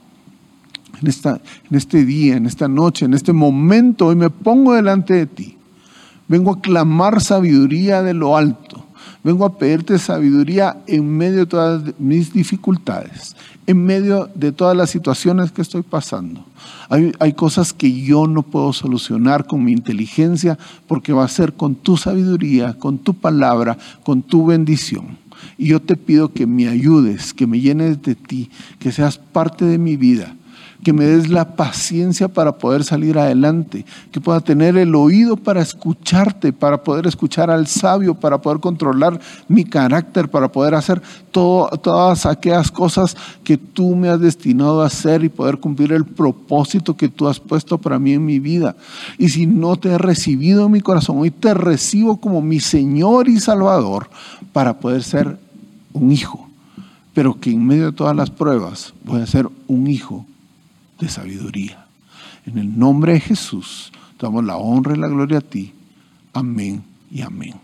en, 1.01 1.07
esta, 1.07 1.41
en 1.71 1.77
este 1.77 2.05
día, 2.05 2.37
en 2.37 2.47
esta 2.47 2.69
noche, 2.69 3.07
en 3.07 3.15
este 3.15 3.33
momento, 3.33 4.09
hoy 4.09 4.17
me 4.17 4.31
pongo 4.31 4.75
delante 4.75 5.15
de 5.15 5.27
ti. 5.27 5.57
Vengo 6.29 6.53
a 6.53 6.61
clamar 6.61 7.21
sabiduría 7.21 8.03
de 8.03 8.15
lo 8.15 8.37
alto 8.37 8.84
Vengo 9.25 9.47
a 9.47 9.57
pedirte 9.57 9.99
sabiduría 9.99 10.77
en 10.87 11.09
medio 11.17 11.39
de 11.39 11.47
todas 11.47 11.83
mis 11.99 12.35
dificultades, 12.35 13.35
en 13.67 13.83
medio 13.83 14.29
de 14.35 14.53
todas 14.53 14.77
las 14.77 14.91
situaciones 14.91 15.51
que 15.51 15.63
estoy 15.63 15.81
pasando. 15.81 16.45
Hay, 16.91 17.11
hay, 17.19 17.33
cosas 17.33 17.73
que 17.73 17.91
yo 18.03 18.27
no 18.27 18.43
puedo 18.43 18.75
solucionar 18.75 19.47
con 19.47 19.65
mi 19.65 19.73
inteligencia 19.73 20.59
porque 20.87 21.15
va 21.15 21.25
a 21.25 21.29
ser 21.29 21.55
con 21.55 21.75
tu 21.75 21.97
sabiduría, 21.97 22.75
con 22.75 22.99
tu 22.99 23.15
palabra, 23.15 23.79
con 24.05 24.21
tu 24.21 24.45
bendición. 24.45 25.17
Y 25.57 25.69
yo 25.69 25.81
te 25.81 25.97
pido 25.97 26.33
que 26.35 26.47
me 26.47 26.69
ayudes, 26.69 27.33
que 27.33 27.47
me 27.47 27.61
llenes 27.61 28.03
de 28.03 28.15
ti, 28.17 28.51
que 28.79 28.93
seas 28.93 29.17
parte 29.17 29.65
de 29.65 29.79
mi 29.79 29.97
vida 29.97 30.37
que 30.85 30.93
me 30.93 31.07
des 31.07 31.31
la 31.31 31.57
paciencia 31.57 32.29
para 32.29 32.59
poder 32.59 32.85
salir 32.85 33.19
adelante, 33.19 33.85
que 34.13 34.21
pueda 34.21 34.41
tener 34.41 34.77
el 34.77 34.95
oído 34.95 35.37
para 35.37 35.63
escucharte, 35.63 36.53
para 36.53 36.85
poder 36.85 37.07
escuchar 37.07 37.51
al 37.51 37.67
sabio, 37.67 38.15
para 38.15 38.39
poder 38.41 38.61
controlar 38.61 39.19
mi 39.49 39.65
carácter, 39.65 40.29
para 40.29 40.53
poder 40.53 40.75
hacer 40.75 41.03
todas 41.33 42.27
aquellas 42.27 42.71
cosas 42.71 43.17
que 43.43 43.57
tú 43.57 43.97
me 43.97 44.11
has 44.11 44.21
destinado 44.21 44.83
a 44.83 44.87
hacer 44.87 45.25
y 45.25 45.31
poder 45.31 45.59
cumplir 45.59 45.91
el 45.93 46.05
propósito 46.05 46.97
que 46.97 47.09
tú 47.09 47.27
has 47.27 47.41
puesto 47.41 47.79
para 47.79 47.99
mí 47.99 48.13
en 48.13 48.25
mi 48.25 48.39
vida. 48.39 48.77
Y 49.19 49.31
si 49.31 49.47
no 49.47 49.77
te 49.77 49.89
he 49.89 49.99
recibido 49.99 50.67
en 50.67 50.73
mi 50.73 50.83
corazón, 50.83 51.19
hoy 51.19 51.31
te 51.31 51.55
recibo 51.55 52.19
como 52.19 52.43
mi 52.43 52.61
Señor 52.61 53.29
y 53.29 53.41
Salvador 53.41 54.11
para 54.53 54.79
poder 54.79 55.03
ser 55.03 55.39
un 55.95 56.13
hijo, 56.13 56.47
pero 57.15 57.41
que 57.41 57.51
en 57.51 57.67
medio 57.67 57.87
de 57.87 57.93
todas 57.93 58.15
las 58.15 58.29
pruebas 58.29 58.93
voy 59.03 59.23
a 59.23 59.27
ser 59.27 59.49
un 59.67 59.87
hijo 59.87 60.27
de 61.01 61.09
sabiduría. 61.09 61.87
En 62.47 62.59
el 62.59 62.79
nombre 62.79 63.15
de 63.15 63.21
Jesús, 63.21 63.93
damos 64.19 64.45
la 64.45 64.57
honra 64.57 64.95
y 64.95 64.99
la 64.99 65.09
gloria 65.09 65.39
a 65.39 65.43
ti. 65.43 65.73
Amén 66.33 66.85
y 67.11 67.23
amén. 67.23 67.55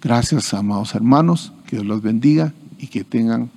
Gracias, 0.00 0.52
amados 0.54 0.94
hermanos. 0.94 1.52
Que 1.66 1.76
Dios 1.76 1.86
los 1.86 2.02
bendiga 2.02 2.52
y 2.78 2.88
que 2.88 3.04
tengan 3.04 3.50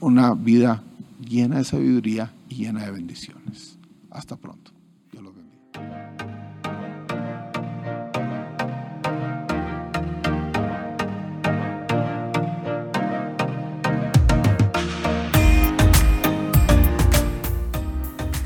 una 0.00 0.34
vida 0.34 0.82
llena 1.26 1.58
de 1.58 1.64
sabiduría 1.64 2.32
y 2.48 2.56
llena 2.56 2.84
de 2.84 2.90
bendiciones. 2.92 3.76
Hasta 4.10 4.36
pronto. 4.36 4.77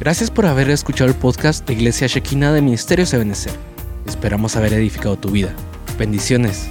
Gracias 0.03 0.33
por 0.33 0.47
haber 0.47 0.69
escuchado 0.69 1.09
el 1.09 1.15
podcast 1.15 1.65
de 1.65 1.75
Iglesia 1.75 2.09
Shekina 2.09 2.53
de 2.53 2.61
Ministerio 2.61 3.07
Ebenezer. 3.13 3.53
Esperamos 4.05 4.57
haber 4.57 4.73
edificado 4.73 5.17
tu 5.17 5.31
vida. 5.31 5.55
Bendiciones. 5.97 6.69